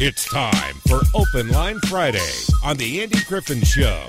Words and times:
It's 0.00 0.26
time 0.26 0.76
for 0.86 1.00
Open 1.12 1.48
Line 1.48 1.80
Friday 1.88 2.30
on 2.64 2.76
The 2.76 3.02
Andy 3.02 3.18
Griffin 3.24 3.60
Show. 3.62 4.06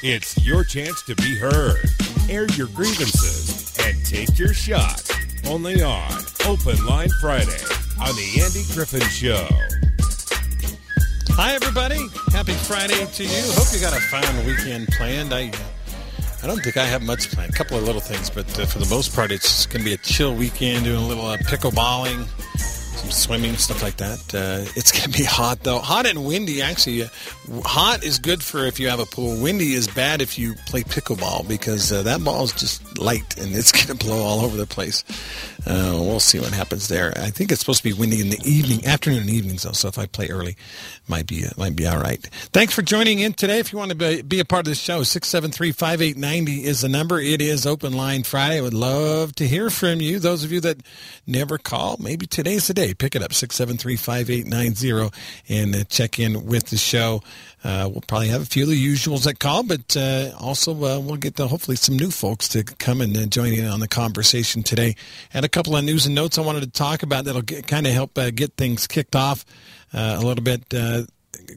It's 0.00 0.38
your 0.46 0.62
chance 0.62 1.02
to 1.02 1.16
be 1.16 1.36
heard, 1.36 1.82
air 2.30 2.46
your 2.52 2.68
grievances, 2.68 3.76
and 3.84 4.06
take 4.06 4.38
your 4.38 4.54
shot. 4.54 5.02
Only 5.48 5.82
on 5.82 6.12
Open 6.46 6.86
Line 6.86 7.10
Friday 7.20 7.58
on 8.00 8.14
The 8.14 8.40
Andy 8.40 8.62
Griffin 8.72 9.00
Show. 9.08 9.48
Hi, 11.30 11.54
everybody. 11.54 12.06
Happy 12.30 12.52
Friday 12.52 13.04
to 13.04 13.24
you. 13.24 13.52
Hope 13.54 13.74
you 13.74 13.80
got 13.80 13.96
a 13.96 14.00
fun 14.00 14.46
weekend 14.46 14.86
planned. 14.92 15.34
I, 15.34 15.50
I 16.44 16.46
don't 16.46 16.62
think 16.62 16.76
I 16.76 16.84
have 16.84 17.02
much 17.02 17.32
planned. 17.32 17.52
A 17.52 17.56
couple 17.56 17.76
of 17.76 17.82
little 17.82 18.00
things, 18.00 18.30
but 18.30 18.46
uh, 18.60 18.64
for 18.64 18.78
the 18.78 18.88
most 18.88 19.12
part, 19.12 19.32
it's 19.32 19.66
going 19.66 19.80
to 19.80 19.84
be 19.84 19.94
a 19.94 19.98
chill 19.98 20.36
weekend, 20.36 20.84
doing 20.84 21.02
a 21.02 21.06
little 21.08 21.26
uh, 21.26 21.36
pickleballing, 21.38 22.28
swimming, 23.10 23.56
stuff 23.56 23.82
like 23.82 23.96
that. 23.96 24.18
Uh, 24.34 24.70
it's 24.76 24.92
going 24.98 25.10
to 25.10 25.18
be 25.18 25.24
hot, 25.24 25.62
though. 25.62 25.78
Hot 25.78 26.06
and 26.06 26.24
windy, 26.24 26.62
actually. 26.62 27.02
Uh, 27.02 27.08
hot 27.64 28.04
is 28.04 28.18
good 28.18 28.42
for 28.42 28.64
if 28.64 28.78
you 28.78 28.88
have 28.88 29.00
a 29.00 29.06
pool. 29.06 29.40
Windy 29.42 29.72
is 29.74 29.88
bad 29.88 30.20
if 30.20 30.38
you 30.38 30.54
play 30.66 30.82
pickleball 30.82 31.46
because 31.48 31.92
uh, 31.92 32.02
that 32.02 32.22
ball 32.24 32.44
is 32.44 32.52
just 32.52 32.98
light 32.98 33.36
and 33.38 33.54
it's 33.54 33.72
going 33.86 33.96
to 33.96 34.04
blow 34.04 34.18
all 34.22 34.40
over 34.40 34.56
the 34.56 34.66
place. 34.66 35.04
Uh, 35.64 35.92
we'll 36.00 36.20
see 36.20 36.40
what 36.40 36.52
happens 36.52 36.88
there. 36.88 37.12
I 37.16 37.30
think 37.30 37.52
it's 37.52 37.60
supposed 37.60 37.82
to 37.82 37.88
be 37.88 37.92
windy 37.92 38.20
in 38.20 38.30
the 38.30 38.40
evening, 38.44 38.84
afternoon 38.84 39.20
and 39.20 39.30
evenings, 39.30 39.62
though. 39.62 39.72
So 39.72 39.88
if 39.88 39.98
I 39.98 40.06
play 40.06 40.28
early, 40.28 40.56
might 41.06 41.26
be 41.26 41.44
uh, 41.44 41.50
might 41.56 41.76
be 41.76 41.86
all 41.86 41.98
right. 41.98 42.20
Thanks 42.52 42.74
for 42.74 42.82
joining 42.82 43.20
in 43.20 43.32
today. 43.32 43.58
If 43.60 43.72
you 43.72 43.78
want 43.78 43.90
to 43.90 43.96
be, 43.96 44.22
be 44.22 44.40
a 44.40 44.44
part 44.44 44.66
of 44.66 44.70
the 44.70 44.74
show, 44.74 45.02
673-5890 45.02 46.62
is 46.62 46.80
the 46.80 46.88
number. 46.88 47.20
It 47.20 47.40
is 47.40 47.66
Open 47.66 47.92
Line 47.92 48.24
Friday. 48.24 48.58
I 48.58 48.60
would 48.60 48.74
love 48.74 49.34
to 49.36 49.46
hear 49.46 49.70
from 49.70 50.00
you. 50.00 50.18
Those 50.18 50.42
of 50.42 50.50
you 50.50 50.60
that 50.62 50.78
never 51.26 51.58
call, 51.58 51.96
maybe 52.00 52.26
today's 52.26 52.66
the 52.66 52.74
day. 52.74 52.92
Pick 52.94 53.14
it 53.14 53.22
up, 53.22 53.30
673-5890, 53.30 55.14
and 55.48 55.76
uh, 55.76 55.84
check 55.84 56.18
in 56.18 56.44
with 56.44 56.66
the 56.66 56.76
show. 56.76 57.22
Uh, 57.64 57.88
we'll 57.90 58.02
probably 58.06 58.28
have 58.28 58.42
a 58.42 58.46
few 58.46 58.64
of 58.64 58.68
the 58.68 58.86
usuals 58.86 59.24
that 59.24 59.38
call, 59.38 59.62
but 59.62 59.96
uh, 59.96 60.32
also 60.38 60.72
uh, 60.72 60.98
we'll 60.98 61.16
get 61.16 61.36
to 61.36 61.46
hopefully 61.46 61.76
some 61.76 61.96
new 61.96 62.10
folks 62.10 62.48
to 62.48 62.64
come 62.64 63.00
and 63.00 63.16
uh, 63.16 63.26
join 63.26 63.52
in 63.52 63.66
on 63.66 63.80
the 63.80 63.88
conversation 63.88 64.62
today. 64.62 64.96
And 65.32 65.44
a 65.44 65.48
couple 65.48 65.76
of 65.76 65.84
news 65.84 66.06
and 66.06 66.14
notes 66.14 66.38
I 66.38 66.40
wanted 66.40 66.62
to 66.62 66.70
talk 66.70 67.02
about 67.02 67.24
that'll 67.24 67.42
kind 67.42 67.86
of 67.86 67.92
help 67.92 68.18
uh, 68.18 68.30
get 68.30 68.56
things 68.56 68.86
kicked 68.86 69.14
off 69.14 69.44
uh, 69.94 70.16
a 70.20 70.26
little 70.26 70.42
bit. 70.42 70.72
a 70.74 71.06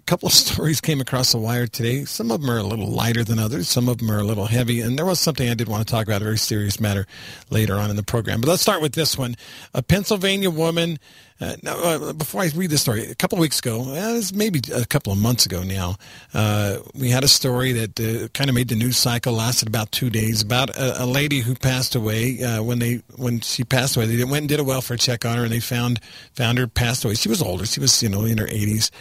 couple 0.05 0.27
of 0.27 0.33
stories 0.33 0.79
came 0.79 1.01
across 1.01 1.31
the 1.31 1.39
wire 1.39 1.65
today. 1.65 2.05
Some 2.05 2.29
of 2.29 2.41
them 2.41 2.51
are 2.51 2.59
a 2.59 2.63
little 2.63 2.89
lighter 2.89 3.23
than 3.23 3.39
others. 3.39 3.67
Some 3.67 3.89
of 3.89 3.97
them 3.97 4.11
are 4.11 4.19
a 4.19 4.23
little 4.23 4.45
heavy. 4.45 4.81
And 4.81 4.99
there 4.99 5.05
was 5.05 5.19
something 5.19 5.49
I 5.49 5.55
did 5.55 5.67
want 5.67 5.87
to 5.87 5.91
talk 5.91 6.05
about, 6.05 6.21
a 6.21 6.25
very 6.25 6.37
serious 6.37 6.79
matter 6.79 7.07
later 7.49 7.75
on 7.75 7.89
in 7.89 7.95
the 7.95 8.03
program. 8.03 8.41
But 8.41 8.49
let's 8.49 8.61
start 8.61 8.81
with 8.81 8.93
this 8.93 9.17
one. 9.17 9.35
A 9.73 9.81
Pennsylvania 9.81 10.51
woman 10.51 10.99
uh, 11.41 11.55
now, 11.64 11.78
uh, 11.78 12.14
before 12.14 12.44
I 12.44 12.50
read 12.55 12.69
this 12.69 12.81
story, 12.81 13.05
a 13.08 13.16
couple 13.16 13.38
of 13.38 13.41
weeks 13.41 13.59
ago, 13.59 13.81
uh, 13.94 14.22
maybe 14.33 14.61
a 14.73 14.86
couple 14.86 15.11
of 15.11 15.19
months 15.19 15.45
ago 15.45 15.64
now, 15.64 15.97
uh, 16.33 16.78
we 16.94 17.09
had 17.09 17.25
a 17.25 17.28
story 17.28 17.73
that 17.73 18.00
uh, 18.00 18.30
kind 18.30 18.50
of 18.50 18.55
made 18.55 18.69
the 18.69 18.75
news 18.75 18.97
cycle, 18.97 19.33
lasted 19.33 19.67
about 19.67 19.91
two 19.91 20.09
days, 20.09 20.41
about 20.41 20.69
a, 20.78 21.03
a 21.03 21.06
lady 21.06 21.41
who 21.41 21.53
passed 21.53 21.94
away. 21.94 22.41
Uh, 22.41 22.63
when 22.63 22.80
they 22.80 23.02
when 23.17 23.41
she 23.41 23.66
passed 23.66 23.97
away, 23.97 24.06
they 24.06 24.23
went 24.23 24.44
and 24.44 24.50
did 24.50 24.61
a 24.61 24.63
welfare 24.63 24.95
check 24.95 25.25
on 25.25 25.38
her, 25.38 25.44
and 25.44 25.52
they 25.52 25.59
found 25.59 26.00
found 26.33 26.58
her 26.58 26.67
passed 26.67 27.03
away. 27.03 27.16
She 27.16 27.28
was 27.28 27.41
older; 27.41 27.66
she 27.66 27.81
was 27.81 28.02
you 28.02 28.08
know 28.08 28.23
in 28.23 28.38
her 28.38 28.47
eighties, 28.47 28.91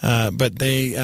but 0.00 0.58
they. 0.58 0.94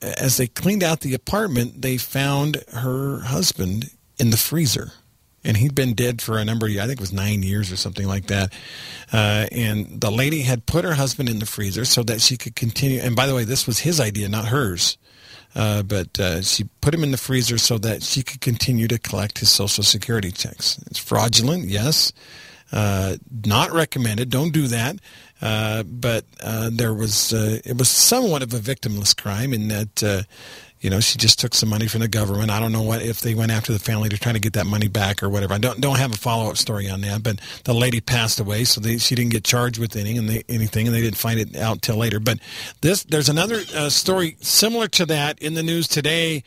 as 0.00 0.36
they 0.36 0.46
cleaned 0.46 0.84
out 0.84 1.00
the 1.00 1.12
apartment, 1.12 1.82
they 1.82 1.96
found 1.96 2.62
her 2.72 3.18
husband 3.18 3.90
in 4.16 4.30
the 4.30 4.36
freezer 4.36 4.92
and 5.44 5.56
he'd 5.56 5.74
been 5.74 5.94
dead 5.94 6.20
for 6.20 6.38
a 6.38 6.44
number 6.44 6.66
of 6.66 6.72
years. 6.72 6.82
I 6.82 6.86
think 6.86 6.98
it 6.98 7.00
was 7.00 7.12
nine 7.12 7.42
years 7.42 7.70
or 7.72 7.76
something 7.76 8.06
like 8.06 8.26
that. 8.26 8.52
Uh, 9.12 9.46
and 9.52 10.00
the 10.00 10.10
lady 10.10 10.42
had 10.42 10.66
put 10.66 10.84
her 10.84 10.94
husband 10.94 11.28
in 11.28 11.38
the 11.38 11.46
freezer 11.46 11.84
so 11.84 12.02
that 12.04 12.20
she 12.20 12.36
could 12.36 12.56
continue. 12.56 13.00
And 13.00 13.14
by 13.14 13.26
the 13.26 13.34
way, 13.34 13.44
this 13.44 13.66
was 13.66 13.80
his 13.80 14.00
idea, 14.00 14.28
not 14.28 14.46
hers. 14.46 14.98
Uh, 15.54 15.82
but 15.82 16.18
uh, 16.20 16.42
she 16.42 16.64
put 16.80 16.94
him 16.94 17.02
in 17.02 17.10
the 17.10 17.16
freezer 17.16 17.58
so 17.58 17.78
that 17.78 18.02
she 18.02 18.22
could 18.22 18.40
continue 18.40 18.86
to 18.88 18.98
collect 18.98 19.38
his 19.38 19.50
Social 19.50 19.82
Security 19.82 20.30
checks. 20.30 20.78
It's 20.86 20.98
fraudulent, 20.98 21.64
yes. 21.64 22.12
Uh, 22.70 23.16
not 23.46 23.72
recommended. 23.72 24.28
Don't 24.28 24.52
do 24.52 24.66
that. 24.66 24.96
Uh, 25.40 25.84
but 25.84 26.24
uh, 26.42 26.68
there 26.70 26.92
was 26.92 27.32
it 27.32 27.78
was 27.78 27.88
somewhat 27.88 28.42
of 28.42 28.52
a 28.52 28.58
victimless 28.58 29.16
crime 29.16 29.54
in 29.54 29.68
that 29.68 30.26
you 30.80 30.90
know, 30.90 31.00
she 31.00 31.18
just 31.18 31.38
took 31.38 31.54
some 31.54 31.68
money 31.68 31.88
from 31.88 32.00
the 32.00 32.08
government. 32.08 32.50
I 32.50 32.60
don't 32.60 32.72
know 32.72 32.82
what 32.82 33.02
if 33.02 33.20
they 33.20 33.34
went 33.34 33.50
after 33.50 33.72
the 33.72 33.78
family 33.78 34.08
to 34.10 34.18
try 34.18 34.32
to 34.32 34.38
get 34.38 34.52
that 34.52 34.66
money 34.66 34.88
back 34.88 35.22
or 35.22 35.28
whatever. 35.28 35.54
I 35.54 35.58
don't 35.58 35.80
don't 35.80 35.98
have 35.98 36.12
a 36.12 36.16
follow 36.16 36.50
up 36.50 36.56
story 36.56 36.88
on 36.88 37.00
that. 37.00 37.22
But 37.22 37.40
the 37.64 37.74
lady 37.74 38.00
passed 38.00 38.38
away, 38.38 38.64
so 38.64 38.80
they, 38.80 38.98
she 38.98 39.14
didn't 39.14 39.32
get 39.32 39.44
charged 39.44 39.78
with 39.78 39.96
anything, 39.96 40.18
and 40.18 40.28
they, 40.28 40.44
anything, 40.48 40.86
and 40.86 40.94
they 40.94 41.00
didn't 41.00 41.16
find 41.16 41.40
it 41.40 41.56
out 41.56 41.82
till 41.82 41.96
later. 41.96 42.20
But 42.20 42.38
this 42.80 43.02
there's 43.04 43.28
another 43.28 43.62
uh, 43.74 43.90
story 43.90 44.36
similar 44.40 44.88
to 44.88 45.06
that 45.06 45.40
in 45.40 45.54
the 45.54 45.62
news 45.62 45.88
today. 45.88 46.44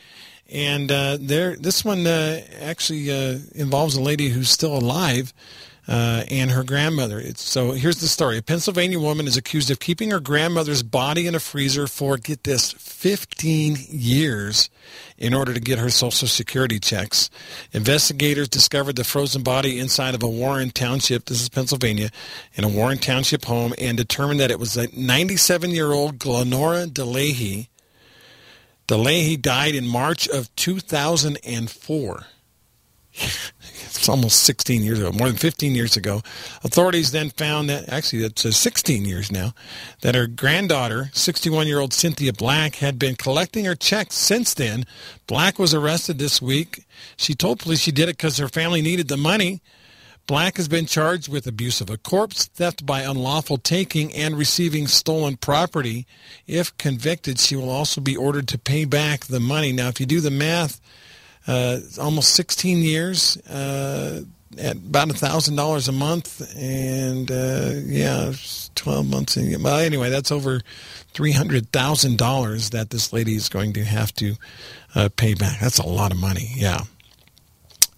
And 0.50 0.92
uh, 0.92 1.16
there, 1.18 1.56
this 1.56 1.82
one 1.82 2.06
uh, 2.06 2.42
actually 2.60 3.10
uh, 3.10 3.38
involves 3.54 3.96
a 3.96 4.02
lady 4.02 4.28
who's 4.28 4.50
still 4.50 4.76
alive 4.76 5.32
uh, 5.88 6.24
and 6.30 6.50
her 6.52 6.62
grandmother. 6.62 7.18
It's, 7.18 7.42
so 7.42 7.72
here's 7.72 8.00
the 8.00 8.06
story. 8.06 8.38
A 8.38 8.42
Pennsylvania 8.42 9.00
woman 9.00 9.26
is 9.26 9.36
accused 9.36 9.70
of 9.70 9.80
keeping 9.80 10.10
her 10.10 10.20
grandmother's 10.20 10.82
body 10.82 11.26
in 11.26 11.34
a 11.34 11.40
freezer 11.40 11.86
for, 11.86 12.16
get 12.16 12.44
this, 12.44 12.72
15 12.72 13.76
years 13.88 14.70
in 15.18 15.34
order 15.34 15.52
to 15.52 15.60
get 15.60 15.78
her 15.78 15.90
Social 15.90 16.28
Security 16.28 16.78
checks. 16.78 17.30
Investigators 17.72 18.48
discovered 18.48 18.96
the 18.96 19.04
frozen 19.04 19.42
body 19.42 19.78
inside 19.78 20.14
of 20.14 20.22
a 20.22 20.28
Warren 20.28 20.70
Township, 20.70 21.24
this 21.24 21.40
is 21.40 21.48
Pennsylvania, 21.48 22.10
in 22.54 22.64
a 22.64 22.68
Warren 22.68 22.98
Township 22.98 23.44
home 23.44 23.74
and 23.78 23.96
determined 23.96 24.40
that 24.40 24.50
it 24.50 24.60
was 24.60 24.76
a 24.76 24.88
97-year-old 24.88 26.18
Glenora 26.18 26.86
DeLahey. 26.86 27.68
DeLahey 28.86 29.40
died 29.40 29.74
in 29.74 29.86
March 29.86 30.28
of 30.28 30.54
2004. 30.56 32.26
it's 34.02 34.08
almost 34.08 34.42
16 34.42 34.82
years 34.82 34.98
ago, 34.98 35.12
more 35.12 35.28
than 35.28 35.36
15 35.36 35.74
years 35.74 35.96
ago. 35.96 36.22
Authorities 36.64 37.12
then 37.12 37.30
found 37.30 37.68
that, 37.68 37.88
actually, 37.88 38.24
it's 38.24 38.44
uh, 38.44 38.50
16 38.50 39.04
years 39.04 39.30
now, 39.30 39.52
that 40.00 40.14
her 40.14 40.26
granddaughter, 40.26 41.10
61 41.12 41.66
year 41.66 41.78
old 41.78 41.92
Cynthia 41.92 42.32
Black, 42.32 42.76
had 42.76 42.98
been 42.98 43.16
collecting 43.16 43.64
her 43.64 43.74
checks 43.74 44.14
since 44.14 44.54
then. 44.54 44.84
Black 45.26 45.58
was 45.58 45.74
arrested 45.74 46.18
this 46.18 46.40
week. 46.40 46.86
She 47.16 47.34
told 47.34 47.58
police 47.58 47.80
she 47.80 47.92
did 47.92 48.08
it 48.08 48.16
because 48.16 48.38
her 48.38 48.48
family 48.48 48.82
needed 48.82 49.08
the 49.08 49.16
money. 49.16 49.60
Black 50.28 50.56
has 50.56 50.68
been 50.68 50.86
charged 50.86 51.28
with 51.28 51.48
abuse 51.48 51.80
of 51.80 51.90
a 51.90 51.98
corpse, 51.98 52.46
theft 52.46 52.86
by 52.86 53.02
unlawful 53.02 53.58
taking, 53.58 54.14
and 54.14 54.38
receiving 54.38 54.86
stolen 54.86 55.36
property. 55.36 56.06
If 56.46 56.76
convicted, 56.78 57.40
she 57.40 57.56
will 57.56 57.70
also 57.70 58.00
be 58.00 58.16
ordered 58.16 58.46
to 58.48 58.58
pay 58.58 58.84
back 58.84 59.26
the 59.26 59.40
money. 59.40 59.72
Now, 59.72 59.88
if 59.88 59.98
you 59.98 60.06
do 60.06 60.20
the 60.20 60.30
math, 60.30 60.80
almost 61.48 62.34
16 62.34 62.78
years 62.78 63.36
uh, 63.48 64.22
at 64.58 64.76
about 64.76 65.10
a 65.10 65.14
thousand 65.14 65.56
dollars 65.56 65.88
a 65.88 65.92
month, 65.92 66.54
and 66.56 67.30
uh, 67.30 67.72
yeah, 67.84 68.32
12 68.74 69.08
months. 69.08 69.36
In, 69.36 69.62
well, 69.62 69.78
anyway, 69.78 70.10
that's 70.10 70.30
over 70.30 70.60
three 71.14 71.32
hundred 71.32 71.70
thousand 71.72 72.18
dollars 72.18 72.70
that 72.70 72.90
this 72.90 73.12
lady 73.12 73.34
is 73.34 73.48
going 73.48 73.72
to 73.74 73.84
have 73.84 74.12
to 74.14 74.34
uh, 74.94 75.08
pay 75.16 75.34
back. 75.34 75.60
That's 75.60 75.78
a 75.78 75.86
lot 75.86 76.12
of 76.12 76.18
money. 76.18 76.50
Yeah. 76.54 76.82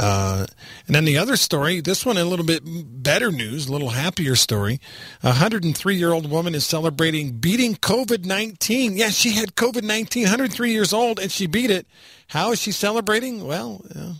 Uh, 0.00 0.46
and 0.86 0.94
then 0.94 1.04
the 1.04 1.16
other 1.16 1.36
story, 1.36 1.80
this 1.80 2.04
one 2.04 2.16
a 2.16 2.24
little 2.24 2.44
bit 2.44 2.62
better 2.64 3.30
news, 3.30 3.68
a 3.68 3.72
little 3.72 3.90
happier 3.90 4.34
story. 4.34 4.80
A 5.22 5.28
103 5.28 5.94
year 5.94 6.12
old 6.12 6.30
woman 6.30 6.54
is 6.54 6.66
celebrating 6.66 7.32
beating 7.32 7.76
COVID 7.76 8.24
19. 8.24 8.96
Yeah, 8.96 9.10
she 9.10 9.32
had 9.32 9.54
COVID 9.54 9.84
19, 9.84 10.24
103 10.24 10.72
years 10.72 10.92
old, 10.92 11.18
and 11.18 11.30
she 11.30 11.46
beat 11.46 11.70
it. 11.70 11.86
How 12.28 12.52
is 12.52 12.60
she 12.60 12.72
celebrating? 12.72 13.46
Well, 13.46 13.84
uh, 13.94 14.14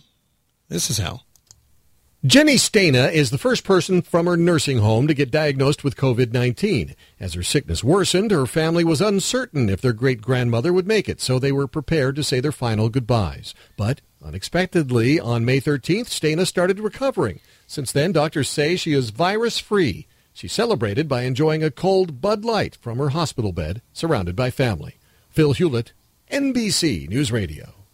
this 0.69 0.89
is 0.89 0.97
how. 0.97 1.21
Jennie 2.25 2.55
Stejna 2.55 3.11
is 3.11 3.29
the 3.29 3.37
first 3.37 3.63
person 3.63 4.01
from 4.01 4.25
her 4.25 4.35
nursing 4.35 4.79
home 4.79 5.07
to 5.07 5.13
get 5.13 5.29
diagnosed 5.29 5.83
with 5.83 5.95
COVID 5.95 6.33
19. 6.33 6.95
As 7.19 7.35
her 7.35 7.43
sickness 7.43 7.83
worsened, 7.83 8.31
her 8.31 8.47
family 8.47 8.83
was 8.83 8.99
uncertain 8.99 9.69
if 9.69 9.79
their 9.79 9.93
great 9.93 10.21
grandmother 10.21 10.73
would 10.73 10.87
make 10.87 11.07
it, 11.07 11.21
so 11.21 11.37
they 11.37 11.51
were 11.51 11.67
prepared 11.67 12.15
to 12.15 12.23
say 12.23 12.39
their 12.39 12.51
final 12.51 12.89
goodbyes. 12.89 13.53
But 13.77 14.01
unexpectedly, 14.25 15.19
on 15.19 15.45
May 15.45 15.61
13th, 15.61 16.07
Stejna 16.07 16.45
started 16.45 16.79
recovering. 16.79 17.39
Since 17.67 17.91
then, 17.91 18.11
doctors 18.11 18.49
say 18.49 18.75
she 18.75 18.93
is 18.93 19.11
virus 19.11 19.59
free. 19.59 20.07
She 20.33 20.47
celebrated 20.47 21.07
by 21.07 21.23
enjoying 21.23 21.63
a 21.63 21.71
cold 21.71 22.19
Bud 22.19 22.43
Light 22.43 22.75
from 22.81 22.97
her 22.97 23.09
hospital 23.09 23.53
bed, 23.53 23.81
surrounded 23.93 24.35
by 24.35 24.51
family. 24.51 24.95
Phil 25.29 25.53
Hewlett, 25.53 25.93
NBC 26.31 27.07
News 27.07 27.31
Radio. 27.31 27.84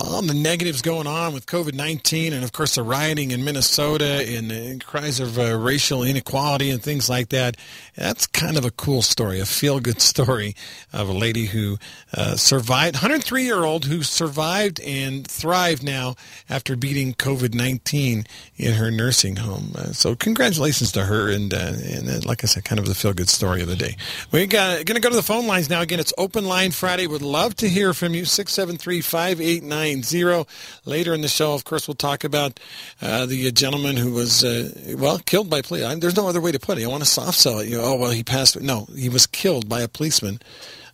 All 0.00 0.22
the 0.22 0.34
negatives 0.34 0.82
going 0.82 1.06
on 1.06 1.32
with 1.32 1.46
COVID 1.46 1.74
19, 1.74 2.32
and 2.32 2.44
of 2.44 2.52
course 2.52 2.74
the 2.74 2.82
rioting 2.82 3.30
in 3.30 3.44
Minnesota 3.44 4.24
and 4.26 4.50
the 4.50 4.82
cries 4.84 5.20
of 5.20 5.38
uh, 5.38 5.56
racial 5.56 6.02
inequality 6.02 6.70
and 6.70 6.82
things 6.82 7.08
like 7.08 7.30
that. 7.30 7.56
That's 7.96 8.26
kind 8.26 8.58
of 8.58 8.64
a 8.64 8.70
cool 8.70 9.02
story, 9.02 9.40
a 9.40 9.46
feel 9.46 9.80
good 9.80 10.00
story 10.12 10.54
of 10.92 11.08
a 11.08 11.12
lady 11.12 11.46
who 11.46 11.78
uh, 12.14 12.36
survived, 12.36 12.96
103 12.96 13.44
year 13.44 13.64
old 13.64 13.86
who 13.86 14.02
survived 14.02 14.80
and 14.80 15.26
thrived 15.26 15.82
now 15.82 16.16
after 16.50 16.76
beating 16.76 17.14
COVID 17.14 17.54
19 17.54 18.24
in 18.56 18.74
her 18.74 18.90
nursing 18.90 19.36
home. 19.36 19.72
Uh, 19.74 19.92
so, 19.92 20.14
congratulations 20.14 20.92
to 20.92 21.04
her, 21.04 21.30
and, 21.30 21.54
uh, 21.54 21.72
and 21.84 22.08
uh, 22.08 22.20
like 22.24 22.44
I 22.44 22.46
said, 22.46 22.64
kind 22.64 22.78
of 22.78 22.86
the 22.86 22.94
feel 22.94 23.12
good 23.14 23.28
story 23.28 23.62
of 23.62 23.68
the 23.68 23.76
day. 23.76 23.96
We're 24.32 24.46
going 24.46 24.84
to 24.84 25.00
go 25.00 25.10
to 25.10 25.16
the 25.16 25.22
phone 25.22 25.46
lines 25.46 25.70
now. 25.70 25.80
Again, 25.80 26.00
it's 26.00 26.12
Open 26.18 26.44
Line 26.44 26.72
Friday. 26.72 27.06
Would 27.06 27.22
love 27.22 27.56
to 27.56 27.68
hear 27.68 27.94
from 27.94 28.14
you. 28.14 28.24
673 28.24 29.00
5890. 29.46 30.46
Later 30.84 31.14
in 31.14 31.20
the 31.20 31.28
show, 31.28 31.54
of 31.54 31.64
course, 31.64 31.86
we'll 31.86 31.94
talk 31.94 32.24
about 32.24 32.58
uh, 33.00 33.26
the 33.26 33.50
gentleman 33.52 33.96
who 33.96 34.12
was, 34.12 34.44
uh, 34.44 34.70
well, 34.98 35.18
killed 35.20 35.48
by 35.48 35.62
police. 35.62 35.94
There's 35.98 36.16
no 36.16 36.28
other 36.28 36.40
way 36.40 36.52
to 36.52 36.58
put 36.58 36.78
it. 36.78 36.84
I 36.84 36.88
want 36.88 37.04
to 37.04 37.08
soft 37.08 37.38
sell 37.38 37.60
it. 37.60 37.68
You 37.68 37.78
know, 37.78 37.84
oh, 37.84 37.96
well, 37.96 38.10
he 38.10 38.24
passed. 38.24 38.60
No, 38.60 38.86
he 38.96 39.08
was 39.08 39.26
killed 39.26 39.68
by 39.68 39.80
a 39.82 39.88
policeman. 39.88 40.40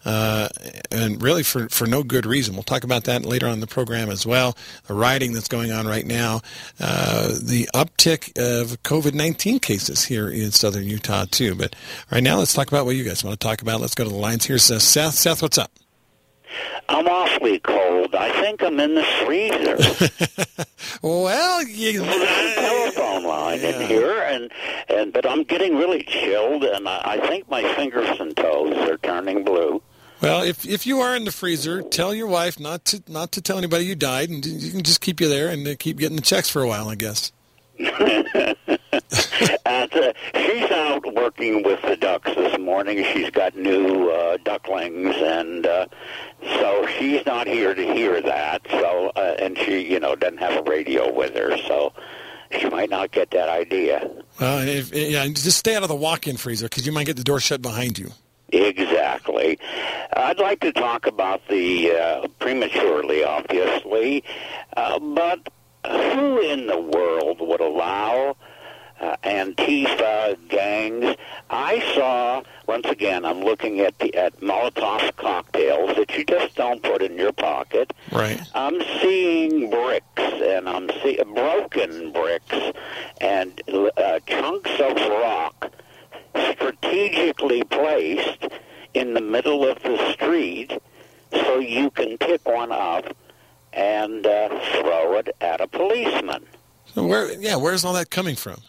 Uh, 0.05 0.49
and 0.91 1.23
really 1.23 1.45
for, 1.45 1.69
for 1.69 1.87
no 1.87 2.03
good 2.03 2.27
reason. 2.27 2.55
We'll 2.55 2.65
talk 2.65 2.83
about 2.83 3.05
that 3.05 3.25
later 3.25 3.47
on 3.47 3.53
in 3.53 3.61
the 3.61 3.69
program 3.69 4.11
as 4.11 4.27
well. 4.27 4.57
The 4.89 4.95
rioting 4.95 5.33
that's 5.33 5.47
going 5.47 5.71
on 5.71 5.87
right 5.87 6.05
now, 6.05 6.41
uh, 6.81 7.29
the 7.41 7.69
uptick 7.73 8.31
of 8.37 8.83
COVID-19 8.83 9.63
cases 9.63 10.05
here 10.05 10.29
in 10.29 10.51
southern 10.51 10.89
Utah 10.89 11.27
too. 11.31 11.55
But 11.55 11.77
right 12.11 12.23
now, 12.23 12.39
let's 12.39 12.53
talk 12.53 12.67
about 12.67 12.85
what 12.85 12.97
you 12.97 13.05
guys 13.05 13.23
want 13.23 13.39
to 13.39 13.47
talk 13.47 13.63
about. 13.63 13.81
Let's 13.81 13.95
go 13.95 14.03
to 14.03 14.11
the 14.11 14.17
lines. 14.17 14.45
Here's 14.45 14.69
uh, 14.73 14.81
Seth. 14.81 15.15
Seth, 15.15 15.41
what's 15.41 15.57
up? 15.57 15.71
I'm 16.93 17.07
awfully 17.07 17.59
cold. 17.59 18.15
I 18.15 18.31
think 18.43 18.63
I'm 18.63 18.79
in 18.79 18.95
the 18.95 19.03
freezer. 19.25 20.67
well, 21.03 21.65
you 21.65 22.03
There's 22.03 22.53
a 22.53 22.61
telephone 22.61 23.25
line 23.25 23.61
yeah. 23.61 23.81
in 23.81 23.89
here, 23.89 24.23
and 24.23 24.53
and 24.89 25.13
but 25.13 25.25
I'm 25.27 25.43
getting 25.45 25.77
really 25.77 26.03
chilled, 26.03 26.65
and 26.65 26.87
I, 26.87 27.01
I 27.05 27.27
think 27.29 27.49
my 27.49 27.63
fingers 27.75 28.21
and 28.21 28.37
toes 28.37 28.77
are 28.89 28.99
turning 28.99 29.43
blue. 29.43 29.83
Well, 30.21 30.43
if 30.43 30.67
if 30.67 30.87
you 30.87 31.01
are 31.01 31.17
in 31.17 31.25
the 31.25 31.33
freezer, 31.33 31.81
tell 31.81 32.15
your 32.15 32.27
wife 32.27 32.61
not 32.61 32.85
to 32.87 33.03
not 33.09 33.33
to 33.33 33.41
tell 33.41 33.57
anybody 33.57 33.87
you 33.87 33.95
died, 33.95 34.29
and 34.29 34.45
you 34.45 34.71
can 34.71 34.83
just 34.83 35.01
keep 35.01 35.19
you 35.21 35.29
there 35.29 35.49
and 35.49 35.67
uh, 35.67 35.75
keep 35.79 35.97
getting 35.97 36.17
the 36.17 36.23
checks 36.23 36.51
for 36.51 36.61
a 36.61 36.69
while, 36.69 36.89
I 36.89 36.95
guess. 36.95 37.33
and, 38.93 39.95
uh, 39.95 40.13
she's 40.35 40.71
out 40.71 41.15
working 41.15 41.63
with 41.63 41.81
the 41.83 41.97
ducks 41.97 42.35
this 42.35 42.59
morning. 42.59 43.05
She's 43.13 43.31
got 43.31 43.57
new 43.57 44.11
uh, 44.11 44.37
ducklings, 44.45 45.15
and 45.17 45.67
uh, 45.67 45.87
so 46.43 46.87
she's 46.99 47.25
not 47.27 47.47
here 47.47 47.75
to 47.75 47.95
hear 47.95 48.21
that. 48.21 48.63
So, 48.71 49.13
uh, 49.17 49.37
and 49.39 49.57
she, 49.59 49.81
you 49.81 49.99
know, 50.01 50.15
doesn't 50.15 50.39
have 50.39 50.67
a 50.67 50.71
radio 50.71 51.13
with 51.13 51.35
her, 51.35 51.57
so 51.67 51.93
she 52.59 52.69
might 52.69 52.91
not 52.91 53.13
get 53.13 53.31
that 53.31 53.49
idea. 53.49 54.11
Well, 54.41 54.67
if, 54.67 54.93
yeah, 54.95 55.27
just 55.29 55.59
stay 55.59 55.75
out 55.75 55.83
of 55.83 55.89
the 55.89 55.97
walk-in 55.97 56.37
freezer 56.37 56.67
because 56.67 56.87
you 56.87 56.93
might 56.93 57.07
get 57.07 57.17
the 57.17 57.25
door 57.25 57.41
shut 57.41 57.63
behind 57.63 57.99
you. 57.99 58.13
Exactly. 58.51 59.59
I'd 60.15 60.39
like 60.39 60.61
to 60.61 60.73
talk 60.73 61.07
about 61.07 61.49
the 61.49 61.93
uh, 61.93 62.29
prematurely, 62.39 63.25
obviously, 63.25 64.23
uh, 64.77 64.99
but 64.99 65.49
who 65.87 66.41
in 66.41 66.67
the 66.67 66.79
world 66.79 67.41
would 67.41 67.63
allow 67.63 68.37
uh, 69.03 69.17
Antifa 69.25 70.37
gangs? 70.49 71.17
I 71.51 71.81
saw 71.95 72.43
once 72.67 72.87
again. 72.87 73.25
I'm 73.25 73.41
looking 73.41 73.81
at 73.81 73.99
the 73.99 74.15
at 74.15 74.41
Molotov 74.41 75.17
cocktails 75.17 75.97
that 75.97 76.17
you 76.17 76.25
just 76.25 76.55
don't 76.55 76.83
put 76.83 77.03
in 77.03 77.19
your 77.19 77.33
pocket. 77.33 77.93
Right. 78.11 78.41
I'm 78.55 78.81
seeing 79.01 79.69
bricks, 79.69 80.07
and 80.17 80.69
I'm 80.69 80.91
seeing 81.03 81.35
broken 81.35 82.13
bricks, 82.13 82.79
and 83.21 83.61
uh, 83.69 84.21
chunks 84.27 84.71
of 84.81 84.97
rock 84.97 85.73
strategically 86.53 87.65
placed 87.65 88.47
in 88.95 89.15
the 89.15 89.21
middle 89.21 89.67
of 89.67 89.83
the 89.83 90.13
street 90.13 90.73
so 91.33 91.59
you 91.59 91.91
can 91.91 92.19
pick 92.19 92.47
one 92.47 92.73
up 92.73 93.17
and 93.73 94.27
uh, 94.27 94.49
throw 94.49 95.15
it 95.15 95.35
at 95.41 95.61
a 95.61 95.67
policeman. 95.67 96.45
So 96.95 97.07
where, 97.07 97.33
yeah, 97.41 97.57
where's 97.57 97.85
all 97.85 97.95
that 97.95 98.11
coming 98.11 98.37
from? 98.37 98.61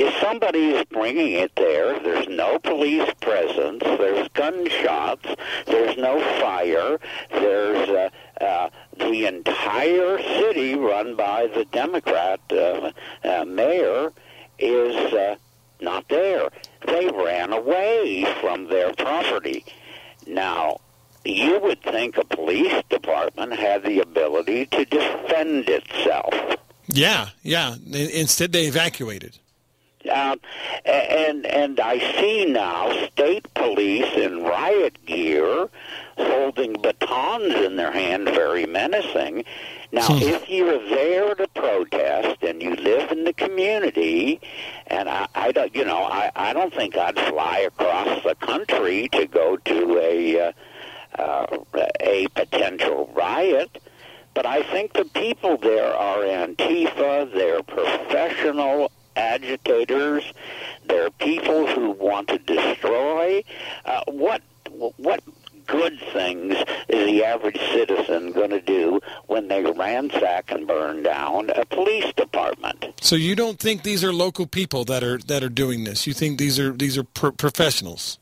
If 0.00 0.14
somebody 0.20 0.70
is 0.76 0.84
bringing 0.84 1.32
it 1.32 1.50
there, 1.56 1.98
there's 1.98 2.28
no 2.28 2.60
police 2.60 3.10
presence, 3.20 3.82
there's 3.82 4.28
gunshots, 4.28 5.26
there's 5.66 5.96
no 5.96 6.20
fire, 6.40 7.00
there's 7.32 7.88
uh, 7.88 8.08
uh, 8.40 8.70
the 8.96 9.26
entire 9.26 10.18
city 10.22 10.76
run 10.76 11.16
by 11.16 11.48
the 11.48 11.64
Democrat 11.64 12.38
uh, 12.52 12.92
uh, 13.24 13.44
mayor 13.44 14.12
is 14.60 14.94
uh, 15.12 15.34
not 15.80 16.08
there. 16.08 16.48
They 16.86 17.08
ran 17.08 17.52
away 17.52 18.24
from 18.40 18.68
their 18.68 18.92
property. 18.94 19.64
Now, 20.28 20.78
you 21.24 21.58
would 21.58 21.82
think 21.82 22.18
a 22.18 22.24
police 22.24 22.84
department 22.88 23.52
had 23.54 23.82
the 23.82 23.98
ability 23.98 24.66
to 24.66 24.84
defend 24.84 25.68
itself. 25.68 26.32
Yeah, 26.86 27.30
yeah. 27.42 27.74
Instead, 27.92 28.52
they 28.52 28.66
evacuated. 28.66 29.40
Uh, 30.08 30.36
and 30.84 31.46
and 31.46 31.80
I 31.80 31.98
see 32.20 32.44
now 32.46 32.90
state 33.08 33.52
police 33.54 34.12
in 34.16 34.42
riot 34.42 35.04
gear 35.06 35.68
holding 36.16 36.74
batons 36.74 37.54
in 37.54 37.76
their 37.76 37.92
hand, 37.92 38.24
very 38.26 38.66
menacing. 38.66 39.44
Now, 39.92 40.06
hmm. 40.06 40.22
if 40.22 40.48
you're 40.48 40.86
there 40.88 41.34
to 41.34 41.48
protest 41.48 42.42
and 42.42 42.62
you 42.62 42.74
live 42.76 43.10
in 43.10 43.24
the 43.24 43.32
community, 43.32 44.40
and 44.88 45.08
I, 45.08 45.28
I 45.34 45.52
don't, 45.52 45.74
you 45.74 45.84
know, 45.84 46.02
I, 46.02 46.30
I 46.34 46.52
don't 46.52 46.74
think 46.74 46.96
I'd 46.96 47.18
fly 47.18 47.58
across 47.58 48.22
the 48.22 48.34
country 48.34 49.08
to 49.12 49.26
go 49.26 49.56
to 49.56 49.98
a 49.98 50.40
uh, 50.40 50.52
uh, 51.18 51.58
a 52.00 52.26
potential 52.34 53.10
riot. 53.14 53.78
But 54.34 54.46
I 54.46 54.62
think 54.62 54.92
the 54.92 55.04
people 55.04 55.56
there 55.56 55.94
are 55.94 56.18
Antifa. 56.18 57.32
They're 57.32 57.62
professional 57.62 58.92
agitators. 59.18 60.24
They're 60.88 61.10
people 61.10 61.66
who 61.66 61.90
want 61.90 62.28
to 62.28 62.38
destroy. 62.38 63.44
Uh, 63.84 64.02
what 64.06 64.42
what 64.96 65.22
good 65.66 65.98
things 66.12 66.54
is 66.88 67.06
the 67.06 67.24
average 67.24 67.58
citizen 67.72 68.32
going 68.32 68.50
to 68.50 68.60
do 68.60 69.00
when 69.26 69.48
they 69.48 69.62
ransack 69.64 70.50
and 70.50 70.66
burn 70.66 71.02
down 71.02 71.50
a 71.50 71.64
police 71.66 72.12
department? 72.14 72.86
So 73.00 73.16
you 73.16 73.36
don't 73.36 73.58
think 73.58 73.82
these 73.82 74.02
are 74.02 74.12
local 74.12 74.46
people 74.46 74.84
that 74.86 75.04
are 75.04 75.18
that 75.18 75.42
are 75.44 75.48
doing 75.48 75.84
this? 75.84 76.06
You 76.06 76.14
think 76.14 76.38
these 76.38 76.58
are 76.58 76.72
these 76.72 76.98
are 76.98 77.04
pro- 77.04 77.32
professionals? 77.32 78.18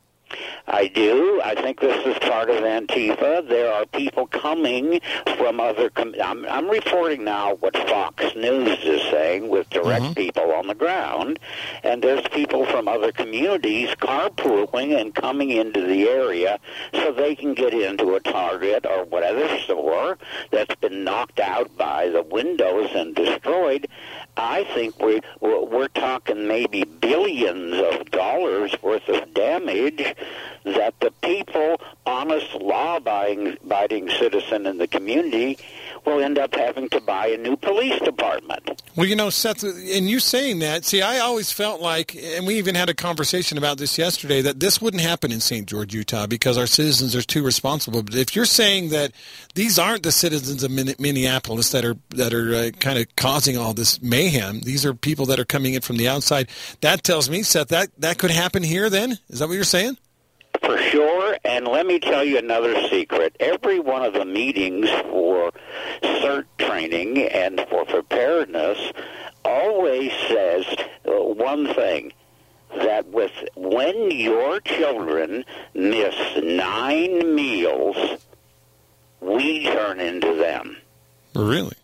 I 0.67 0.89
do. 0.89 1.41
I 1.45 1.55
think 1.55 1.81
this 1.81 2.05
is 2.07 2.19
part 2.19 2.51
of 2.51 2.57
Antifa. 2.57 3.49
There 3.49 3.73
are 3.73 3.87
people 3.87 4.27
coming 4.27 5.01
from 5.37 5.61
other. 5.61 5.91
Com- 5.91 6.15
I'm, 6.23 6.45
I'm 6.47 6.69
reporting 6.69 7.23
now 7.25 7.55
what 7.57 7.77
Fox 7.89 8.35
News 8.35 8.79
is 8.83 9.03
saying 9.11 9.49
with 9.49 9.71
direct 9.71 10.03
mm-hmm. 10.03 10.13
people 10.15 10.53
on 10.53 10.67
the 10.67 10.75
ground, 10.75 11.39
and 11.85 12.03
there's 12.03 12.27
people 12.29 12.67
from 12.67 12.89
other 12.89 13.13
communities 13.13 13.91
carpooling 14.01 15.01
and 15.01 15.15
coming 15.15 15.51
into 15.51 15.81
the 15.83 16.09
area 16.09 16.59
so 16.93 17.13
they 17.13 17.37
can 17.37 17.55
get 17.55 17.73
into 17.73 18.15
a 18.15 18.21
Target 18.21 18.85
or 18.87 19.05
whatever 19.05 19.59
store 19.61 20.19
that's 20.51 20.75
been 20.77 21.05
knocked 21.05 21.39
out 21.39 21.77
by 21.77 22.09
the 22.09 22.23
windows 22.23 22.91
and 22.95 23.15
destroyed. 23.15 23.87
I 24.37 24.65
think 24.75 25.01
we 25.01 25.21
we're 25.41 25.89
talking 25.89 26.47
maybe 26.47 26.85
billions 26.85 27.75
of 27.75 28.11
dollars 28.11 28.75
worth 28.83 29.09
of 29.09 29.33
damage 29.33 30.15
that 30.67 30.95
the 31.01 31.13
people, 31.23 31.81
honest, 32.05 32.53
law-abiding 32.55 33.59
citizen 34.19 34.67
in 34.67 34.79
the 34.79 34.87
community, 34.87 35.59
will 36.05 36.21
end 36.21 36.39
up 36.39 36.55
having 36.55 36.89
to 36.89 37.01
buy 37.01 37.27
a 37.27 37.37
new 37.37 37.57
police 37.57 37.99
department. 38.01 38.83
Well, 38.95 39.07
you 39.07 39.17
know, 39.17 39.31
Seth, 39.31 39.63
and 39.63 40.09
you 40.09 40.21
saying 40.21 40.61
that, 40.61 40.85
see, 40.85 41.03
I 41.03 41.19
always 41.19 41.51
felt 41.51 41.81
like, 41.81 42.17
and 42.17 42.47
we 42.47 42.57
even 42.57 42.75
had 42.75 42.89
a 42.89 42.95
conversation 42.95 43.59
about 43.59 43.79
this 43.79 43.99
yesterday, 43.99 44.41
that 44.43 44.61
this 44.61 44.81
wouldn't 44.81 45.03
happen 45.03 45.33
in 45.33 45.41
St. 45.41 45.67
George, 45.67 45.95
Utah, 45.95 46.27
because 46.27 46.57
our 46.57 46.67
citizens 46.67 47.15
are 47.17 47.23
too 47.23 47.43
responsible. 47.43 48.03
But 48.03 48.15
if 48.15 48.37
you're 48.37 48.45
saying 48.45 48.91
that 48.91 49.13
these 49.55 49.79
aren't 49.79 50.03
the 50.03 50.13
citizens 50.13 50.63
of 50.63 50.71
Minneapolis 50.71 51.71
that 51.73 51.85
are 51.85 51.97
that 52.11 52.33
are 52.33 52.55
uh, 52.55 52.71
kind 52.79 52.99
of 52.99 53.15
causing 53.17 53.57
all 53.57 53.75
this 53.75 54.01
mayhem, 54.01 54.61
these 54.61 54.87
are 54.87 54.95
people 54.95 55.27
that 55.27 55.39
are 55.39 55.45
coming 55.45 55.75
in 55.75 55.83
from 55.83 55.97
the 55.97 56.09
outside. 56.09 56.49
That 56.81 57.03
tells 57.03 57.29
me, 57.29 57.43
Seth, 57.43 57.69
that 57.69 57.89
that 57.99 58.19
could 58.19 58.31
happen 58.31 58.63
here. 58.63 58.89
Then 58.89 59.19
is 59.29 59.41
that 59.41 59.49
what 59.49 59.55
you're 59.55 59.65
saying? 59.65 59.99
For 60.67 60.79
sure, 60.79 61.39
and 61.45 61.69
let 61.69 61.87
me 61.87 62.01
tell 62.01 62.25
you 62.25 62.39
another 62.39 62.89
secret. 62.89 63.37
Every 63.39 63.79
one 63.79 64.03
of 64.03 64.15
the 64.15 64.25
meetings 64.25 64.91
for 65.03 65.53
CERT 66.03 66.47
training 66.59 67.19
and 67.19 67.65
for 67.71 67.85
preparedness 67.85 68.93
always 69.45 70.11
says 70.29 70.67
uh, 71.07 71.13
one 71.13 71.73
thing 71.73 72.13
that 72.75 73.07
with 73.07 73.31
when 73.55 74.11
your 74.11 74.61
children 74.61 75.45
miss 75.73 76.17
nine 76.43 77.33
meals, 77.33 78.21
we 79.21 79.67
turn 79.67 80.01
into 80.01 80.35
them. 80.35 80.77
Really? 81.35 81.77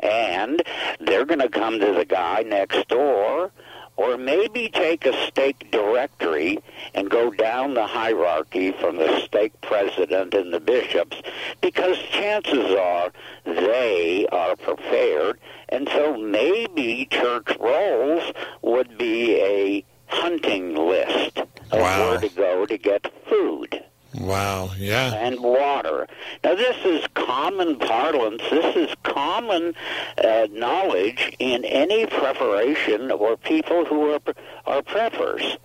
And 0.00 0.60
they're 0.98 1.24
going 1.24 1.38
to 1.38 1.48
come 1.48 1.78
to 1.78 1.92
the 1.92 2.04
guy 2.04 2.42
next 2.42 2.88
door 2.88 3.52
or 3.96 4.16
maybe 4.16 4.68
take 4.68 5.06
a 5.06 5.26
stake 5.26 5.70
directory 5.70 6.58
and 6.94 7.08
go 7.10 7.30
down 7.30 7.74
the 7.74 7.86
hierarchy 7.86 8.72
from 8.72 8.96
the 8.96 9.20
stake 9.20 9.52
president 9.60 10.34
and 10.34 10.52
the 10.52 10.60
bishops 10.60 11.16
because 11.60 11.96
chances 12.10 12.74
are 12.74 13.12
they 13.44 14.26
are 14.32 14.56
prepared 14.56 15.38
and 15.68 15.88
so 15.88 16.16
maybe 16.16 17.06
church 17.10 17.56
rolls 17.60 18.32
would 18.62 18.98
be 18.98 19.36
a 19.40 19.84
hunting 20.06 20.74
list 20.74 21.38
of 21.38 21.48
Wow. 21.72 22.10
where 22.10 22.20
to 22.20 22.28
go 22.28 22.66
to 22.66 22.78
get 22.78 23.10
food 23.28 23.82
Wow. 24.14 24.70
Yeah. 24.78 25.12
and 25.14 25.40
water. 25.40 26.06
Now, 26.42 26.54
this 26.54 26.76
is 26.84 27.04
common 27.14 27.78
parlance. 27.78 28.42
This 28.50 28.76
is 28.76 28.94
common 29.02 29.74
uh, 30.22 30.46
knowledge 30.52 31.34
in 31.38 31.64
any 31.64 32.06
preparation 32.06 33.10
or 33.10 33.36
people 33.36 33.84
who 33.84 34.12
are 34.12 34.20
are 34.66 34.82
preppers. 34.82 35.58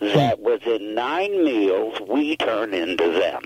Hmm. 0.00 0.06
That 0.06 0.40
within 0.40 0.94
nine 0.94 1.44
meals 1.44 2.00
we 2.08 2.36
turn 2.36 2.72
into 2.72 3.10
them. 3.10 3.42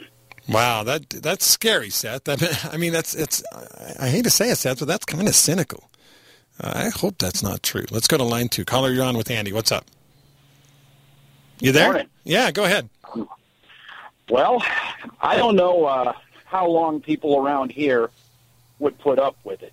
Wow. 0.48 0.84
That 0.84 1.10
that's 1.10 1.44
scary, 1.44 1.90
Seth. 1.90 2.22
That, 2.24 2.68
I 2.72 2.76
mean, 2.76 2.92
that's 2.92 3.14
it's. 3.14 3.42
I, 3.52 4.06
I 4.06 4.08
hate 4.08 4.22
to 4.24 4.30
say 4.30 4.50
it, 4.50 4.56
Seth, 4.56 4.78
but 4.78 4.86
that's 4.88 5.04
kind 5.04 5.26
of 5.26 5.34
cynical. 5.34 5.90
Uh, 6.60 6.72
I 6.76 6.88
hope 6.90 7.18
that's 7.18 7.42
not 7.42 7.64
true. 7.64 7.84
Let's 7.90 8.06
go 8.06 8.16
to 8.16 8.22
line 8.22 8.48
two. 8.48 8.64
Caller, 8.64 8.92
you're 8.92 9.04
on 9.04 9.16
with 9.16 9.30
Andy. 9.32 9.52
What's 9.52 9.72
up? 9.72 9.86
You 11.60 11.72
there? 11.72 11.86
Morning. 11.86 12.08
Yeah. 12.22 12.52
Go 12.52 12.64
ahead. 12.64 12.88
Um, 13.12 13.28
Well, 14.28 14.62
I 15.20 15.36
don't 15.36 15.56
know 15.56 15.84
uh, 15.84 16.12
how 16.44 16.68
long 16.68 17.00
people 17.00 17.36
around 17.36 17.72
here 17.72 18.10
would 18.78 18.98
put 18.98 19.18
up 19.18 19.36
with 19.44 19.62
it. 19.62 19.72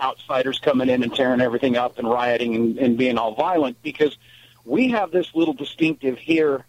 Outsiders 0.00 0.58
coming 0.58 0.88
in 0.88 1.02
and 1.02 1.14
tearing 1.14 1.40
everything 1.40 1.76
up 1.76 1.98
and 1.98 2.08
rioting 2.08 2.54
and, 2.54 2.78
and 2.78 2.98
being 2.98 3.18
all 3.18 3.34
violent 3.34 3.82
because 3.82 4.16
we 4.64 4.90
have 4.90 5.10
this 5.10 5.34
little 5.34 5.54
distinctive 5.54 6.18
here, 6.18 6.64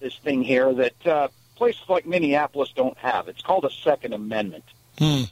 this 0.00 0.16
thing 0.18 0.42
here 0.42 0.72
that 0.74 1.06
uh, 1.06 1.28
places 1.56 1.82
like 1.88 2.06
Minneapolis 2.06 2.72
don't 2.74 2.96
have. 2.98 3.28
It's 3.28 3.42
called 3.42 3.64
a 3.64 3.70
Second 3.70 4.14
Amendment. 4.14 4.64
Hmm. 4.98 5.22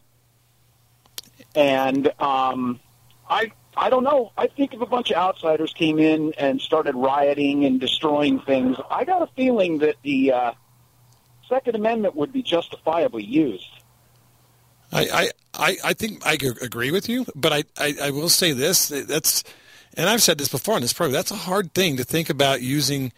And 1.54 2.12
um, 2.20 2.80
I 3.28 3.52
I 3.76 3.90
don't 3.90 4.04
know. 4.04 4.32
I 4.36 4.48
think 4.48 4.74
if 4.74 4.80
a 4.80 4.86
bunch 4.86 5.10
of 5.10 5.16
outsiders 5.16 5.72
came 5.72 5.98
in 5.98 6.34
and 6.36 6.60
started 6.60 6.94
rioting 6.94 7.64
and 7.64 7.80
destroying 7.80 8.40
things, 8.40 8.76
I 8.90 9.04
got 9.04 9.22
a 9.22 9.28
feeling 9.28 9.78
that 9.78 9.96
the 10.02 10.32
uh, 10.32 10.52
Second 11.48 11.74
Amendment 11.74 12.14
would 12.16 12.32
be 12.32 12.42
justifiably 12.42 13.24
used. 13.24 13.68
I, 14.90 15.30
I, 15.54 15.76
I, 15.84 15.92
think 15.92 16.26
I 16.26 16.32
agree 16.32 16.90
with 16.90 17.08
you, 17.08 17.26
but 17.34 17.52
I, 17.52 17.64
I, 17.76 17.94
I 18.04 18.10
will 18.10 18.30
say 18.30 18.52
this. 18.52 18.88
That's, 18.88 19.44
and 19.94 20.08
I've 20.08 20.22
said 20.22 20.38
this 20.38 20.48
before 20.48 20.76
on 20.76 20.80
this 20.80 20.92
program. 20.94 21.12
That's 21.12 21.30
a 21.30 21.36
hard 21.36 21.74
thing 21.74 21.98
to 21.98 22.04
think 22.04 22.30
about 22.30 22.62
using 22.62 23.12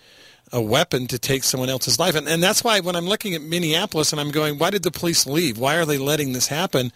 a 0.53 0.61
weapon 0.61 1.07
to 1.09 1.19
take 1.19 1.45
someone 1.45 1.69
else's 1.69 2.01
life, 2.01 2.17
and 2.17 2.27
and 2.27 2.43
that's 2.43 2.65
why 2.65 2.81
when 2.81 2.97
I'm 2.97 3.07
looking 3.07 3.35
at 3.35 3.43
Minneapolis 3.43 4.11
and 4.13 4.21
I'm 4.21 4.33
going, 4.33 4.59
why 4.59 4.71
did 4.71 4.83
the 4.83 4.91
police 4.91 5.25
leave? 5.25 5.59
Why 5.59 5.77
are 5.77 5.85
they 5.85 5.99
letting 5.99 6.33
this 6.33 6.49
happen? 6.49 6.91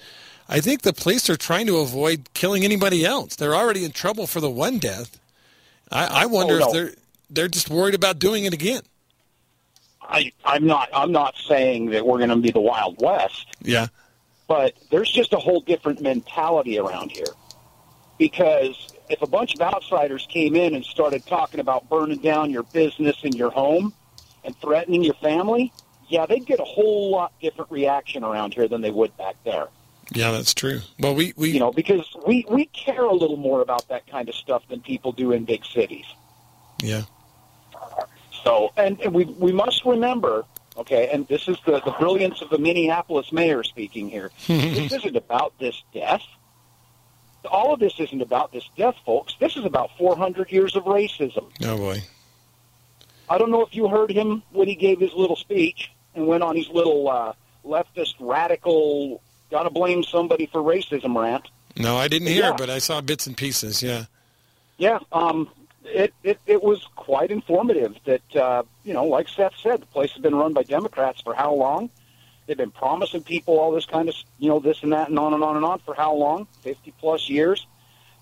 I 0.49 0.61
think 0.61 0.83
the 0.83 0.93
police 0.93 1.31
are 1.31 1.37
trying 1.37 1.67
to 1.69 1.79
avoid 1.79 2.29
killing 2.35 2.65
anybody 2.65 3.05
else. 3.05 3.37
They're 3.37 3.55
already 3.55 3.85
in 3.85 3.93
trouble 3.93 4.27
for 4.27 4.41
the 4.41 4.51
one 4.51 4.79
death. 4.79 5.21
I, 5.91 6.23
I 6.23 6.25
oh, 6.25 6.29
wonder 6.29 6.55
Oh, 6.55 6.59
no. 6.59 6.67
if 6.67 6.73
they're 6.73 6.95
they're 7.31 7.49
just 7.49 7.71
worried 7.71 7.95
about 7.95 8.19
doing 8.19 8.45
it 8.45 8.53
again. 8.53 8.83
I 10.09 10.33
I'm 10.45 10.67
not 10.67 10.89
I'm 10.95 11.13
not 11.13 11.35
saying 11.49 11.87
that 11.91 12.07
we're 12.07 12.19
going 12.19 12.31
to 12.31 12.37
be 12.37 12.51
the 12.51 12.61
Wild 12.61 13.01
West, 13.01 13.47
Yeah. 13.63 13.87
but 14.47 14.75
there's 14.91 15.11
just 15.11 15.33
a 15.33 15.39
whole 15.39 15.61
different 15.61 16.01
mentality 16.01 16.79
around 16.79 17.11
here. 17.13 17.27
Because 18.19 18.95
if 19.11 19.23
a 19.23 19.27
bunch 19.27 19.55
of 19.55 19.61
outsiders 19.61 20.27
came 20.31 20.55
in 20.55 20.75
and 20.75 20.85
started 20.85 21.27
talking 21.27 21.59
about 21.61 21.89
burning 21.89 22.19
down 22.19 22.51
your 22.51 22.63
business 22.63 23.17
and 23.25 23.35
your 23.35 23.51
home 23.51 23.93
and 24.45 24.57
threatening 24.61 25.03
your 25.03 25.15
family, 25.15 25.73
yeah, 26.09 26.25
they'd 26.27 26.47
get 26.47 26.61
a 26.61 26.65
whole 26.65 27.11
lot 27.11 27.33
different 27.41 27.71
reaction 27.73 28.23
around 28.23 28.55
here 28.55 28.69
than 28.69 28.83
they 28.83 28.91
would 28.91 29.17
back 29.17 29.35
there. 29.45 29.67
Yeah, 30.15 30.31
that's 30.31 30.55
true. 30.55 30.81
Well, 31.01 31.15
we, 31.15 31.33
we 31.37 31.51
You 31.51 31.59
know, 31.61 31.73
because 31.73 32.07
we 32.27 32.45
we 32.49 32.67
care 32.67 33.05
a 33.05 33.13
little 33.15 33.39
more 33.39 33.63
about 33.63 33.89
that 33.89 34.07
kind 34.07 34.29
of 34.29 34.35
stuff 34.35 34.63
than 34.69 34.81
people 34.81 35.13
do 35.13 35.33
in 35.33 35.45
big 35.45 35.65
cities. 35.65 36.05
yeah. 36.83 37.03
So, 38.45 38.73
and, 38.77 39.01
and 39.01 39.15
we 39.15 39.25
we 39.25 39.53
must 39.53 39.85
remember, 39.85 40.45
okay, 40.77 41.09
and 41.11 41.27
this 41.29 41.49
is 41.49 41.57
the, 41.67 41.81
the 41.81 41.95
brilliance 41.99 42.43
of 42.43 42.51
the 42.51 42.59
Minneapolis 42.59 43.33
mayor 43.33 43.63
speaking 43.65 44.09
here. 44.11 44.31
this 44.47 44.93
isn't 44.93 45.17
about 45.17 45.55
this 45.59 45.83
death. 45.93 46.23
All 47.51 47.75
of 47.75 47.81
this 47.81 47.95
isn't 47.99 48.23
about 48.23 48.53
this 48.53 48.65
death, 48.77 48.95
folks. 49.05 49.35
This 49.41 49.57
is 49.57 49.65
about 49.65 49.91
400 49.99 50.51
years 50.51 50.77
of 50.77 50.85
racism. 50.85 51.51
Oh 51.65 51.77
boy. 51.77 52.03
I 53.29 53.39
don't 53.39 53.51
know 53.51 53.63
if 53.63 53.75
you 53.75 53.89
heard 53.89 54.11
him 54.11 54.43
when 54.53 54.69
he 54.69 54.75
gave 54.75 55.01
his 55.01 55.13
little 55.15 55.37
speech 55.37 55.91
and 56.15 56.27
went 56.27 56.43
on 56.43 56.57
his 56.57 56.69
little 56.69 57.09
uh, 57.09 57.33
leftist 57.65 58.15
radical, 58.21 59.23
gotta 59.51 59.71
blame 59.71 60.05
somebody 60.05 60.47
for 60.47 60.61
racism 60.63 61.19
rant. 61.19 61.49
No, 61.77 61.97
I 61.97 62.09
didn't 62.09 62.29
hear, 62.29 62.45
Yeah. 62.45 62.55
but 62.57 62.69
I 62.71 62.79
saw 62.79 63.01
bits 63.01 63.27
and 63.27 63.37
pieces. 63.37 63.83
Yeah. 63.83 64.05
Yeah, 64.77 64.99
um, 65.13 65.49
it, 65.85 66.15
it 66.23 66.39
it 66.47 66.63
was 66.63 66.87
quite 66.97 67.31
informative. 67.31 67.97
That 68.05 68.37
uh, 68.37 68.63
you 68.85 68.93
know, 68.93 69.05
like 69.05 69.29
Seth 69.29 69.57
said, 69.63 69.83
the 69.83 69.87
place 69.87 70.13
has 70.13 70.23
been 70.23 70.35
run 70.35 70.53
by 70.53 70.63
Democrats 70.63 71.21
for 71.21 71.35
how 71.35 71.55
long? 71.55 71.91
They've 72.47 72.57
been 72.57 72.71
promising 72.71 73.23
people 73.23 73.59
all 73.59 73.73
this 73.73 73.87
kind 73.87 74.09
of 74.09 74.15
you 74.39 74.49
know 74.49 74.61
this 74.61 74.83
and 74.83 74.93
that 74.93 75.09
and 75.09 75.19
on 75.19 75.35
and 75.35 75.43
on 75.43 75.57
and 75.57 75.65
on 75.65 75.79
for 75.81 75.95
how 75.95 76.15
long? 76.15 76.47
Fifty 76.63 76.93
plus 76.99 77.29
years. 77.29 77.67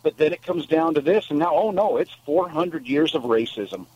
But 0.03 0.17
then 0.17 0.33
it 0.33 0.43
comes 0.43 0.67
down 0.67 0.95
to 0.95 1.01
this, 1.01 1.31
and 1.31 1.39
now 1.39 1.55
oh 1.55 1.71
no, 1.71 1.97
it's 1.97 2.13
four 2.27 2.49
hundred 2.49 2.87
years 2.87 3.15
of 3.15 3.23
racism. 3.23 3.87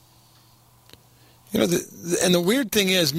You 1.53 1.61
know, 1.61 1.67
the, 1.67 2.19
and 2.23 2.35
the 2.35 2.41
weird 2.41 2.73
thing 2.73 2.89
is, 2.89 3.15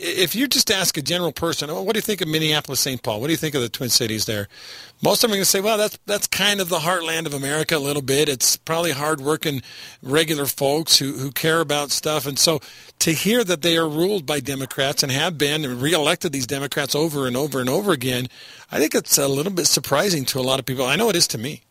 if 0.00 0.34
you 0.34 0.46
just 0.46 0.70
ask 0.70 0.96
a 0.96 1.02
general 1.02 1.32
person, 1.32 1.70
oh, 1.70 1.82
what 1.82 1.94
do 1.94 1.98
you 1.98 2.02
think 2.02 2.20
of 2.20 2.28
Minneapolis, 2.28 2.80
St. 2.80 3.02
Paul? 3.02 3.20
What 3.20 3.26
do 3.26 3.32
you 3.32 3.36
think 3.36 3.54
of 3.54 3.62
the 3.62 3.68
Twin 3.68 3.88
Cities 3.88 4.26
there? 4.26 4.48
Most 5.02 5.22
of 5.22 5.28
them 5.28 5.34
are 5.34 5.38
going 5.38 5.44
to 5.44 5.50
say, 5.50 5.60
well, 5.60 5.78
that's 5.78 5.98
that's 6.06 6.26
kind 6.26 6.60
of 6.60 6.68
the 6.68 6.78
heartland 6.78 7.26
of 7.26 7.34
America 7.34 7.76
a 7.76 7.78
little 7.78 8.02
bit. 8.02 8.28
It's 8.28 8.56
probably 8.56 8.92
hardworking, 8.92 9.62
regular 10.02 10.46
folks 10.46 10.98
who, 10.98 11.12
who 11.12 11.30
care 11.30 11.60
about 11.60 11.90
stuff. 11.90 12.26
And 12.26 12.38
so 12.38 12.60
to 13.00 13.12
hear 13.12 13.44
that 13.44 13.62
they 13.62 13.76
are 13.76 13.88
ruled 13.88 14.26
by 14.26 14.40
Democrats 14.40 15.02
and 15.02 15.12
have 15.12 15.38
been 15.38 15.64
and 15.64 15.80
reelected 15.82 16.32
these 16.32 16.46
Democrats 16.46 16.94
over 16.94 17.26
and 17.26 17.36
over 17.36 17.60
and 17.60 17.68
over 17.68 17.92
again, 17.92 18.28
I 18.70 18.78
think 18.78 18.94
it's 18.94 19.18
a 19.18 19.28
little 19.28 19.52
bit 19.52 19.66
surprising 19.66 20.24
to 20.26 20.38
a 20.38 20.42
lot 20.42 20.58
of 20.58 20.66
people. 20.66 20.86
I 20.86 20.96
know 20.96 21.08
it 21.08 21.16
is 21.16 21.28
to 21.28 21.38
me. 21.38 21.62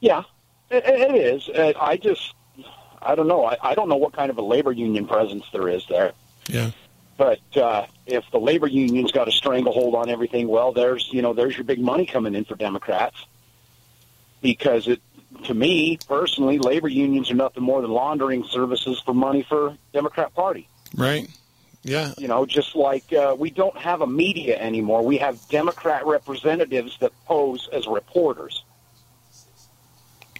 Yeah, 0.00 0.24
it, 0.70 0.84
it 0.84 1.14
is. 1.14 1.50
I 1.78 1.96
just 1.96 2.34
I 3.02 3.14
don't 3.14 3.28
know. 3.28 3.44
I, 3.44 3.56
I 3.62 3.74
don't 3.74 3.88
know 3.88 3.96
what 3.96 4.12
kind 4.12 4.30
of 4.30 4.38
a 4.38 4.42
labor 4.42 4.72
union 4.72 5.06
presence 5.06 5.44
there 5.52 5.68
is 5.68 5.86
there. 5.88 6.12
Yeah. 6.48 6.70
But 7.16 7.40
uh, 7.56 7.86
if 8.06 8.24
the 8.30 8.38
labor 8.38 8.66
union's 8.66 9.12
got 9.12 9.28
a 9.28 9.32
stranglehold 9.32 9.94
on 9.94 10.10
everything, 10.10 10.48
well, 10.48 10.72
there's 10.72 11.08
you 11.12 11.22
know 11.22 11.32
there's 11.32 11.56
your 11.56 11.64
big 11.64 11.80
money 11.80 12.06
coming 12.06 12.34
in 12.34 12.44
for 12.44 12.56
Democrats. 12.56 13.16
Because 14.42 14.86
it, 14.86 15.00
to 15.44 15.54
me 15.54 15.98
personally, 16.08 16.58
labor 16.58 16.88
unions 16.88 17.30
are 17.30 17.34
nothing 17.34 17.62
more 17.62 17.80
than 17.80 17.90
laundering 17.90 18.44
services 18.44 19.00
for 19.04 19.14
money 19.14 19.42
for 19.42 19.76
Democrat 19.92 20.34
Party. 20.34 20.68
Right. 20.94 21.28
Yeah. 21.82 22.12
You 22.18 22.26
know, 22.28 22.44
just 22.44 22.74
like 22.74 23.12
uh, 23.12 23.36
we 23.38 23.50
don't 23.50 23.76
have 23.78 24.00
a 24.00 24.06
media 24.06 24.58
anymore, 24.58 25.02
we 25.02 25.18
have 25.18 25.38
Democrat 25.48 26.04
representatives 26.04 26.98
that 26.98 27.12
pose 27.26 27.68
as 27.72 27.86
reporters. 27.86 28.64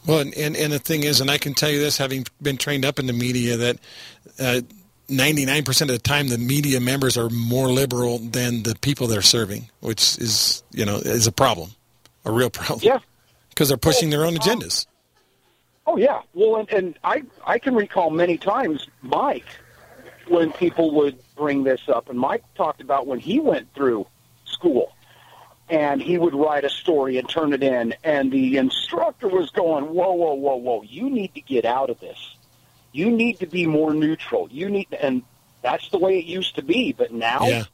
Well, 0.07 0.21
and, 0.21 0.35
and, 0.35 0.57
and 0.57 0.73
the 0.73 0.79
thing 0.79 1.05
is, 1.05 1.21
and 1.21 1.31
I 1.31 1.39
can 1.39 1.55
tell 1.55 1.71
you 1.71 1.81
this, 1.81 1.99
having 1.99 2.27
been 2.43 2.57
trained 2.57 2.85
up 2.85 2.99
in 2.99 3.07
the 3.07 3.13
media, 3.13 3.57
that 3.57 3.79
uh, 4.39 4.61
99% 5.09 5.83
of 5.83 5.89
the 5.89 5.99
time 5.99 6.29
the 6.29 6.39
media 6.39 6.81
members 6.81 7.17
are 7.17 7.31
more 7.31 7.69
liberal 7.69 8.19
than 8.19 8.63
the 8.65 8.75
people 8.81 9.07
they're 9.07 9.23
serving, 9.23 9.71
which 9.81 10.19
is, 10.19 10.63
you 10.73 10.85
know, 10.85 10.97
is 10.97 11.27
a 11.27 11.33
problem, 11.33 11.71
a 12.25 12.33
real 12.33 12.51
problem. 12.51 12.81
Yeah. 12.83 12.99
Because 13.51 13.69
they're 13.69 13.79
pushing 13.79 14.11
their 14.11 14.25
own 14.25 14.37
oh, 14.37 14.41
agendas. 14.41 14.87
Oh 15.87 15.97
yeah. 15.97 16.23
Well, 16.35 16.57
and, 16.57 16.71
and 16.73 16.99
I 17.05 17.23
I 17.47 17.59
can 17.59 17.75
recall 17.75 18.11
many 18.11 18.37
times 18.37 18.89
Mike 19.03 19.47
when 20.29 20.53
people 20.53 20.95
would 20.97 21.19
bring 21.37 21.63
this 21.63 21.89
up, 21.89 22.11
and 22.11 22.19
Mike 22.19 22.43
talked 22.57 22.81
about 22.81 23.07
when 23.07 23.21
he 23.21 23.39
went 23.39 23.73
through 23.75 24.07
school, 24.45 24.93
and 25.69 26.03
he 26.03 26.19
would 26.19 26.35
write 26.35 26.65
a 26.65 26.69
story 26.69 27.19
and 27.19 27.29
turn 27.29 27.53
it 27.53 27.63
in, 27.63 27.95
and 28.03 28.33
the 28.33 28.57
instructor 28.57 29.29
was 29.29 29.51
going, 29.51 29.85
"Whoa, 29.85 30.13
whoa, 30.13 30.35
whoa, 30.35 30.57
whoa! 30.57 30.83
You 30.83 31.09
need 31.09 31.35
to 31.35 31.41
get 31.41 31.65
out 31.65 31.89
of 31.89 32.01
this. 32.01 32.36
You 32.97 33.11
need 33.11 33.39
to 33.41 33.47
be 33.47 33.67
more 33.67 33.93
neutral. 33.93 34.49
You 34.51 34.71
need," 34.71 34.89
and 34.99 35.23
that's 35.63 35.89
the 35.91 35.99
way 35.99 36.19
it 36.19 36.25
used 36.25 36.55
to 36.57 36.63
be. 36.63 36.93
But 36.93 37.13
now, 37.13 37.47
Yeah. 37.47 37.65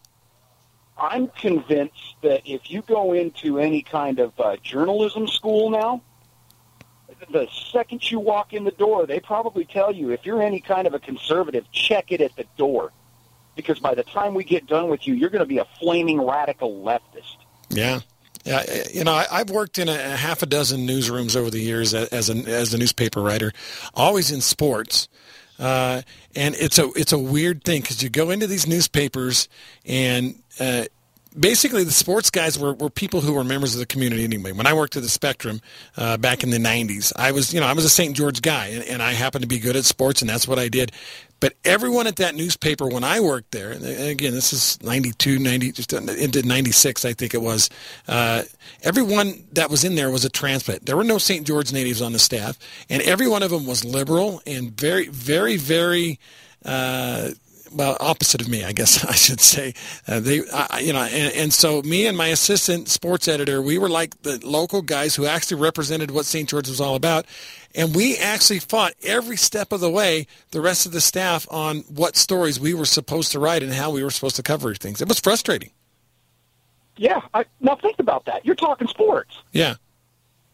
I'm 0.98 1.28
convinced 1.28 2.16
that 2.22 2.42
if 2.44 2.70
you 2.70 2.82
go 2.82 3.12
into 3.12 3.58
any 3.58 3.82
kind 3.82 4.18
of 4.18 4.38
uh, 4.38 4.56
journalism 4.62 5.26
school 5.26 5.70
now, 5.70 6.02
the 7.30 7.46
second 7.72 8.10
you 8.10 8.18
walk 8.18 8.52
in 8.52 8.64
the 8.64 8.72
door, 8.72 9.06
they 9.06 9.20
probably 9.20 9.64
tell 9.64 9.92
you 9.92 10.10
if 10.10 10.26
you're 10.26 10.42
any 10.42 10.60
kind 10.60 10.86
of 10.86 10.94
a 10.94 10.98
conservative, 10.98 11.70
check 11.70 12.10
it 12.10 12.20
at 12.20 12.34
the 12.36 12.44
door. 12.56 12.92
Because 13.54 13.78
by 13.78 13.94
the 13.94 14.02
time 14.02 14.34
we 14.34 14.44
get 14.44 14.66
done 14.66 14.88
with 14.88 15.06
you, 15.06 15.14
you're 15.14 15.30
going 15.30 15.40
to 15.40 15.46
be 15.46 15.58
a 15.58 15.66
flaming 15.78 16.20
radical 16.20 16.82
leftist. 16.82 17.36
Yeah. 17.68 18.00
Yeah, 18.44 18.64
you 18.92 19.04
know, 19.04 19.12
I, 19.12 19.38
have 19.38 19.50
worked 19.50 19.78
in 19.78 19.88
a, 19.88 19.92
a, 19.92 20.16
half 20.16 20.42
a 20.42 20.46
dozen 20.46 20.86
newsrooms 20.86 21.36
over 21.36 21.48
the 21.48 21.60
years 21.60 21.94
as 21.94 22.28
a 22.28 22.34
as 22.34 22.74
a 22.74 22.78
newspaper 22.78 23.22
writer, 23.22 23.52
always 23.94 24.32
in 24.32 24.40
sports. 24.40 25.08
Uh, 25.58 26.02
and 26.34 26.56
it's 26.56 26.78
a 26.78 26.90
it's 26.96 27.12
a 27.12 27.18
weird 27.18 27.62
thing 27.62 27.82
because 27.82 28.02
you 28.02 28.10
go 28.10 28.30
into 28.30 28.48
these 28.48 28.66
newspapers 28.66 29.48
and 29.86 30.34
uh, 30.58 30.84
basically 31.38 31.84
the 31.84 31.92
sports 31.92 32.30
guys 32.30 32.58
were, 32.58 32.74
were 32.74 32.90
people 32.90 33.20
who 33.20 33.32
were 33.32 33.44
members 33.44 33.74
of 33.74 33.80
the 33.80 33.86
community 33.86 34.24
anyway. 34.24 34.52
When 34.52 34.66
I 34.66 34.74
worked 34.74 34.96
at 34.96 35.02
the 35.02 35.08
Spectrum 35.08 35.60
uh, 35.96 36.16
back 36.16 36.42
in 36.42 36.50
the 36.50 36.58
'90s, 36.58 37.12
I 37.16 37.32
was 37.32 37.52
you 37.52 37.60
know 37.60 37.66
I 37.66 37.72
was 37.72 37.84
a 37.84 37.90
St. 37.90 38.16
George 38.16 38.42
guy, 38.42 38.68
and, 38.68 38.84
and, 38.84 39.02
I 39.02 39.12
happened 39.12 39.42
to 39.42 39.48
be 39.48 39.58
good 39.58 39.76
at 39.76 39.84
sports, 39.84 40.20
and 40.20 40.28
that's 40.28 40.48
what 40.48 40.58
I 40.58 40.68
did. 40.68 40.92
But 41.42 41.54
everyone 41.64 42.06
at 42.06 42.14
that 42.16 42.36
newspaper 42.36 42.86
when 42.86 43.02
I 43.02 43.18
worked 43.18 43.50
there, 43.50 43.72
and 43.72 43.84
again 43.84 44.32
this 44.32 44.52
is 44.52 44.80
'92, 44.80 45.40
'90, 45.40 45.72
just 45.72 45.92
into 45.92 46.46
'96, 46.46 47.04
I 47.04 47.14
think 47.14 47.34
it 47.34 47.42
was. 47.42 47.68
Uh, 48.06 48.44
everyone 48.84 49.42
that 49.54 49.68
was 49.68 49.82
in 49.82 49.96
there 49.96 50.08
was 50.08 50.24
a 50.24 50.30
transplant. 50.30 50.86
There 50.86 50.96
were 50.96 51.02
no 51.02 51.18
St. 51.18 51.44
George 51.44 51.72
natives 51.72 52.00
on 52.00 52.12
the 52.12 52.20
staff, 52.20 52.56
and 52.88 53.02
every 53.02 53.26
one 53.26 53.42
of 53.42 53.50
them 53.50 53.66
was 53.66 53.84
liberal 53.84 54.40
and 54.46 54.70
very, 54.70 55.08
very, 55.08 55.56
very. 55.56 56.20
Uh, 56.64 57.30
well, 57.74 57.96
opposite 58.00 58.40
of 58.40 58.48
me, 58.48 58.64
I 58.64 58.72
guess 58.72 59.04
I 59.08 59.14
should 59.14 59.40
say. 59.40 59.74
Uh, 60.06 60.20
they, 60.20 60.42
uh, 60.52 60.78
you 60.78 60.92
know, 60.92 61.02
and, 61.02 61.34
and, 61.34 61.52
so 61.52 61.82
me 61.82 62.06
and 62.06 62.16
my 62.16 62.28
assistant 62.28 62.88
sports 62.88 63.28
editor, 63.28 63.60
we 63.60 63.78
were 63.78 63.88
like 63.88 64.22
the 64.22 64.38
local 64.46 64.82
guys 64.82 65.14
who 65.14 65.26
actually 65.26 65.60
represented 65.60 66.10
what 66.10 66.26
St. 66.26 66.48
George 66.48 66.68
was 66.68 66.80
all 66.80 66.94
about, 66.94 67.26
and 67.74 67.94
we 67.94 68.16
actually 68.16 68.58
fought 68.58 68.94
every 69.02 69.36
step 69.36 69.72
of 69.72 69.80
the 69.80 69.90
way 69.90 70.26
the 70.50 70.60
rest 70.60 70.86
of 70.86 70.92
the 70.92 71.00
staff 71.00 71.46
on 71.50 71.78
what 71.88 72.16
stories 72.16 72.60
we 72.60 72.74
were 72.74 72.84
supposed 72.84 73.32
to 73.32 73.38
write 73.38 73.62
and 73.62 73.72
how 73.72 73.90
we 73.90 74.02
were 74.02 74.10
supposed 74.10 74.36
to 74.36 74.42
cover 74.42 74.74
things. 74.74 75.00
It 75.00 75.08
was 75.08 75.20
frustrating. 75.20 75.70
Yeah, 76.96 77.20
I, 77.32 77.44
now 77.60 77.76
think 77.76 77.98
about 77.98 78.26
that. 78.26 78.44
You're 78.44 78.54
talking 78.54 78.88
sports. 78.88 79.36
Yeah. 79.52 79.76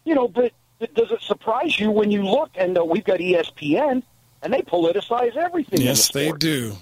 You 0.04 0.14
know, 0.14 0.28
but, 0.28 0.52
but 0.78 0.94
does 0.94 1.10
it 1.10 1.20
surprise 1.20 1.78
you 1.78 1.90
when 1.90 2.10
you 2.10 2.22
look 2.22 2.50
and 2.54 2.78
uh, 2.78 2.84
we've 2.84 3.04
got 3.04 3.18
ESPN 3.18 4.02
and 4.42 4.52
they 4.52 4.62
politicize 4.62 5.36
everything? 5.36 5.80
Yes, 5.80 6.10
the 6.10 6.18
they 6.18 6.32
do. 6.32 6.76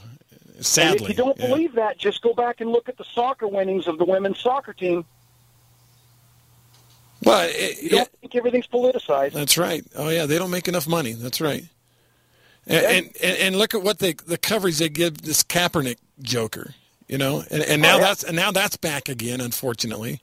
Sadly, 0.61 0.93
and 0.93 1.01
if 1.03 1.09
you 1.11 1.15
don't 1.15 1.39
yeah. 1.39 1.49
believe 1.49 1.75
that, 1.75 1.99
just 1.99 2.23
go 2.23 2.33
back 2.33 2.61
and 2.61 2.71
look 2.71 2.89
at 2.89 2.97
the 2.97 3.05
soccer 3.05 3.47
winnings 3.47 3.87
of 3.87 3.99
the 3.99 4.05
women's 4.05 4.39
soccer 4.41 4.73
team. 4.73 5.05
Well, 7.23 7.49
it, 7.51 7.83
you 7.83 7.91
don't 7.91 8.11
think 8.21 8.35
everything's 8.35 8.67
politicized. 8.67 9.33
That's 9.33 9.59
right. 9.59 9.85
Oh 9.97 10.09
yeah, 10.09 10.27
they 10.27 10.39
don't 10.39 10.51
make 10.51 10.69
enough 10.69 10.87
money. 10.87 11.13
That's 11.13 11.41
right. 11.41 11.65
And, 12.67 12.83
yeah. 12.83 12.91
and, 12.91 13.07
and 13.23 13.39
and 13.39 13.57
look 13.57 13.75
at 13.75 13.83
what 13.83 13.99
they 13.99 14.15
the 14.15 14.39
coverage 14.39 14.79
they 14.79 14.89
give 14.89 15.23
this 15.23 15.43
Kaepernick 15.43 15.99
joker. 16.21 16.75
You 17.09 17.19
know, 17.19 17.45
and, 17.51 17.63
and 17.63 17.83
now 17.83 17.97
oh, 17.97 17.99
yeah. 17.99 18.05
that's 18.05 18.25
and 18.25 18.35
now 18.35 18.51
that's 18.51 18.77
back 18.77 19.09
again. 19.09 19.41
Unfortunately, 19.41 20.21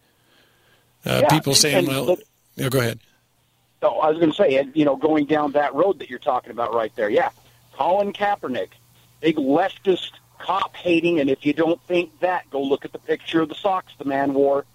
uh, 1.05 1.21
yeah, 1.23 1.29
people 1.29 1.55
saying, 1.55 1.87
"Well, 1.87 2.17
yeah, 2.55 2.69
go 2.69 2.79
ahead." 2.79 2.99
Oh, 3.81 3.99
I 3.99 4.09
was 4.09 4.17
going 4.17 4.31
to 4.31 4.35
say, 4.35 4.65
you 4.73 4.85
know, 4.85 4.95
going 4.95 5.25
down 5.25 5.51
that 5.53 5.73
road 5.75 5.99
that 5.99 6.09
you're 6.09 6.19
talking 6.19 6.51
about 6.51 6.73
right 6.73 6.93
there. 6.95 7.09
Yeah, 7.09 7.29
Colin 7.73 8.13
Kaepernick, 8.13 8.69
big 9.19 9.35
leftist 9.35 10.11
cop 10.43 10.75
hating, 10.75 11.19
and 11.21 11.29
if 11.29 11.45
you 11.45 11.53
don't 11.53 11.81
think 11.87 12.19
that, 12.19 12.49
go 12.49 12.61
look 12.61 12.83
at 12.83 12.91
the 12.91 12.99
picture 12.99 13.41
of 13.41 13.49
the 13.49 13.55
socks 13.55 13.93
the 13.97 14.05
man 14.05 14.33
wore. 14.33 14.65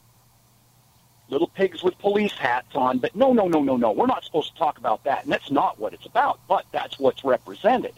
Little 1.29 1.49
pigs 1.49 1.83
with 1.83 1.99
police 1.99 2.33
hats 2.33 2.75
on, 2.75 2.99
but 2.99 3.15
no, 3.15 3.35
no, 3.35 3.49
no, 3.49 3.63
no, 3.63 3.77
no. 3.77 3.93
We're 3.93 4.07
not 4.07 4.25
supposed 4.25 4.53
to 4.53 4.59
talk 4.59 4.79
about 4.79 5.05
that, 5.05 5.25
and 5.25 5.33
that's 5.33 5.51
not 5.51 5.79
what 5.79 5.93
it's 5.93 6.07
about, 6.07 6.41
but 6.49 6.65
that's 6.73 6.99
what's 6.99 7.23
represented. 7.23 7.93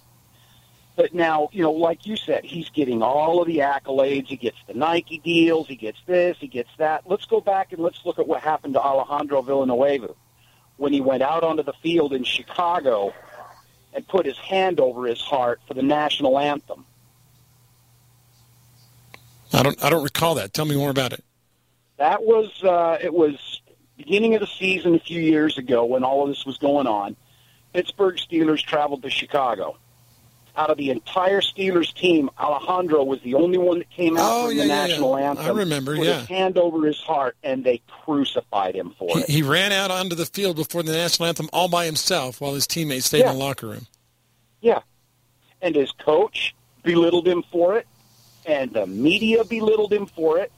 But 0.97 1.15
now, 1.15 1.49
you 1.53 1.62
know, 1.62 1.71
like 1.71 2.07
you 2.07 2.17
said, 2.17 2.45
he's 2.45 2.69
getting 2.71 3.03
all 3.03 3.41
of 3.41 3.47
the 3.47 3.59
accolades. 3.59 4.27
He 4.27 4.37
gets 4.37 4.59
the 4.67 4.75
Nike 4.75 5.19
deals. 5.19 5.69
He 5.69 5.77
gets 5.77 5.99
this. 6.07 6.37
He 6.41 6.49
gets 6.49 6.71
that. 6.79 7.05
Let's 7.07 7.25
go 7.25 7.41
back 7.41 7.73
and 7.73 7.81
let's 7.81 8.05
look 8.05 8.19
at 8.19 8.27
what 8.27 8.41
happened 8.41 8.75
to 8.75 8.81
Alejandro 8.81 9.43
Villanueva 9.43 10.11
when 10.77 10.93
he 10.93 11.00
went 11.00 11.23
out 11.23 11.45
onto 11.45 11.62
the 11.62 11.73
field 11.75 12.12
in 12.12 12.25
Chicago 12.25 13.15
and 13.95 14.07
put 14.09 14.27
his 14.27 14.39
hand 14.39 14.81
over 14.81 15.07
his 15.07 15.21
heart 15.21 15.61
for 15.69 15.75
the 15.75 15.83
national 15.83 16.37
anthem. 16.37 16.85
I 19.52 19.62
don't. 19.62 19.83
I 19.83 19.90
don't 19.90 20.04
recall 20.04 20.37
that. 20.37 20.52
Tell 20.52 20.64
me 20.64 20.76
more 20.76 20.90
about 20.90 21.12
it. 21.12 21.25
That 21.99 22.23
was. 22.23 22.62
Uh, 22.62 22.99
it 23.02 23.12
was 23.12 23.61
beginning 23.97 24.35
of 24.35 24.40
the 24.40 24.47
season 24.47 24.95
a 24.95 24.99
few 24.99 25.21
years 25.21 25.59
ago 25.59 25.85
when 25.85 26.04
all 26.04 26.23
of 26.23 26.28
this 26.28 26.47
was 26.47 26.57
going 26.59 26.87
on. 26.87 27.16
Pittsburgh 27.73 28.16
Steelers 28.16 28.62
traveled 28.62 29.02
to 29.02 29.11
Chicago. 29.11 29.76
Out 30.57 30.71
of 30.71 30.78
the 30.78 30.90
entire 30.90 31.40
Steelers 31.40 31.95
team, 31.95 32.28
Alejandro 32.38 33.04
was 33.04 33.21
the 33.21 33.35
only 33.35 33.57
one 33.57 33.78
that 33.78 33.90
came 33.90 34.16
out 34.16 34.28
oh, 34.28 34.49
from 34.49 34.57
yeah, 34.57 34.62
the 34.64 34.69
yeah, 34.69 34.87
national 34.87 35.19
yeah. 35.19 35.30
anthem. 35.30 35.47
I 35.47 35.49
remember. 35.50 35.97
Put 35.97 36.06
yeah. 36.06 36.19
his 36.21 36.28
hand 36.28 36.58
over 36.58 36.86
his 36.86 36.99
heart, 36.99 37.36
and 37.43 37.63
they 37.63 37.80
crucified 38.04 38.75
him 38.75 38.95
for 38.99 39.17
he, 39.17 39.21
it. 39.21 39.28
He 39.28 39.43
ran 39.43 39.73
out 39.73 39.91
onto 39.91 40.17
the 40.17 40.26
field 40.26 40.56
before 40.56 40.82
the 40.82 40.93
national 40.93 41.28
anthem 41.28 41.49
all 41.52 41.69
by 41.69 41.86
himself, 41.86 42.41
while 42.41 42.54
his 42.54 42.67
teammates 42.67 43.06
stayed 43.06 43.23
in 43.23 43.28
the 43.28 43.32
locker 43.32 43.69
room. 43.69 43.86
Yeah, 44.60 44.80
and 45.63 45.75
his 45.75 45.93
coach 45.93 46.54
belittled 46.82 47.28
him 47.28 47.45
for 47.52 47.76
it 47.76 47.86
and 48.47 48.73
the 48.73 48.87
media 48.87 49.45
belittled 49.45 49.93
him 49.93 50.07
for 50.07 50.39
it. 50.39 50.53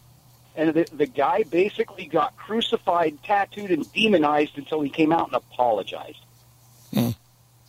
And 0.55 0.75
the, 0.75 0.87
the 0.93 1.07
guy 1.07 1.45
basically 1.45 2.07
got 2.07 2.37
crucified, 2.37 3.23
tattooed, 3.23 3.71
and 3.71 3.91
demonized 3.93 4.59
until 4.59 4.83
he 4.83 4.91
came 4.91 5.13
out 5.13 5.29
and 5.29 5.37
apologized. 5.37 6.19
Hmm. 6.93 7.11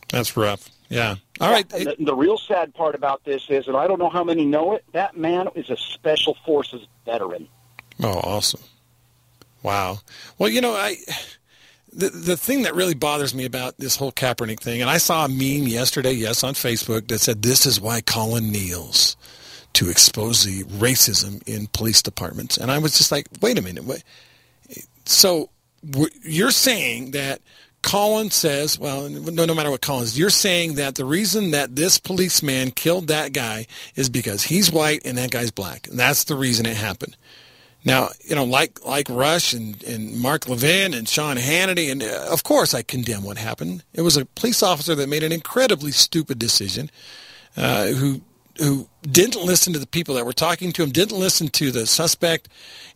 That's 0.09 0.35
rough. 0.35 0.69
Yeah. 0.89 1.15
All 1.39 1.51
right. 1.51 1.67
The, 1.69 1.95
the, 1.97 2.13
real 2.13 2.37
sad 2.37 2.73
part 2.75 2.93
about 2.93 3.23
this 3.23 3.45
is, 3.49 3.67
and 3.67 3.75
I 3.75 3.87
don't 3.87 3.99
know 3.99 4.09
how 4.09 4.23
many 4.23 4.45
know 4.45 4.73
it, 4.73 4.83
that 4.91 5.17
man 5.17 5.47
is 5.55 5.69
a 5.69 5.77
special 5.77 6.37
forces 6.45 6.85
veteran. 7.05 7.47
Oh, 8.01 8.19
awesome! 8.19 8.61
Wow. 9.63 9.99
Well, 10.37 10.49
you 10.49 10.61
know, 10.61 10.73
I 10.73 10.97
the 11.91 12.09
the 12.09 12.37
thing 12.37 12.63
that 12.63 12.75
really 12.75 12.93
bothers 12.93 13.33
me 13.33 13.45
about 13.45 13.77
this 13.77 13.95
whole 13.95 14.11
Kaepernick 14.11 14.59
thing, 14.59 14.81
and 14.81 14.89
I 14.89 14.97
saw 14.97 15.25
a 15.25 15.29
meme 15.29 15.67
yesterday, 15.67 16.11
yes, 16.13 16.43
on 16.43 16.53
Facebook 16.53 17.07
that 17.07 17.19
said, 17.19 17.41
"This 17.41 17.65
is 17.65 17.79
why 17.79 18.01
Colin 18.01 18.51
kneels." 18.51 19.15
To 19.73 19.89
expose 19.89 20.43
the 20.43 20.63
racism 20.63 21.41
in 21.47 21.67
police 21.67 22.01
departments. 22.01 22.57
And 22.57 22.71
I 22.71 22.77
was 22.77 22.97
just 22.97 23.11
like, 23.11 23.27
wait 23.41 23.57
a 23.57 23.61
minute. 23.61 23.83
Wait. 23.83 24.03
So 25.05 25.49
you're 26.23 26.51
saying 26.51 27.11
that 27.11 27.41
Colin 27.81 28.31
says, 28.31 28.79
well, 28.79 29.09
no, 29.09 29.45
no 29.45 29.53
matter 29.53 29.69
what 29.69 29.81
Colin 29.81 30.05
says, 30.05 30.17
you're 30.17 30.29
saying 30.29 30.75
that 30.75 30.95
the 30.95 31.05
reason 31.05 31.51
that 31.51 31.75
this 31.75 31.99
policeman 31.99 32.71
killed 32.71 33.07
that 33.07 33.33
guy 33.33 33.67
is 33.95 34.09
because 34.09 34.43
he's 34.43 34.71
white 34.71 35.01
and 35.05 35.17
that 35.17 35.31
guy's 35.31 35.51
black. 35.51 35.87
And 35.87 35.99
that's 35.99 36.23
the 36.23 36.35
reason 36.35 36.65
it 36.65 36.77
happened. 36.77 37.17
Now, 37.85 38.09
you 38.23 38.35
know, 38.35 38.45
like 38.45 38.85
like 38.85 39.09
Rush 39.09 39.53
and, 39.53 39.83
and 39.83 40.17
Mark 40.17 40.47
Levin 40.47 40.93
and 40.93 41.07
Sean 41.07 41.35
Hannity, 41.35 41.91
and 41.91 42.01
uh, 42.01 42.27
of 42.31 42.43
course 42.43 42.73
I 42.73 42.81
condemn 42.81 43.23
what 43.23 43.37
happened. 43.37 43.83
It 43.93 44.03
was 44.03 44.15
a 44.15 44.25
police 44.25 44.63
officer 44.63 44.95
that 44.95 45.09
made 45.09 45.23
an 45.23 45.33
incredibly 45.33 45.91
stupid 45.91 46.39
decision, 46.39 46.89
uh, 47.57 47.87
who 47.87 48.21
who 48.57 48.87
didn't 49.01 49.43
listen 49.43 49.73
to 49.73 49.79
the 49.79 49.87
people 49.87 50.15
that 50.15 50.25
were 50.25 50.33
talking 50.33 50.71
to 50.73 50.83
him, 50.83 50.91
didn't 50.91 51.17
listen 51.17 51.47
to 51.49 51.71
the 51.71 51.87
suspect, 51.87 52.49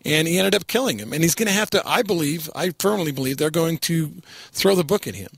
and 0.05 0.27
he 0.27 0.37
ended 0.37 0.55
up 0.55 0.67
killing 0.67 0.99
him. 0.99 1.13
And 1.13 1.23
he's 1.23 1.35
going 1.35 1.47
to 1.47 1.53
have 1.53 1.69
to, 1.71 1.87
I 1.87 2.03
believe, 2.03 2.49
I 2.55 2.73
firmly 2.79 3.11
believe 3.11 3.37
they're 3.37 3.49
going 3.49 3.77
to 3.79 4.13
throw 4.51 4.75
the 4.75 4.83
book 4.83 5.07
at 5.07 5.15
him. 5.15 5.29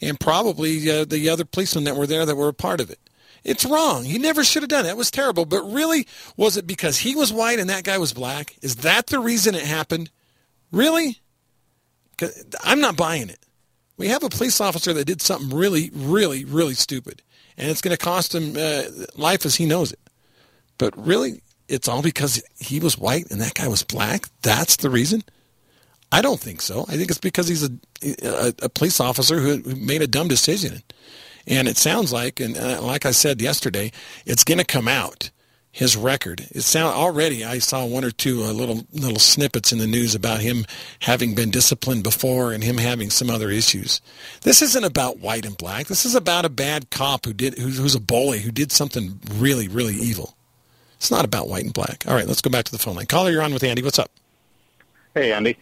And 0.00 0.18
probably 0.18 0.90
uh, 0.90 1.04
the 1.04 1.28
other 1.28 1.44
policemen 1.44 1.84
that 1.84 1.96
were 1.96 2.06
there 2.06 2.26
that 2.26 2.36
were 2.36 2.48
a 2.48 2.54
part 2.54 2.80
of 2.80 2.90
it. 2.90 2.98
It's 3.44 3.64
wrong. 3.64 4.04
He 4.04 4.18
never 4.18 4.44
should 4.44 4.62
have 4.62 4.70
done 4.70 4.84
it. 4.84 4.88
That 4.88 4.96
was 4.96 5.10
terrible. 5.10 5.44
But 5.44 5.64
really, 5.64 6.06
was 6.36 6.56
it 6.56 6.66
because 6.66 6.98
he 6.98 7.14
was 7.14 7.32
white 7.32 7.58
and 7.58 7.68
that 7.70 7.84
guy 7.84 7.98
was 7.98 8.12
black? 8.12 8.56
Is 8.62 8.76
that 8.76 9.08
the 9.08 9.18
reason 9.18 9.54
it 9.54 9.64
happened? 9.64 10.10
Really? 10.70 11.20
I'm 12.62 12.80
not 12.80 12.96
buying 12.96 13.28
it. 13.28 13.40
We 13.96 14.08
have 14.08 14.22
a 14.22 14.28
police 14.28 14.60
officer 14.60 14.92
that 14.92 15.04
did 15.04 15.20
something 15.20 15.56
really, 15.56 15.90
really, 15.92 16.44
really 16.44 16.74
stupid 16.74 17.22
and 17.56 17.70
it's 17.70 17.80
going 17.80 17.96
to 17.96 18.02
cost 18.02 18.34
him 18.34 18.56
uh, 18.56 18.82
life 19.16 19.44
as 19.46 19.56
he 19.56 19.66
knows 19.66 19.92
it. 19.92 20.00
But 20.78 20.96
really, 20.96 21.42
it's 21.68 21.88
all 21.88 22.02
because 22.02 22.42
he 22.58 22.80
was 22.80 22.98
white 22.98 23.30
and 23.30 23.40
that 23.40 23.54
guy 23.54 23.68
was 23.68 23.82
black. 23.82 24.26
That's 24.42 24.76
the 24.76 24.90
reason. 24.90 25.22
I 26.10 26.20
don't 26.20 26.40
think 26.40 26.60
so. 26.60 26.84
I 26.88 26.96
think 26.96 27.10
it's 27.10 27.18
because 27.18 27.48
he's 27.48 27.64
a 27.64 27.70
a, 28.22 28.52
a 28.62 28.68
police 28.68 29.00
officer 29.00 29.40
who, 29.40 29.62
made 29.76 30.02
a 30.02 30.06
dumb 30.06 30.28
decision, 30.28 30.82
and 31.46 31.68
it 31.68 31.76
sounds 31.76 32.12
like, 32.12 32.40
and 32.40 32.56
uh, 32.56 32.82
like 32.82 33.06
I 33.06 33.12
said 33.12 33.40
yesterday, 33.40 33.92
it's 34.26 34.44
going 34.44 34.58
to 34.58 34.64
come 34.64 34.88
out 34.88 35.30
his 35.72 35.96
record. 35.96 36.46
It 36.50 36.60
sound 36.60 36.94
already. 36.94 37.44
I 37.44 37.58
saw 37.58 37.86
one 37.86 38.04
or 38.04 38.10
two 38.10 38.44
uh, 38.44 38.52
little 38.52 38.86
little 38.92 39.18
snippets 39.18 39.72
in 39.72 39.78
the 39.78 39.86
news 39.86 40.14
about 40.14 40.40
him 40.40 40.66
having 41.00 41.34
been 41.34 41.50
disciplined 41.50 42.02
before 42.02 42.52
and 42.52 42.62
him 42.62 42.76
having 42.76 43.08
some 43.08 43.30
other 43.30 43.50
issues. 43.50 44.02
This 44.42 44.60
isn't 44.60 44.84
about 44.84 45.18
white 45.18 45.46
and 45.46 45.56
black. 45.56 45.86
This 45.86 46.04
is 46.04 46.14
about 46.14 46.44
a 46.44 46.50
bad 46.50 46.90
cop 46.90 47.24
who 47.24 47.32
did 47.32 47.58
who's, 47.58 47.78
who's 47.78 47.94
a 47.94 48.00
bully 48.00 48.40
who 48.40 48.52
did 48.52 48.70
something 48.70 49.18
really 49.32 49.66
really 49.66 49.94
evil. 49.94 50.36
It's 50.96 51.10
not 51.10 51.24
about 51.24 51.48
white 51.48 51.64
and 51.64 51.72
black. 51.72 52.04
All 52.06 52.14
right, 52.14 52.28
let's 52.28 52.42
go 52.42 52.50
back 52.50 52.66
to 52.66 52.72
the 52.72 52.78
phone 52.78 52.94
line. 52.94 53.06
Caller, 53.06 53.30
you're 53.30 53.42
on 53.42 53.54
with 53.54 53.64
Andy. 53.64 53.82
What's 53.82 53.98
up? 53.98 54.10
Hey, 55.14 55.32
Andy. 55.32 55.58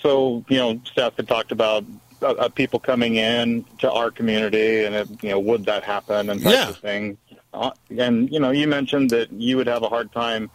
So 0.00 0.44
you 0.48 0.58
know, 0.58 0.80
Steph 0.84 1.16
had 1.16 1.26
talked 1.26 1.50
about 1.50 1.84
uh, 2.22 2.30
uh 2.34 2.48
people 2.48 2.78
coming 2.78 3.16
in 3.16 3.64
to 3.80 3.90
our 3.90 4.12
community, 4.12 4.84
and 4.84 4.94
it, 4.94 5.08
you 5.24 5.30
know, 5.30 5.40
would 5.40 5.64
that 5.64 5.82
happen 5.82 6.30
and 6.30 6.40
types 6.40 6.54
yeah. 6.54 6.68
of 6.68 6.78
thing. 6.78 7.18
Uh, 7.54 7.70
and 7.96 8.30
you 8.32 8.40
know, 8.40 8.50
you 8.50 8.66
mentioned 8.66 9.10
that 9.10 9.32
you 9.32 9.56
would 9.56 9.66
have 9.66 9.82
a 9.82 9.88
hard 9.88 10.12
time, 10.12 10.50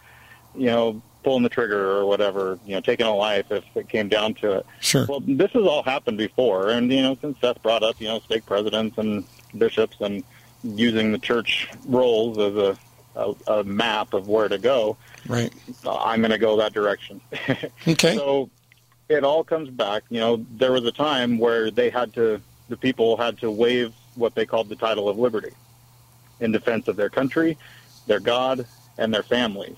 you 0.54 0.66
know, 0.66 1.02
pulling 1.24 1.42
the 1.42 1.48
trigger 1.48 1.90
or 1.90 2.06
whatever, 2.06 2.58
you 2.66 2.74
know, 2.74 2.80
taking 2.80 3.06
a 3.06 3.14
life 3.14 3.46
if 3.50 3.64
it 3.74 3.88
came 3.88 4.08
down 4.08 4.34
to 4.34 4.58
it. 4.58 4.66
Sure. 4.80 5.06
Well, 5.08 5.20
this 5.26 5.50
has 5.52 5.64
all 5.64 5.82
happened 5.82 6.18
before, 6.18 6.70
and 6.70 6.92
you 6.92 7.02
know, 7.02 7.16
since 7.20 7.38
Seth 7.40 7.62
brought 7.62 7.82
up, 7.82 8.00
you 8.00 8.08
know, 8.08 8.20
stake 8.20 8.46
presidents 8.46 8.98
and 8.98 9.24
bishops 9.56 9.96
and 10.00 10.22
using 10.62 11.10
the 11.10 11.18
church 11.18 11.68
rolls 11.86 12.38
as 12.38 12.54
a 12.54 12.78
a, 13.16 13.34
a 13.48 13.64
map 13.64 14.14
of 14.14 14.28
where 14.28 14.48
to 14.48 14.56
go, 14.58 14.96
Right. 15.26 15.52
I'm 15.86 16.20
going 16.20 16.30
to 16.30 16.38
go 16.38 16.56
that 16.58 16.72
direction. 16.72 17.20
Okay. 17.88 18.14
So 18.16 18.50
it 19.08 19.24
all 19.24 19.42
comes 19.42 19.68
back. 19.70 20.04
You 20.10 20.20
know, 20.20 20.46
there 20.52 20.72
was 20.72 20.84
a 20.84 20.92
time 20.92 21.38
where 21.38 21.70
they 21.70 21.90
had 21.90 22.14
to, 22.14 22.40
the 22.68 22.76
people 22.76 23.16
had 23.16 23.38
to 23.38 23.50
wave 23.50 23.92
what 24.14 24.34
they 24.34 24.46
called 24.46 24.68
the 24.68 24.76
title 24.76 25.08
of 25.08 25.18
liberty 25.18 25.50
in 26.40 26.52
defense 26.52 26.88
of 26.88 26.96
their 26.96 27.10
country, 27.10 27.56
their 28.06 28.20
God, 28.20 28.66
and 28.98 29.12
their 29.12 29.22
families. 29.22 29.76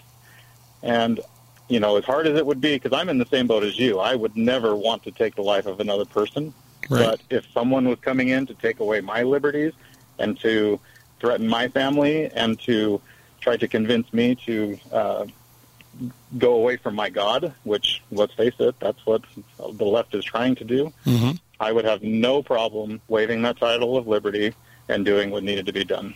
And, 0.82 1.20
you 1.68 1.80
know, 1.80 1.96
as 1.96 2.04
hard 2.04 2.26
as 2.26 2.36
it 2.38 2.46
would 2.46 2.60
be, 2.60 2.74
because 2.74 2.92
I'm 2.92 3.08
in 3.08 3.18
the 3.18 3.26
same 3.26 3.46
boat 3.46 3.62
as 3.64 3.78
you, 3.78 3.98
I 3.98 4.14
would 4.14 4.36
never 4.36 4.74
want 4.74 5.04
to 5.04 5.10
take 5.10 5.34
the 5.34 5.42
life 5.42 5.66
of 5.66 5.80
another 5.80 6.04
person. 6.04 6.54
Right. 6.88 7.06
But 7.06 7.20
if 7.30 7.46
someone 7.52 7.88
was 7.88 7.98
coming 8.00 8.28
in 8.28 8.46
to 8.46 8.54
take 8.54 8.80
away 8.80 9.00
my 9.00 9.22
liberties 9.22 9.72
and 10.18 10.38
to 10.40 10.80
threaten 11.20 11.48
my 11.48 11.68
family 11.68 12.26
and 12.26 12.58
to 12.60 13.00
try 13.40 13.56
to 13.56 13.68
convince 13.68 14.12
me 14.12 14.34
to 14.46 14.78
uh, 14.92 15.26
go 16.38 16.54
away 16.54 16.76
from 16.76 16.94
my 16.94 17.10
God, 17.10 17.54
which, 17.64 18.02
let's 18.10 18.34
face 18.34 18.54
it, 18.58 18.74
that's 18.80 19.04
what 19.06 19.22
the 19.58 19.84
left 19.84 20.14
is 20.14 20.24
trying 20.24 20.54
to 20.56 20.64
do, 20.64 20.92
hmm 21.04 21.32
I 21.60 21.70
would 21.70 21.84
have 21.84 22.02
no 22.02 22.42
problem 22.42 23.00
waving 23.06 23.42
that 23.42 23.56
title 23.56 23.96
of 23.96 24.08
liberty 24.08 24.52
and 24.88 25.04
doing 25.04 25.30
what 25.30 25.44
needed 25.44 25.66
to 25.66 25.72
be 25.72 25.84
done. 25.84 26.12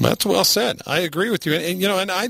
That's 0.00 0.26
well 0.26 0.44
said. 0.44 0.80
I 0.86 1.00
agree 1.00 1.30
with 1.30 1.46
you. 1.46 1.54
And, 1.54 1.64
and, 1.64 1.80
you 1.80 1.88
know, 1.88 1.98
and 1.98 2.10
I, 2.10 2.28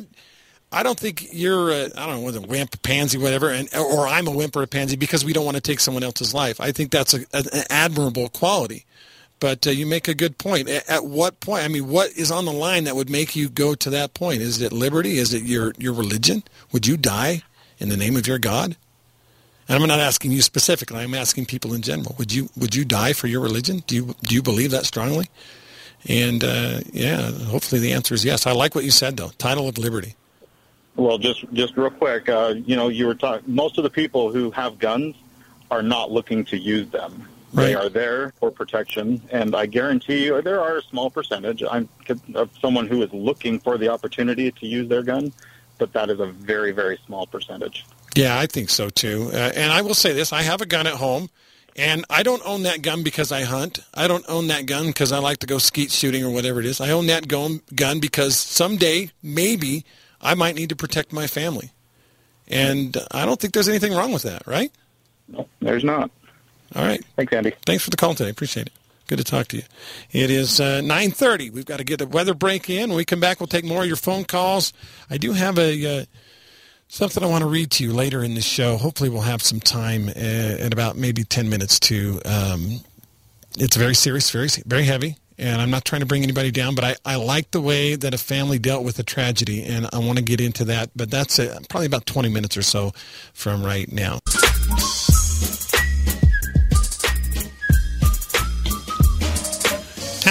I 0.70 0.82
don't 0.82 0.98
think 0.98 1.28
you're, 1.32 1.72
I 1.72 1.88
don't 1.88 2.16
know, 2.16 2.20
whether 2.20 2.40
wimp, 2.40 2.82
pansy, 2.82 3.18
whatever, 3.18 3.50
and 3.50 3.68
or 3.74 4.06
I'm 4.06 4.26
a 4.26 4.30
wimp 4.30 4.56
or 4.56 4.62
a 4.62 4.66
pansy 4.66 4.96
because 4.96 5.24
we 5.24 5.32
don't 5.32 5.44
want 5.44 5.56
to 5.56 5.60
take 5.60 5.80
someone 5.80 6.02
else's 6.02 6.34
life. 6.34 6.60
I 6.60 6.72
think 6.72 6.90
that's 6.90 7.14
a, 7.14 7.24
an 7.32 7.64
admirable 7.70 8.28
quality. 8.28 8.84
But 9.38 9.66
uh, 9.66 9.70
you 9.70 9.86
make 9.86 10.08
a 10.08 10.14
good 10.14 10.38
point. 10.38 10.68
At, 10.68 10.88
at 10.88 11.04
what 11.04 11.40
point? 11.40 11.64
I 11.64 11.68
mean, 11.68 11.88
what 11.88 12.10
is 12.12 12.30
on 12.30 12.46
the 12.46 12.52
line 12.52 12.84
that 12.84 12.96
would 12.96 13.10
make 13.10 13.36
you 13.36 13.48
go 13.48 13.74
to 13.74 13.90
that 13.90 14.14
point? 14.14 14.40
Is 14.40 14.62
it 14.62 14.72
liberty? 14.72 15.18
Is 15.18 15.34
it 15.34 15.42
your 15.42 15.72
your 15.78 15.92
religion? 15.92 16.42
Would 16.72 16.86
you 16.86 16.96
die 16.96 17.42
in 17.78 17.88
the 17.88 17.96
name 17.96 18.16
of 18.16 18.26
your 18.26 18.38
God? 18.38 18.76
And 19.68 19.82
I'm 19.82 19.88
not 19.88 20.00
asking 20.00 20.32
you 20.32 20.42
specifically. 20.42 20.98
I'm 20.98 21.14
asking 21.14 21.46
people 21.46 21.74
in 21.74 21.82
general. 21.82 22.14
Would 22.18 22.32
you 22.32 22.48
would 22.56 22.74
you 22.74 22.84
die 22.84 23.12
for 23.12 23.26
your 23.26 23.40
religion? 23.40 23.82
Do 23.86 23.94
you 23.94 24.14
do 24.22 24.34
you 24.34 24.42
believe 24.42 24.70
that 24.70 24.86
strongly? 24.86 25.28
And 26.08 26.44
uh, 26.44 26.80
yeah, 26.92 27.30
hopefully 27.30 27.80
the 27.80 27.92
answer 27.92 28.14
is 28.14 28.24
yes. 28.24 28.46
I 28.46 28.52
like 28.52 28.74
what 28.74 28.84
you 28.84 28.90
said 28.90 29.16
though. 29.16 29.30
Title 29.38 29.68
of 29.68 29.78
liberty. 29.78 30.14
Well, 30.94 31.18
just 31.18 31.44
just 31.52 31.76
real 31.76 31.90
quick, 31.90 32.28
uh, 32.28 32.54
you 32.64 32.76
know, 32.76 32.88
you 32.88 33.06
were 33.06 33.14
talking. 33.14 33.54
Most 33.54 33.76
of 33.76 33.84
the 33.84 33.90
people 33.90 34.32
who 34.32 34.50
have 34.52 34.78
guns 34.78 35.14
are 35.70 35.82
not 35.82 36.10
looking 36.10 36.44
to 36.46 36.56
use 36.56 36.88
them. 36.90 37.28
They 37.52 37.74
are 37.74 37.88
there 37.88 38.34
for 38.38 38.50
protection, 38.50 39.22
and 39.30 39.56
I 39.56 39.64
guarantee 39.64 40.26
you, 40.26 40.42
there 40.42 40.60
are 40.60 40.76
a 40.76 40.82
small 40.82 41.08
percentage 41.08 41.62
I'm, 41.62 41.88
of 42.34 42.50
someone 42.60 42.86
who 42.86 43.00
is 43.02 43.10
looking 43.14 43.60
for 43.60 43.78
the 43.78 43.88
opportunity 43.88 44.50
to 44.50 44.66
use 44.66 44.88
their 44.88 45.02
gun, 45.02 45.32
but 45.78 45.90
that 45.94 46.10
is 46.10 46.20
a 46.20 46.26
very, 46.26 46.72
very 46.72 46.98
small 47.06 47.26
percentage. 47.26 47.86
Yeah, 48.14 48.38
I 48.38 48.46
think 48.46 48.68
so 48.68 48.90
too. 48.90 49.30
Uh, 49.32 49.52
and 49.54 49.72
I 49.72 49.80
will 49.80 49.94
say 49.94 50.12
this: 50.12 50.34
I 50.34 50.42
have 50.42 50.60
a 50.60 50.66
gun 50.66 50.86
at 50.86 50.94
home, 50.94 51.30
and 51.76 52.04
I 52.08 52.22
don't 52.22 52.42
own 52.44 52.62
that 52.62 52.82
gun 52.82 53.02
because 53.02 53.30
I 53.30 53.42
hunt. 53.42 53.80
I 53.94 54.08
don't 54.08 54.24
own 54.28 54.48
that 54.48 54.66
gun 54.66 54.86
because 54.86 55.12
I 55.12 55.18
like 55.18 55.38
to 55.38 55.46
go 55.46 55.58
skeet 55.58 55.92
shooting 55.92 56.24
or 56.24 56.30
whatever 56.30 56.58
it 56.58 56.66
is. 56.66 56.80
I 56.80 56.90
own 56.90 57.06
that 57.06 57.28
gun 57.28 57.60
gun 57.74 58.00
because 58.00 58.36
someday, 58.36 59.10
maybe, 59.22 59.84
I 60.20 60.34
might 60.34 60.54
need 60.54 60.70
to 60.70 60.76
protect 60.76 61.12
my 61.12 61.26
family. 61.26 61.70
And 62.48 62.96
I 63.10 63.26
don't 63.26 63.40
think 63.40 63.52
there's 63.52 63.68
anything 63.68 63.92
wrong 63.92 64.12
with 64.12 64.22
that, 64.22 64.46
right? 64.46 64.72
No, 65.28 65.48
there's 65.60 65.84
not. 65.84 66.10
All 66.74 66.84
right. 66.84 67.04
Thanks, 67.16 67.32
Andy. 67.32 67.52
Thanks 67.66 67.84
for 67.84 67.90
the 67.90 67.96
call 67.96 68.14
today. 68.14 68.30
Appreciate 68.30 68.68
it. 68.68 68.72
Good 69.08 69.18
to 69.18 69.24
talk 69.24 69.48
to 69.48 69.56
you. 69.56 69.62
It 70.10 70.30
is 70.30 70.60
uh, 70.60 70.80
9.30. 70.82 71.52
We've 71.52 71.64
got 71.64 71.78
to 71.78 71.84
get 71.84 71.98
the 71.98 72.06
weather 72.06 72.34
break 72.34 72.68
in. 72.68 72.88
When 72.88 72.96
we 72.96 73.04
come 73.04 73.20
back, 73.20 73.38
we'll 73.38 73.46
take 73.46 73.64
more 73.64 73.82
of 73.82 73.86
your 73.86 73.96
phone 73.96 74.24
calls. 74.24 74.72
I 75.08 75.16
do 75.16 75.32
have 75.32 75.58
a 75.58 76.00
uh, 76.00 76.04
something 76.88 77.22
I 77.22 77.26
want 77.26 77.42
to 77.42 77.48
read 77.48 77.70
to 77.72 77.84
you 77.84 77.92
later 77.92 78.22
in 78.22 78.34
the 78.34 78.40
show. 78.40 78.76
Hopefully 78.76 79.10
we'll 79.10 79.22
have 79.22 79.42
some 79.42 79.60
time 79.60 80.08
uh, 80.08 80.12
at 80.12 80.72
about 80.72 80.96
maybe 80.96 81.24
10 81.24 81.48
minutes 81.48 81.80
to... 81.80 82.20
Um, 82.24 82.80
it's 83.58 83.76
very 83.76 83.94
serious, 83.94 84.30
very 84.30 84.48
very 84.66 84.84
heavy, 84.84 85.16
and 85.38 85.60
I'm 85.60 85.70
not 85.70 85.84
trying 85.84 86.00
to 86.00 86.06
bring 86.06 86.22
anybody 86.22 86.50
down, 86.50 86.74
but 86.74 86.84
I, 86.84 86.96
I 87.04 87.16
like 87.16 87.50
the 87.50 87.60
way 87.60 87.96
that 87.96 88.12
a 88.12 88.18
family 88.18 88.58
dealt 88.58 88.84
with 88.84 88.98
a 88.98 89.02
tragedy, 89.02 89.64
and 89.64 89.88
I 89.92 89.98
want 89.98 90.18
to 90.18 90.24
get 90.24 90.40
into 90.40 90.64
that, 90.66 90.90
but 90.94 91.10
that's 91.10 91.38
uh, 91.38 91.58
probably 91.68 91.86
about 91.86 92.06
20 92.06 92.28
minutes 92.28 92.56
or 92.56 92.62
so 92.62 92.92
from 93.32 93.64
right 93.64 93.90
now. 93.90 94.18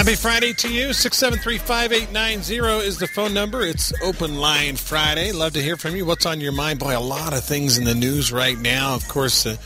Happy 0.05 0.17
Friday 0.17 0.53
to 0.53 0.71
you. 0.71 0.89
673-5890 0.89 2.83
is 2.83 2.99
the 2.99 3.07
phone 3.07 3.33
number. 3.33 3.63
It's 3.63 3.91
Open 4.03 4.35
Line 4.35 4.75
Friday. 4.75 5.31
Love 5.31 5.53
to 5.53 5.63
hear 5.63 5.77
from 5.77 5.95
you. 5.95 6.05
What's 6.05 6.27
on 6.27 6.39
your 6.39 6.51
mind? 6.51 6.77
Boy, 6.77 6.95
a 6.95 6.99
lot 6.99 7.33
of 7.33 7.43
things 7.43 7.79
in 7.79 7.85
the 7.85 7.95
news 7.95 8.31
right 8.31 8.55
now. 8.55 8.93
Of 8.93 9.07
course, 9.07 9.47
uh, 9.47 9.57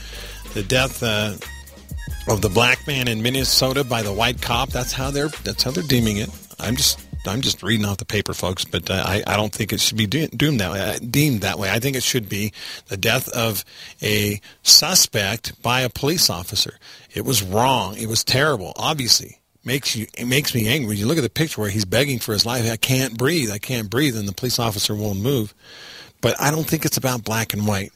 the 0.54 0.63
death 0.63 1.04
uh, 1.04 1.34
of 2.30 2.41
the 2.41 2.47
black 2.47 2.88
man 2.88 3.10
in 3.10 3.21
Minnesota 3.21 3.84
by 3.84 4.02
the 4.02 4.13
white 4.13 4.41
cop. 4.41 4.69
That's 4.69 4.93
how 4.93 5.12
they're 5.12 5.28
that's 5.28 5.63
how 5.63 5.71
they're 5.71 5.84
deeming 5.84 6.15
it. 6.15 6.30
I'm 6.58 6.78
just 6.78 7.06
I'm 7.28 7.41
just 7.41 7.62
reading 7.62 7.86
off 7.86 7.97
the 7.97 8.06
paper, 8.06 8.34
folks, 8.34 8.63
but 8.63 8.89
uh, 8.89 9.04
I, 9.06 9.21
I 9.28 9.36
don't 9.36 9.52
think 9.52 9.73
it 9.73 9.82
should 9.82 9.97
be 9.97 10.08
doomed 10.08 10.62
that 10.62 10.71
way, 10.71 10.80
uh, 10.80 10.99
deemed 10.99 11.41
that 11.41 11.60
way. 11.60 11.69
I 11.69 11.80
think 11.80 11.97
it 11.97 12.04
should 12.04 12.30
be 12.30 12.54
the 12.88 12.95
death 12.95 13.28
of 13.28 13.65
a 14.02 14.39
suspect 14.63 15.62
by 15.62 15.82
a 15.82 15.89
police 15.89 16.30
officer. 16.30 16.80
It 17.13 17.25
was 17.25 17.43
wrong. 17.43 17.97
It 17.97 18.08
was 18.08 18.23
terrible. 18.23 18.71
Obviously, 18.78 19.38
makes 19.63 19.95
you 19.95 20.08
it 20.17 20.26
makes 20.26 20.54
me 20.56 20.67
angry. 20.67 20.95
You 20.95 21.06
look 21.06 21.17
at 21.17 21.22
the 21.24 21.30
picture 21.30 21.62
where 21.62 21.69
he's 21.69 21.86
begging 21.86 22.19
for 22.19 22.34
his 22.34 22.45
life. 22.45 22.69
I 22.69 22.78
can't 22.78 23.17
breathe. 23.17 23.52
I 23.52 23.58
can't 23.58 23.89
breathe, 23.89 24.17
and 24.17 24.28
the 24.28 24.34
police 24.34 24.60
officer 24.60 24.95
won't 24.95 25.22
move. 25.22 25.54
But 26.22 26.39
I 26.39 26.52
don't 26.52 26.67
think 26.67 26.86
it's 26.86 26.98
about 26.98 27.24
black 27.24 27.54
and 27.54 27.65
white. 27.65 27.91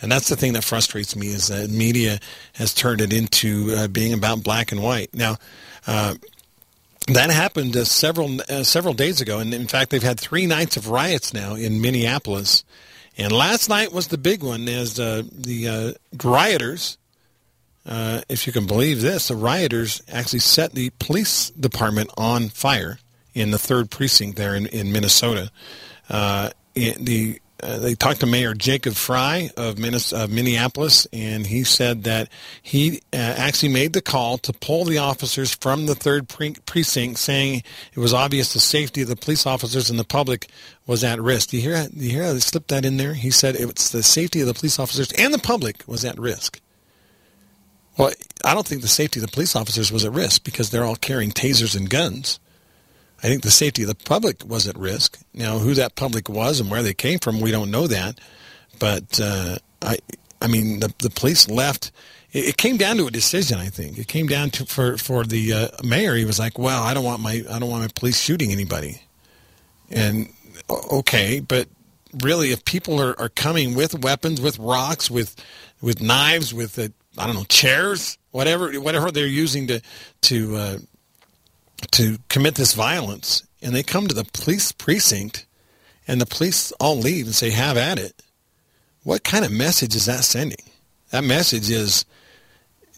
And 0.00 0.10
that's 0.10 0.28
the 0.28 0.36
thing 0.36 0.52
that 0.52 0.64
frustrates 0.64 1.16
me 1.16 1.28
is 1.28 1.48
that 1.48 1.70
media 1.70 2.18
has 2.54 2.72
turned 2.72 3.00
it 3.00 3.12
into 3.12 3.74
uh, 3.76 3.88
being 3.88 4.12
about 4.12 4.44
black 4.44 4.70
and 4.70 4.82
white. 4.82 5.12
Now, 5.12 5.36
uh, 5.86 6.14
that 7.08 7.30
happened 7.30 7.76
uh, 7.76 7.84
several 7.84 8.40
uh, 8.42 8.62
several 8.62 8.94
days 8.94 9.20
ago, 9.20 9.38
and 9.38 9.52
in 9.54 9.66
fact, 9.66 9.90
they've 9.90 10.02
had 10.02 10.20
three 10.20 10.46
nights 10.46 10.76
of 10.76 10.88
riots 10.88 11.32
now 11.32 11.54
in 11.54 11.80
Minneapolis. 11.80 12.64
And 13.16 13.32
last 13.32 13.68
night 13.68 13.92
was 13.92 14.08
the 14.08 14.18
big 14.18 14.44
one, 14.44 14.68
as 14.68 15.00
uh, 15.00 15.22
the 15.32 15.68
uh, 15.68 15.92
rioters, 16.22 16.98
uh, 17.88 18.20
if 18.28 18.46
you 18.46 18.52
can 18.52 18.66
believe 18.66 19.00
this, 19.00 19.28
the 19.28 19.34
rioters 19.34 20.02
actually 20.12 20.40
set 20.40 20.72
the 20.72 20.90
police 20.98 21.50
department 21.50 22.10
on 22.18 22.50
fire 22.50 22.98
in 23.34 23.50
the 23.50 23.58
third 23.58 23.90
precinct 23.90 24.36
there 24.36 24.54
in, 24.54 24.66
in 24.66 24.92
Minnesota. 24.92 25.50
Uh, 26.10 26.50
in 26.74 27.04
the 27.04 27.40
uh, 27.60 27.78
they 27.78 27.94
talked 27.94 28.20
to 28.20 28.26
Mayor 28.26 28.54
Jacob 28.54 28.94
Frey 28.94 29.50
of, 29.56 29.78
Minneapolis, 29.78 31.06
and 31.12 31.44
he 31.44 31.64
said 31.64 32.04
that 32.04 32.28
he 32.62 33.00
uh, 33.12 33.16
actually 33.16 33.72
made 33.72 33.94
the 33.94 34.00
call 34.00 34.38
to 34.38 34.52
pull 34.52 34.84
the 34.84 34.98
officers 34.98 35.52
from 35.54 35.86
the 35.86 35.96
third 35.96 36.28
pre- 36.28 36.54
precinct, 36.66 37.18
saying 37.18 37.64
it 37.94 37.98
was 37.98 38.14
obvious 38.14 38.52
the 38.52 38.60
safety 38.60 39.02
of 39.02 39.08
the 39.08 39.16
police 39.16 39.44
officers 39.44 39.90
and 39.90 39.98
the 39.98 40.04
public 40.04 40.46
was 40.86 41.02
at 41.02 41.20
risk. 41.20 41.48
Do 41.48 41.56
you 41.56 41.62
hear? 41.64 41.88
Do 41.88 42.04
you 42.04 42.10
hear 42.10 42.32
they 42.32 42.38
slipped 42.38 42.68
that 42.68 42.84
in 42.84 42.96
there? 42.96 43.14
He 43.14 43.32
said 43.32 43.56
it's 43.56 43.90
the 43.90 44.04
safety 44.04 44.40
of 44.40 44.46
the 44.46 44.54
police 44.54 44.78
officers 44.78 45.10
and 45.12 45.34
the 45.34 45.38
public 45.38 45.82
was 45.88 46.04
at 46.04 46.16
risk. 46.16 46.60
Well, 47.98 48.12
I 48.44 48.54
don't 48.54 48.66
think 48.66 48.82
the 48.82 48.88
safety 48.88 49.20
of 49.20 49.26
the 49.26 49.32
police 49.32 49.56
officers 49.56 49.90
was 49.90 50.04
at 50.04 50.12
risk 50.12 50.44
because 50.44 50.70
they're 50.70 50.84
all 50.84 50.96
carrying 50.96 51.32
tasers 51.32 51.76
and 51.76 51.90
guns. 51.90 52.38
I 53.22 53.26
think 53.26 53.42
the 53.42 53.50
safety 53.50 53.82
of 53.82 53.88
the 53.88 53.96
public 53.96 54.44
was 54.46 54.68
at 54.68 54.78
risk. 54.78 55.18
Now, 55.34 55.58
who 55.58 55.74
that 55.74 55.96
public 55.96 56.28
was 56.28 56.60
and 56.60 56.70
where 56.70 56.84
they 56.84 56.94
came 56.94 57.18
from, 57.18 57.40
we 57.40 57.50
don't 57.50 57.70
know 57.70 57.88
that. 57.88 58.20
But 58.78 59.18
uh, 59.20 59.58
I, 59.82 59.98
I 60.40 60.46
mean, 60.46 60.78
the 60.78 60.94
the 61.00 61.10
police 61.10 61.48
left. 61.48 61.90
It, 62.30 62.50
it 62.50 62.56
came 62.56 62.76
down 62.76 62.96
to 62.98 63.08
a 63.08 63.10
decision. 63.10 63.58
I 63.58 63.70
think 63.70 63.98
it 63.98 64.06
came 64.06 64.28
down 64.28 64.50
to 64.50 64.66
for 64.66 64.96
for 64.96 65.24
the 65.24 65.52
uh, 65.52 65.68
mayor. 65.82 66.14
He 66.14 66.24
was 66.24 66.38
like, 66.38 66.58
"Well, 66.58 66.80
I 66.80 66.94
don't 66.94 67.04
want 67.04 67.20
my 67.20 67.42
I 67.50 67.58
don't 67.58 67.68
want 67.68 67.82
my 67.82 67.90
police 67.92 68.20
shooting 68.20 68.52
anybody." 68.52 69.02
And 69.90 70.28
okay, 70.70 71.40
but 71.40 71.66
really, 72.22 72.52
if 72.52 72.64
people 72.64 73.00
are, 73.00 73.18
are 73.20 73.30
coming 73.30 73.74
with 73.74 73.98
weapons, 73.98 74.40
with 74.40 74.60
rocks, 74.60 75.10
with 75.10 75.34
with 75.80 76.00
knives, 76.00 76.54
with 76.54 76.78
uh, 76.78 76.88
I 77.18 77.26
don't 77.26 77.34
know 77.34 77.44
chairs, 77.44 78.18
whatever 78.30 78.72
whatever 78.80 79.10
they're 79.10 79.26
using 79.26 79.66
to 79.68 79.80
to 80.22 80.56
uh, 80.56 80.78
to 81.92 82.18
commit 82.28 82.54
this 82.54 82.74
violence, 82.74 83.42
and 83.62 83.74
they 83.74 83.82
come 83.82 84.06
to 84.06 84.14
the 84.14 84.24
police 84.24 84.72
precinct, 84.72 85.46
and 86.06 86.20
the 86.20 86.26
police 86.26 86.72
all 86.72 86.96
leave 86.96 87.26
and 87.26 87.34
say, 87.34 87.50
"Have 87.50 87.76
at 87.76 87.98
it." 87.98 88.22
What 89.04 89.24
kind 89.24 89.44
of 89.44 89.50
message 89.50 89.94
is 89.94 90.06
that 90.06 90.24
sending? 90.24 90.62
That 91.10 91.24
message 91.24 91.70
is, 91.70 92.04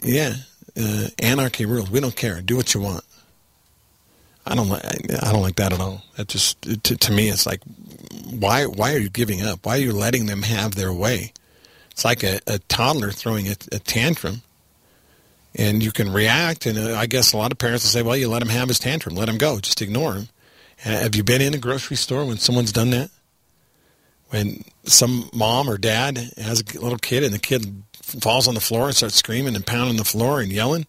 yeah, 0.02 0.34
uh, 0.76 1.08
anarchy 1.20 1.66
rules. 1.66 1.90
We 1.90 2.00
don't 2.00 2.16
care. 2.16 2.40
Do 2.40 2.56
what 2.56 2.74
you 2.74 2.80
want. 2.80 3.04
I 4.46 4.54
don't 4.54 4.68
like. 4.68 4.84
I 5.22 5.32
don't 5.32 5.42
like 5.42 5.56
that 5.56 5.72
at 5.72 5.80
all. 5.80 6.02
That 6.16 6.28
just 6.28 6.60
to, 6.62 6.96
to 6.96 7.12
me, 7.12 7.28
it's 7.28 7.46
like, 7.46 7.60
why 8.30 8.64
why 8.64 8.94
are 8.94 8.98
you 8.98 9.10
giving 9.10 9.42
up? 9.42 9.64
Why 9.64 9.76
are 9.76 9.82
you 9.82 9.92
letting 9.92 10.26
them 10.26 10.42
have 10.42 10.74
their 10.74 10.92
way? 10.92 11.32
It's 12.00 12.04
like 12.06 12.22
a, 12.22 12.40
a 12.46 12.58
toddler 12.60 13.10
throwing 13.10 13.46
a, 13.48 13.56
a, 13.72 13.78
tantrum, 13.78 14.40
and 15.54 15.82
you 15.82 15.92
can 15.92 16.10
react. 16.10 16.64
And 16.64 16.78
uh, 16.78 16.96
I 16.96 17.04
guess 17.04 17.34
a 17.34 17.36
lot 17.36 17.52
of 17.52 17.58
parents 17.58 17.84
will 17.84 17.90
say, 17.90 18.00
"Well, 18.00 18.16
you 18.16 18.26
let 18.26 18.40
him 18.40 18.48
have 18.48 18.68
his 18.68 18.78
tantrum, 18.78 19.16
let 19.16 19.28
him 19.28 19.36
go, 19.36 19.60
just 19.60 19.82
ignore 19.82 20.14
him." 20.14 20.28
And 20.82 20.94
have 20.94 21.14
you 21.14 21.22
been 21.22 21.42
in 21.42 21.52
a 21.52 21.58
grocery 21.58 21.98
store 21.98 22.24
when 22.24 22.38
someone's 22.38 22.72
done 22.72 22.88
that? 22.88 23.10
When 24.30 24.64
some 24.84 25.28
mom 25.34 25.68
or 25.68 25.76
dad 25.76 26.16
has 26.38 26.62
a 26.62 26.80
little 26.80 26.96
kid 26.96 27.22
and 27.22 27.34
the 27.34 27.38
kid 27.38 27.82
falls 27.92 28.48
on 28.48 28.54
the 28.54 28.60
floor 28.60 28.86
and 28.86 28.96
starts 28.96 29.16
screaming 29.16 29.54
and 29.54 29.66
pounding 29.66 29.98
the 29.98 30.04
floor 30.04 30.40
and 30.40 30.50
yelling, 30.50 30.86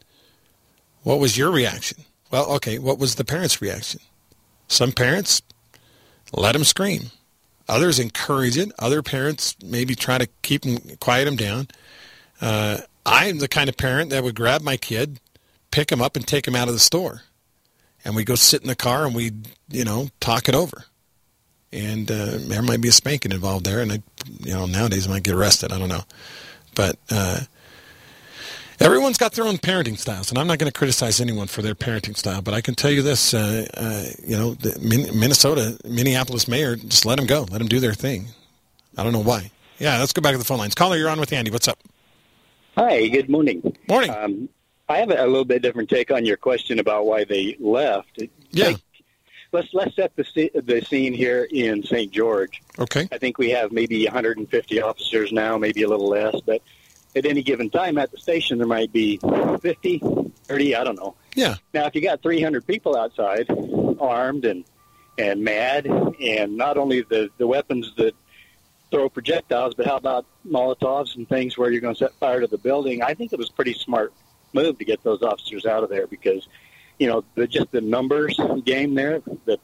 what 1.04 1.19
was 1.19 1.38
your 1.38 1.52
reaction? 1.52 2.06
Well, 2.32 2.50
okay, 2.54 2.80
what 2.80 3.00
was 3.00 3.15
the 3.15 3.26
parent's 3.26 3.62
reaction? 3.62 4.00
Some 4.69 4.93
parents 4.93 5.41
let 6.32 6.56
him 6.56 6.63
scream. 6.63 7.12
Others 7.72 8.00
encourage 8.00 8.58
it. 8.58 8.70
Other 8.78 9.02
parents 9.02 9.56
maybe 9.64 9.96
try 9.96 10.18
to 10.18 10.28
keep 10.42 10.64
them, 10.64 10.78
quiet 11.00 11.24
them 11.24 11.38
down. 11.38 11.70
Uh, 12.42 12.80
I'm 13.06 13.40
the 13.40 13.48
kind 13.48 13.70
of 13.70 13.78
parent 13.78 14.10
that 14.10 14.24
would 14.24 14.36
grab 14.36 14.62
my 14.62 14.76
kid, 14.76 15.22
pick 15.72 15.90
him 15.90 16.02
up, 16.02 16.18
and 16.18 16.28
take 16.28 16.46
him 16.46 16.56
out 16.56 16.68
of 16.68 16.74
the 16.74 16.80
store, 16.80 17.22
and 18.04 18.14
we'd 18.14 18.26
go 18.26 18.36
sit 18.36 18.62
in 18.62 18.68
the 18.68 18.76
car 18.76 19.06
and 19.06 19.16
we'd, 19.16 19.48
you 19.70 19.86
know, 19.86 20.10
talk 20.20 20.50
it 20.50 20.56
over. 20.56 20.84
And 21.72 22.12
uh, 22.12 22.40
there 22.40 22.62
might 22.62 22.82
be 22.82 22.90
a 22.90 22.92
spanking 22.92 23.32
involved 23.32 23.66
there, 23.66 23.80
and 23.80 23.94
I, 23.94 24.04
you 24.42 24.54
know, 24.54 24.66
nowadays 24.66 25.08
I 25.08 25.12
might 25.12 25.24
get 25.24 25.34
arrested. 25.34 25.72
I 25.72 25.80
don't 25.80 25.88
know, 25.88 26.04
but 26.76 26.98
uh, 27.10 27.40
everyone's 28.82 29.17
got 29.17 29.34
their 29.34 29.46
own 29.46 29.58
parenting 29.58 29.98
styles, 29.98 30.30
and 30.30 30.38
I'm 30.38 30.48
not 30.48 30.60
going 30.60 30.72
to 30.72 30.78
criticize 30.78 31.22
anyone 31.22 31.48
for 31.48 31.62
their 31.62 31.76
parenting 31.76 32.17
style. 32.17 32.41
But 32.41 32.54
I 32.54 32.62
can 32.62 32.76
tell 32.76 32.91
you 32.91 33.02
this: 33.02 33.34
uh, 33.34 33.67
uh, 33.76 34.06
you 34.26 34.38
know, 34.38 34.54
the 34.56 34.78
Minnesota, 35.13 35.78
Minneapolis 35.86 36.48
mayor, 36.48 36.76
just 36.76 37.06
let 37.06 37.17
them 37.17 37.26
go, 37.26 37.41
let 37.52 37.60
them 37.60 37.67
do 37.67 37.80
their 37.80 37.94
thing. 37.94 38.28
I 38.98 39.04
don't 39.04 39.13
know 39.13 39.24
why. 39.24 39.52
Yeah, 39.80 39.98
let's 40.00 40.13
go 40.13 40.22
back 40.22 40.34
to 40.34 40.38
the 40.38 40.44
phone 40.44 40.60
lines. 40.60 40.76
Caller, 40.76 40.98
you're 40.98 41.10
on 41.10 41.20
with 41.20 41.34
Andy. 41.34 41.50
What's 41.50 41.67
up? 41.67 41.80
Hi. 42.78 43.08
Good 43.08 43.30
morning. 43.30 43.76
Morning. 43.88 44.12
Um, 44.12 44.50
I 44.88 44.98
have 44.98 45.10
a, 45.10 45.26
little 45.26 45.46
bit 45.46 45.62
different 45.62 45.89
take 45.89 46.12
on 46.12 46.26
your 46.26 46.38
question 46.38 46.80
about 46.80 47.06
why 47.06 47.24
they 47.24 47.56
left. 47.60 48.22
Yeah. 48.52 48.67
Like, 48.67 48.78
let's 49.52 49.74
let's 49.74 49.96
set 49.96 50.15
the 50.15 50.52
the 50.54 50.82
scene 50.82 51.13
here 51.13 51.48
in 51.50 51.84
St. 51.84 52.12
George. 52.12 52.62
Okay. 52.78 53.08
I 53.12 53.17
think 53.17 53.38
we 53.38 53.50
have 53.52 53.72
maybe 53.72 54.06
150 54.06 54.82
officers 54.82 55.32
now, 55.32 55.58
maybe 55.58 55.84
a 55.84 55.88
little 55.88 56.10
less, 56.10 56.39
but 56.41 56.62
at 57.15 57.26
any 57.26 57.41
given 57.41 57.69
time 57.69 57.97
at 57.97 58.12
the 58.12 58.17
station 58.17 58.58
there 58.58 58.67
might 58.67 58.91
be 58.91 59.17
50, 59.17 60.02
30, 60.45 60.76
I 60.76 60.84
don't 60.84 60.95
know. 60.95 61.15
Yeah. 61.36 61.56
Now, 61.74 61.86
if 61.86 61.95
you 61.95 62.02
got 62.02 62.21
300 62.21 62.65
people 62.65 62.95
outside, 62.95 63.50
armed 64.00 64.45
and 64.45 64.65
and 65.17 65.43
mad, 65.43 65.88
and 65.88 66.58
not 66.58 66.78
only 66.78 67.02
the 67.02 67.30
the 67.38 67.45
weapons 67.45 67.93
that 67.97 68.15
throw 68.91 69.10
projectiles, 69.10 69.74
but 69.74 69.86
how 69.86 69.95
about 69.95 70.26
Molotovs 70.45 71.15
and 71.15 71.28
things 71.28 71.58
where 71.58 71.71
you're 71.71 71.82
going 71.82 71.95
to 71.95 71.97
set 71.97 72.13
fire 72.15 72.41
to 72.41 72.47
the 72.47 72.58
building? 72.58 73.02
I 73.02 73.13
think 73.13 73.32
it 73.32 73.39
was 73.39 73.50
a 73.50 73.54
pretty 73.54 73.74
smart 73.74 74.13
move 74.54 74.78
to 74.80 74.86
get 74.86 75.02
those 75.04 75.21
officers 75.21 75.65
out 75.65 75.84
of 75.84 75.89
there 75.89 76.08
because, 76.08 76.47
you 77.00 77.08
know, 77.08 77.24
the, 77.36 77.47
just 77.47 77.71
the 77.71 77.82
numbers 77.82 78.38
game 78.65 78.95
there, 78.95 79.21
the 79.45 79.58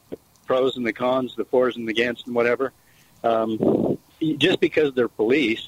pros 0.45 0.77
and 0.77 0.85
the 0.85 0.93
cons, 0.93 1.35
the 1.35 1.43
fors 1.45 1.75
and 1.75 1.87
the 1.87 1.91
against 1.91 2.25
and 2.25 2.35
whatever. 2.35 2.71
Um, 3.23 3.97
just 4.37 4.59
because 4.59 4.93
they're 4.93 5.09
police 5.09 5.67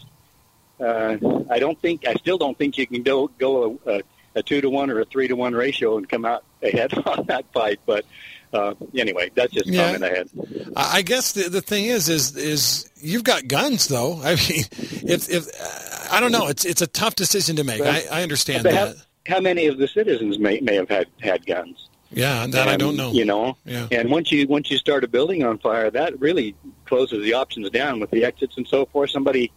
uh, 0.79 1.17
I 1.49 1.59
don't 1.59 1.79
think, 1.79 2.07
I 2.07 2.13
still 2.15 2.37
don't 2.37 2.57
think 2.57 2.77
you 2.77 2.87
can 2.87 3.03
go 3.03 3.27
go 3.37 3.79
a, 3.85 4.01
a 4.35 4.43
two 4.43 4.61
to 4.61 4.69
one 4.69 4.89
or 4.89 4.99
a 4.99 5.05
three 5.05 5.27
to 5.27 5.35
one 5.35 5.53
ratio 5.53 5.97
and 5.97 6.07
come 6.07 6.25
out 6.25 6.43
ahead 6.63 6.93
on 7.05 7.25
that 7.27 7.45
fight. 7.53 7.79
But 7.85 8.05
uh, 8.53 8.73
anyway, 8.95 9.31
that's 9.35 9.53
just 9.53 9.67
yeah. 9.67 9.85
comment 9.85 10.03
I 10.03 10.17
had. 10.17 10.29
I 10.75 11.01
guess 11.01 11.33
the 11.33 11.49
the 11.49 11.61
thing 11.61 11.85
is, 11.85 12.09
is 12.09 12.35
is 12.35 12.89
you've 12.97 13.23
got 13.23 13.47
guns 13.47 13.87
though. 13.87 14.21
I 14.23 14.35
mean, 14.35 14.65
if 14.71 15.29
if 15.29 15.47
uh, 15.47 16.15
I 16.15 16.19
don't 16.19 16.31
know, 16.31 16.47
it's 16.47 16.65
it's 16.65 16.81
a 16.81 16.87
tough 16.87 17.15
decision 17.15 17.57
to 17.57 17.63
make. 17.63 17.81
I, 17.81 18.05
I 18.11 18.23
understand 18.23 18.63
that. 18.65 18.73
How, 18.73 18.93
how 19.35 19.39
many 19.39 19.67
of 19.67 19.77
the 19.77 19.87
citizens 19.87 20.39
may 20.39 20.59
may 20.61 20.75
have 20.75 20.89
had 20.89 21.07
had 21.21 21.45
guns? 21.45 21.89
Yeah, 22.11 22.47
that 22.47 22.61
and, 22.61 22.69
I 22.69 22.75
don't 22.75 22.95
know. 22.95 23.11
You 23.11 23.25
know, 23.25 23.55
yeah. 23.65 23.87
and 23.91 24.09
once 24.09 24.31
you 24.31 24.47
once 24.47 24.71
you 24.71 24.77
start 24.77 25.03
a 25.03 25.07
building 25.07 25.43
on 25.43 25.59
fire, 25.59 25.91
that 25.91 26.19
really 26.19 26.55
closes 26.85 27.23
the 27.23 27.33
options 27.33 27.69
down 27.69 27.99
with 27.99 28.09
the 28.09 28.25
exits 28.25 28.57
and 28.57 28.67
so 28.67 28.87
forth. 28.87 29.11
Somebody 29.11 29.51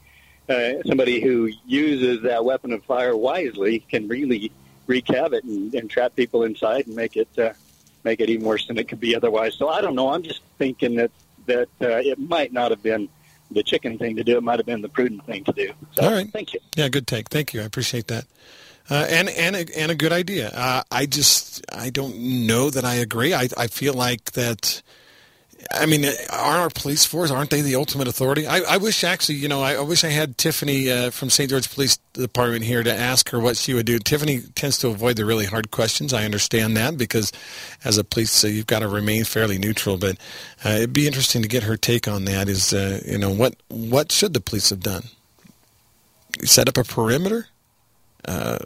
uh, 0.48 0.82
somebody 0.86 1.20
who 1.20 1.50
uses 1.66 2.22
that 2.22 2.44
weapon 2.44 2.72
of 2.72 2.84
fire 2.84 3.16
wisely 3.16 3.80
can 3.80 4.08
really 4.08 4.52
wreak 4.86 5.08
havoc 5.08 5.44
and, 5.44 5.74
and 5.74 5.88
trap 5.88 6.14
people 6.16 6.42
inside 6.44 6.86
and 6.86 6.96
make 6.96 7.16
it 7.16 7.28
uh, 7.38 7.52
make 8.04 8.20
it 8.20 8.28
even 8.28 8.44
worse 8.44 8.66
than 8.66 8.78
it 8.78 8.88
could 8.88 9.00
be 9.00 9.14
otherwise. 9.14 9.54
So 9.54 9.68
I 9.68 9.80
don't 9.80 9.94
know. 9.94 10.12
I'm 10.12 10.22
just 10.22 10.40
thinking 10.58 10.96
that 10.96 11.10
that 11.46 11.68
uh, 11.80 11.98
it 11.98 12.18
might 12.18 12.52
not 12.52 12.70
have 12.70 12.82
been 12.82 13.08
the 13.50 13.62
chicken 13.62 13.98
thing 13.98 14.16
to 14.16 14.24
do. 14.24 14.36
It 14.36 14.42
might 14.42 14.58
have 14.58 14.66
been 14.66 14.82
the 14.82 14.88
prudent 14.88 15.26
thing 15.26 15.44
to 15.44 15.52
do. 15.52 15.72
So, 15.92 16.04
All 16.04 16.12
right. 16.12 16.30
Thank 16.32 16.54
you. 16.54 16.60
Yeah, 16.76 16.88
good 16.88 17.06
take. 17.06 17.28
Thank 17.28 17.52
you. 17.52 17.60
I 17.60 17.64
appreciate 17.64 18.08
that. 18.08 18.24
Uh, 18.90 19.06
and 19.08 19.28
and 19.28 19.56
a, 19.56 19.78
and 19.78 19.92
a 19.92 19.94
good 19.94 20.12
idea. 20.12 20.50
Uh, 20.50 20.82
I 20.90 21.06
just 21.06 21.64
I 21.72 21.90
don't 21.90 22.46
know 22.46 22.70
that 22.70 22.84
I 22.84 22.94
agree. 22.96 23.32
I 23.32 23.48
I 23.56 23.68
feel 23.68 23.94
like 23.94 24.32
that 24.32 24.82
I 25.70 25.86
mean, 25.86 26.04
aren't 26.04 26.60
our 26.60 26.70
police 26.70 27.04
force 27.04 27.30
aren't 27.30 27.50
they 27.50 27.60
the 27.60 27.76
ultimate 27.76 28.08
authority? 28.08 28.46
I, 28.46 28.60
I 28.60 28.76
wish 28.78 29.04
actually, 29.04 29.36
you 29.36 29.48
know, 29.48 29.62
I, 29.62 29.74
I 29.74 29.80
wish 29.80 30.04
I 30.04 30.08
had 30.08 30.36
Tiffany 30.36 30.90
uh, 30.90 31.10
from 31.10 31.30
St. 31.30 31.48
George 31.48 31.72
Police 31.72 31.98
Department 32.14 32.64
here 32.64 32.82
to 32.82 32.92
ask 32.92 33.30
her 33.30 33.38
what 33.38 33.56
she 33.56 33.74
would 33.74 33.86
do. 33.86 33.98
Tiffany 33.98 34.40
tends 34.54 34.78
to 34.78 34.88
avoid 34.88 35.16
the 35.16 35.24
really 35.24 35.46
hard 35.46 35.70
questions. 35.70 36.12
I 36.12 36.24
understand 36.24 36.76
that 36.76 36.98
because 36.98 37.32
as 37.84 37.98
a 37.98 38.04
police, 38.04 38.44
uh, 38.44 38.48
you've 38.48 38.66
got 38.66 38.80
to 38.80 38.88
remain 38.88 39.24
fairly 39.24 39.58
neutral. 39.58 39.98
But 39.98 40.16
uh, 40.64 40.70
it'd 40.70 40.92
be 40.92 41.06
interesting 41.06 41.42
to 41.42 41.48
get 41.48 41.62
her 41.62 41.76
take 41.76 42.08
on 42.08 42.24
that. 42.24 42.48
Is 42.48 42.72
uh, 42.72 43.00
you 43.04 43.18
know 43.18 43.30
what 43.30 43.54
what 43.68 44.10
should 44.10 44.34
the 44.34 44.40
police 44.40 44.70
have 44.70 44.80
done? 44.80 45.04
Set 46.44 46.68
up 46.68 46.76
a 46.76 46.84
perimeter. 46.84 47.48
Uh, 48.26 48.58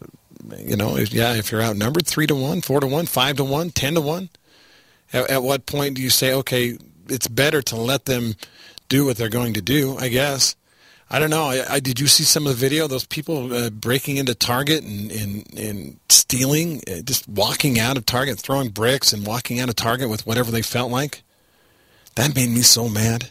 you 0.59 0.77
know, 0.77 0.97
if, 0.97 1.13
yeah, 1.13 1.35
if 1.35 1.51
you're 1.51 1.63
outnumbered, 1.63 2.07
three 2.07 2.27
to 2.27 2.35
one, 2.35 2.61
four 2.61 2.81
to 2.81 2.87
one, 2.87 3.07
five 3.07 3.37
to 3.37 3.45
one, 3.45 3.71
ten 3.71 3.95
to 3.95 4.01
one. 4.01 4.29
At, 5.13 5.31
at 5.31 5.43
what 5.43 5.67
point 5.67 5.97
do 5.97 6.03
you 6.03 6.11
say, 6.11 6.33
okay, 6.35 6.79
it's 7.09 7.29
better 7.29 7.63
to 7.63 7.77
let 7.77 8.05
them 8.07 8.35
do 8.89 9.05
what 9.05 9.17
they're 9.17 9.29
going 9.29 9.55
to 9.55 9.63
do? 9.63 9.97
I 9.99 10.09
guess. 10.09 10.57
I 11.09 11.21
don't 11.21 11.31
know. 11.31 11.45
I, 11.45 11.75
I, 11.75 11.81
did 11.81 12.01
you 12.01 12.09
see 12.09 12.25
some 12.25 12.47
of 12.47 12.51
the 12.51 12.59
video? 12.59 12.89
Those 12.89 13.07
people 13.07 13.53
uh, 13.55 13.71
breaking 13.71 14.17
into 14.17 14.35
Target 14.35 14.83
and, 14.83 15.13
and, 15.13 15.47
and 15.57 16.01
stealing, 16.09 16.83
uh, 16.91 17.03
just 17.03 17.29
walking 17.29 17.79
out 17.79 17.97
of 17.97 18.07
Target, 18.07 18.41
throwing 18.41 18.71
bricks 18.71 19.13
and 19.13 19.25
walking 19.25 19.61
out 19.61 19.69
of 19.69 19.77
Target 19.77 20.09
with 20.09 20.27
whatever 20.27 20.51
they 20.51 20.63
felt 20.63 20.91
like. 20.91 21.23
That 22.17 22.35
made 22.35 22.51
me 22.51 22.63
so 22.63 22.89
mad. 22.89 23.31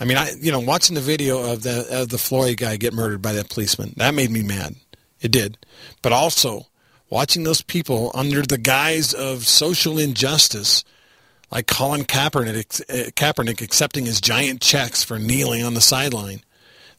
I 0.00 0.04
mean, 0.04 0.16
I 0.16 0.30
you 0.40 0.50
know 0.50 0.60
watching 0.60 0.94
the 0.94 1.00
video 1.00 1.52
of 1.52 1.62
the 1.62 1.86
of 1.90 2.08
the 2.08 2.18
Floyd 2.18 2.56
guy 2.56 2.76
get 2.76 2.94
murdered 2.94 3.22
by 3.22 3.32
that 3.34 3.50
policeman 3.50 3.92
that 3.98 4.14
made 4.14 4.30
me 4.30 4.42
mad. 4.42 4.76
It 5.20 5.30
did, 5.30 5.58
but 6.00 6.12
also 6.12 6.66
watching 7.12 7.44
those 7.44 7.60
people 7.60 8.10
under 8.14 8.40
the 8.40 8.56
guise 8.56 9.12
of 9.12 9.46
social 9.46 9.98
injustice, 9.98 10.82
like 11.50 11.66
Colin 11.66 12.04
Kaepernick, 12.04 12.80
uh, 12.88 13.10
Kaepernick 13.10 13.60
accepting 13.60 14.06
his 14.06 14.18
giant 14.18 14.62
checks 14.62 15.04
for 15.04 15.18
kneeling 15.18 15.62
on 15.62 15.74
the 15.74 15.82
sideline. 15.82 16.40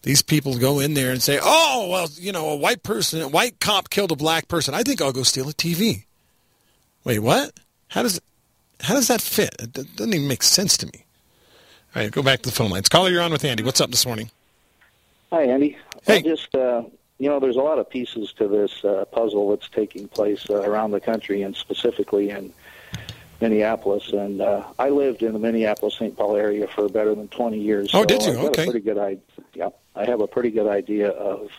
These 0.03 0.21
people 0.21 0.59
go 0.59 0.79
in 0.79 0.93
there 0.93 1.11
and 1.11 1.21
say, 1.21 1.39
"Oh, 1.41 1.87
well, 1.89 2.09
you 2.13 2.31
know, 2.31 2.49
a 2.49 2.55
white 2.55 2.83
person, 2.83 3.21
a 3.21 3.27
white 3.27 3.59
cop 3.59 3.89
killed 3.89 4.11
a 4.11 4.15
black 4.15 4.47
person. 4.47 4.75
I 4.75 4.83
think 4.83 5.01
I'll 5.01 5.13
go 5.13 5.23
steal 5.23 5.49
a 5.49 5.53
TV." 5.53 6.05
Wait, 7.03 7.19
what? 7.19 7.51
How 7.87 8.03
does 8.03 8.21
how 8.81 8.93
does 8.93 9.07
that 9.07 9.21
fit? 9.21 9.55
It 9.59 9.73
doesn't 9.95 10.13
even 10.13 10.27
make 10.27 10.43
sense 10.43 10.77
to 10.77 10.85
me. 10.85 11.05
All 11.95 12.03
right, 12.03 12.11
go 12.11 12.21
back 12.21 12.43
to 12.43 12.49
the 12.49 12.55
phone 12.55 12.69
lines. 12.69 12.87
Caller, 12.87 13.09
you're 13.09 13.21
on 13.21 13.31
with 13.31 13.45
Andy. 13.45 13.63
What's 13.63 13.81
up 13.81 13.89
this 13.89 14.05
morning? 14.05 14.29
Hi, 15.31 15.43
Andy. 15.43 15.75
Hey. 16.03 16.17
I 16.17 16.21
just 16.21 16.53
uh, 16.53 16.83
you 17.23 17.29
know, 17.29 17.39
there's 17.39 17.55
a 17.55 17.61
lot 17.61 17.79
of 17.79 17.89
pieces 17.89 18.33
to 18.33 18.49
this 18.49 18.83
uh, 18.83 19.05
puzzle 19.05 19.51
that's 19.51 19.69
taking 19.69 20.09
place 20.09 20.49
uh, 20.49 20.55
around 20.55 20.91
the 20.91 20.99
country 20.99 21.41
and 21.41 21.55
specifically 21.55 22.31
in 22.31 22.51
Minneapolis. 23.39 24.11
And 24.11 24.41
uh, 24.41 24.65
I 24.77 24.89
lived 24.89 25.23
in 25.23 25.31
the 25.31 25.39
Minneapolis-St. 25.39 26.17
Paul 26.17 26.35
area 26.35 26.67
for 26.67 26.89
better 26.89 27.15
than 27.15 27.29
20 27.29 27.57
years. 27.57 27.91
Oh, 27.93 28.01
so 28.01 28.05
did 28.05 28.23
you? 28.23 28.31
I've 28.33 28.45
okay. 28.47 28.63
A 28.63 28.65
pretty 28.65 28.81
good 28.81 28.97
idea. 28.97 29.21
Yeah, 29.53 29.69
I 29.95 30.03
have 30.03 30.19
a 30.19 30.27
pretty 30.27 30.51
good 30.51 30.67
idea 30.67 31.11
of 31.11 31.49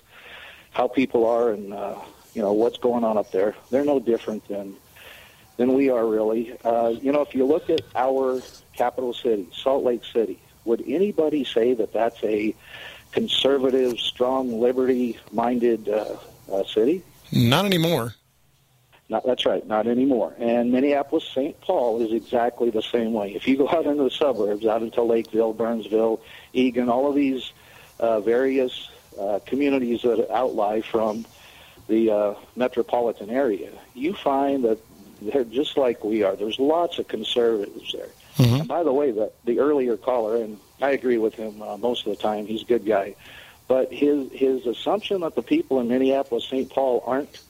how 0.71 0.87
people 0.87 1.25
are 1.25 1.53
and 1.53 1.73
uh, 1.73 1.99
you 2.35 2.43
know 2.43 2.53
what's 2.53 2.77
going 2.77 3.03
on 3.03 3.17
up 3.17 3.31
there. 3.31 3.55
They're 3.71 3.87
no 3.87 4.01
different 4.01 4.47
than 4.49 4.75
than 5.57 5.73
we 5.73 5.89
are 5.89 6.07
really. 6.07 6.59
Uh, 6.63 6.89
you 7.01 7.11
know, 7.11 7.23
if 7.23 7.35
you 7.35 7.47
look 7.47 7.71
at 7.71 7.81
our 7.95 8.43
capital 8.77 9.15
city, 9.15 9.49
Salt 9.55 9.83
Lake 9.83 10.05
City, 10.05 10.39
would 10.67 10.83
anybody 10.87 11.43
say 11.45 11.73
that 11.73 11.95
that's 11.95 12.23
a 12.23 12.55
conservative, 13.15 13.99
strong, 14.01 14.61
liberty-minded 14.61 15.89
uh, 15.89 16.17
uh, 16.53 16.65
city? 16.65 17.03
Not 17.33 17.65
anymore. 17.65 18.15
Not, 19.09 19.25
that's 19.25 19.47
right, 19.47 19.65
not 19.67 19.87
anymore. 19.87 20.35
And 20.39 20.73
Minneapolis, 20.73 21.25
St. 21.33 21.59
Paul 21.61 22.03
is 22.03 22.13
exactly 22.13 22.71
the 22.71 22.83
same 22.83 23.13
way. 23.13 23.35
If 23.35 23.47
you 23.47 23.57
go 23.57 23.69
out 23.69 23.87
into 23.87 24.03
the 24.03 24.11
suburbs, 24.11 24.67
out 24.67 24.83
into 24.83 25.03
Lakeville, 25.03 25.53
Burnsville, 25.53 26.21
Eagan, 26.53 26.89
all 26.89 27.09
of 27.09 27.15
these 27.15 27.53
uh, 28.01 28.21
various 28.21 28.91
uh, 29.19 29.39
communities 29.47 30.03
that 30.03 30.29
outlie 30.31 30.83
from 30.83 31.25
the 31.87 32.11
uh, 32.11 32.35
metropolitan 32.57 33.31
area, 33.31 33.71
you 33.95 34.15
find 34.15 34.65
that 34.65 34.79
they're 35.23 35.45
just 35.45 35.77
like 35.77 36.03
we 36.03 36.25
are. 36.25 36.35
There's 36.35 36.59
lots 36.59 36.99
of 36.99 37.07
conservatives 37.07 37.93
there. 37.93 38.09
Mm-hmm. 38.39 38.55
And 38.55 38.69
by 38.69 38.83
the 38.83 38.93
way, 38.93 39.13
the, 39.13 39.31
the 39.45 39.61
earlier 39.61 39.97
caller, 39.97 40.37
and 40.43 40.59
I 40.85 40.91
agree 40.91 41.19
with 41.19 41.35
him 41.35 41.63
uh, 41.63 41.77
most 41.79 42.07
of 42.07 42.17
the 42.17 42.23
time. 42.23 42.47
He's 42.47 42.63
a 42.63 42.67
good 42.67 42.85
guy, 42.85 43.15
but 43.69 43.93
his 43.93 44.31
his 44.33 44.67
assumption 44.67 45.23
that 45.23 45.35
the 45.35 45.43
people 45.43 45.81
in 45.81 45.89
Minneapolis, 45.89 46.45
St. 46.45 46.69
Paul, 46.71 47.03
aren't 47.07 47.41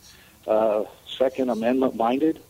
uh, 0.46 0.84
Second 1.06 1.50
Amendment 1.50 1.96
minded. 1.96 2.40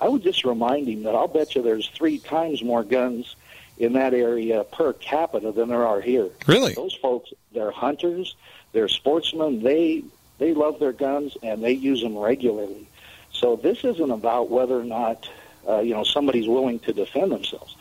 I 0.00 0.08
would 0.08 0.22
just 0.22 0.44
remind 0.44 0.88
him 0.88 1.02
that 1.04 1.14
I'll 1.14 1.28
bet 1.28 1.54
you 1.54 1.62
there's 1.62 1.88
three 1.88 2.18
times 2.18 2.62
more 2.62 2.82
guns 2.82 3.36
in 3.78 3.92
that 3.92 4.14
area 4.14 4.64
per 4.64 4.94
capita 4.94 5.52
than 5.52 5.68
there 5.68 5.86
are 5.86 6.00
here. 6.00 6.28
Really? 6.46 6.72
Those 6.74 6.94
folks, 6.94 7.30
they're 7.52 7.70
hunters, 7.70 8.34
they're 8.72 8.88
sportsmen. 8.88 9.62
They 9.62 10.02
they 10.38 10.54
love 10.54 10.80
their 10.80 10.92
guns 10.92 11.36
and 11.42 11.62
they 11.62 11.72
use 11.72 12.00
them 12.00 12.16
regularly. 12.16 12.88
So 13.32 13.56
this 13.56 13.84
isn't 13.84 14.10
about 14.10 14.50
whether 14.50 14.78
or 14.78 14.84
not 14.84 15.28
uh, 15.68 15.80
you 15.80 15.94
know 15.94 16.04
somebody's 16.04 16.48
willing 16.48 16.78
to 16.80 16.92
defend 16.92 17.32
themselves. 17.32 17.76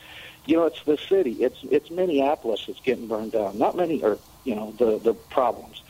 You 0.46 0.58
know, 0.58 0.66
it's 0.66 0.84
the 0.84 0.98
city. 0.98 1.44
It's 1.44 1.60
it's 1.70 1.92
Minneapolis 1.92 2.66
that's 2.66 2.80
getting 2.82 3.08
burned 3.08 3.32
down. 3.32 3.58
Not 3.58 3.76
many, 3.76 4.02
or 4.04 4.18
you 4.44 4.56
know, 4.56 4.74
the 4.78 4.98
the 4.98 5.14
problems. 5.14 5.84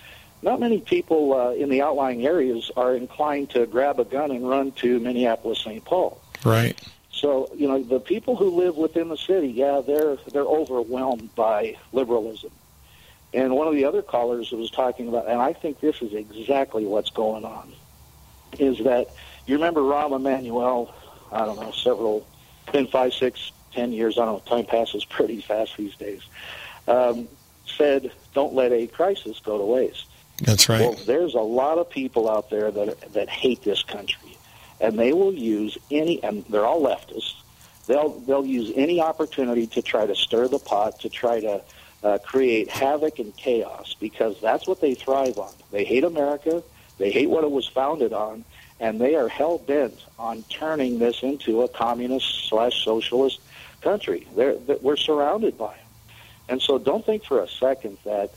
Not 0.43 0.59
many 0.59 0.79
people 0.79 1.33
uh, 1.33 1.51
in 1.51 1.69
the 1.69 1.81
outlying 1.83 2.25
areas 2.25 2.71
are 2.75 2.95
inclined 2.95 3.51
to 3.51 3.65
grab 3.67 3.99
a 3.99 4.05
gun 4.05 4.31
and 4.31 4.47
run 4.49 4.71
to 4.73 4.99
Minneapolis, 4.99 5.59
St. 5.59 5.85
Paul. 5.85 6.19
Right. 6.43 6.77
So 7.11 7.51
you 7.55 7.67
know, 7.67 7.81
the 7.81 7.99
people 7.99 8.35
who 8.35 8.49
live 8.49 8.75
within 8.75 9.09
the 9.09 9.17
city, 9.17 9.47
yeah, 9.49 9.81
they're 9.85 10.17
they're 10.31 10.43
overwhelmed 10.43 11.33
by 11.35 11.77
liberalism. 11.93 12.51
And 13.33 13.55
one 13.55 13.67
of 13.67 13.75
the 13.75 13.85
other 13.85 14.01
callers 14.01 14.51
was 14.51 14.69
talking 14.71 15.07
about, 15.07 15.27
and 15.27 15.39
I 15.39 15.53
think 15.53 15.79
this 15.79 16.01
is 16.01 16.13
exactly 16.13 16.85
what's 16.85 17.11
going 17.11 17.45
on, 17.45 17.71
is 18.59 18.79
that 18.79 19.07
you 19.45 19.55
remember 19.55 19.81
Rahm 19.81 20.13
Emanuel, 20.13 20.93
I 21.31 21.45
don't 21.45 21.59
know, 21.59 21.71
several, 21.71 22.27
been 22.73 22.87
five, 22.87 23.13
six, 23.13 23.51
ten 23.71 23.91
years, 23.91 24.17
I 24.17 24.25
don't 24.25 24.45
know, 24.45 24.57
time 24.57 24.65
passes 24.65 25.05
pretty 25.05 25.41
fast 25.41 25.77
these 25.77 25.95
days, 25.95 26.21
um, 26.87 27.27
said, 27.65 28.11
don't 28.33 28.53
let 28.53 28.71
a 28.71 28.87
crisis 28.87 29.39
go 29.39 29.57
to 29.57 29.63
waste. 29.63 30.07
That's 30.41 30.67
right. 30.69 30.81
Well, 30.81 30.93
there's 31.05 31.35
a 31.35 31.41
lot 31.41 31.77
of 31.77 31.89
people 31.89 32.29
out 32.29 32.49
there 32.49 32.71
that 32.71 33.13
that 33.13 33.29
hate 33.29 33.61
this 33.63 33.83
country, 33.83 34.37
and 34.79 34.97
they 34.97 35.13
will 35.13 35.33
use 35.33 35.77
any, 35.91 36.23
and 36.23 36.43
they're 36.49 36.65
all 36.65 36.81
leftists. 36.81 37.35
They'll 37.87 38.19
they'll 38.21 38.45
use 38.45 38.71
any 38.75 39.01
opportunity 39.01 39.67
to 39.67 39.81
try 39.81 40.05
to 40.05 40.15
stir 40.15 40.47
the 40.47 40.59
pot, 40.59 40.99
to 41.01 41.09
try 41.09 41.41
to 41.41 41.61
uh, 42.03 42.17
create 42.25 42.69
havoc 42.69 43.19
and 43.19 43.35
chaos, 43.37 43.95
because 43.99 44.41
that's 44.41 44.67
what 44.67 44.81
they 44.81 44.95
thrive 44.95 45.37
on. 45.37 45.53
They 45.71 45.83
hate 45.83 46.03
America. 46.03 46.63
They 46.97 47.11
hate 47.11 47.29
what 47.29 47.43
it 47.43 47.51
was 47.51 47.67
founded 47.67 48.13
on, 48.13 48.43
and 48.79 48.99
they 48.99 49.15
are 49.15 49.27
hell 49.27 49.57
bent 49.57 50.05
on 50.17 50.43
turning 50.49 50.99
this 50.99 51.23
into 51.23 51.61
a 51.61 51.67
communist 51.67 52.47
slash 52.47 52.83
socialist 52.83 53.39
country. 53.81 54.27
They're, 54.35 54.55
we're 54.81 54.95
surrounded 54.95 55.57
by 55.57 55.75
them, 55.75 55.85
and 56.49 56.61
so 56.61 56.77
don't 56.77 57.05
think 57.05 57.25
for 57.25 57.41
a 57.41 57.47
second 57.47 57.97
that 58.05 58.31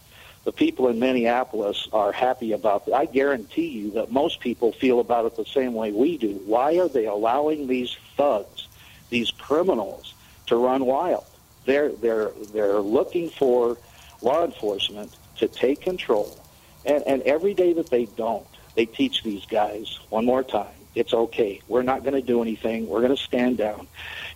the 0.45 0.53
people 0.53 0.89
in 0.89 0.99
Minneapolis 0.99 1.89
are 1.93 2.13
happy 2.13 2.53
about 2.53 2.85
that. 2.87 2.95
I 2.95 3.07
guarantee 3.07 3.69
you 3.69 3.93
that 3.93 4.13
most 4.13 4.41
people 4.41 4.73
feel 4.73 5.01
about 5.01 5.25
it 5.25 5.37
the 5.37 5.47
same 5.47 5.73
way 5.75 5.91
we 5.91 6.19
do. 6.19 6.35
Why 6.45 6.79
are 6.79 6.89
they 6.89 7.07
allowing 7.07 7.67
these 7.67 7.97
thugs, 8.17 8.69
these 9.09 9.31
criminals, 9.31 10.13
to 10.47 10.57
run 10.57 10.85
wild? 10.85 11.25
They're 11.65 11.91
they're 11.91 12.31
they're 12.53 12.81
looking 12.81 13.31
for 13.31 13.79
law 14.21 14.45
enforcement 14.45 15.17
to 15.39 15.49
take 15.49 15.81
control, 15.81 16.39
and 16.85 17.03
and 17.07 17.23
every 17.23 17.55
day 17.55 17.73
that 17.73 17.89
they 17.89 18.05
don't, 18.05 18.47
they 18.75 18.85
teach 18.85 19.23
these 19.23 19.47
guys 19.47 19.99
one 20.11 20.27
more 20.27 20.43
time. 20.43 20.84
It's 20.95 21.13
okay. 21.13 21.61
We're 21.67 21.83
not 21.83 22.03
going 22.03 22.15
to 22.15 22.23
do 22.23 22.41
anything. 22.41 22.89
We're 22.89 23.01
going 23.01 23.17
to 23.17 23.23
stand 23.23 23.59
down. 23.59 23.87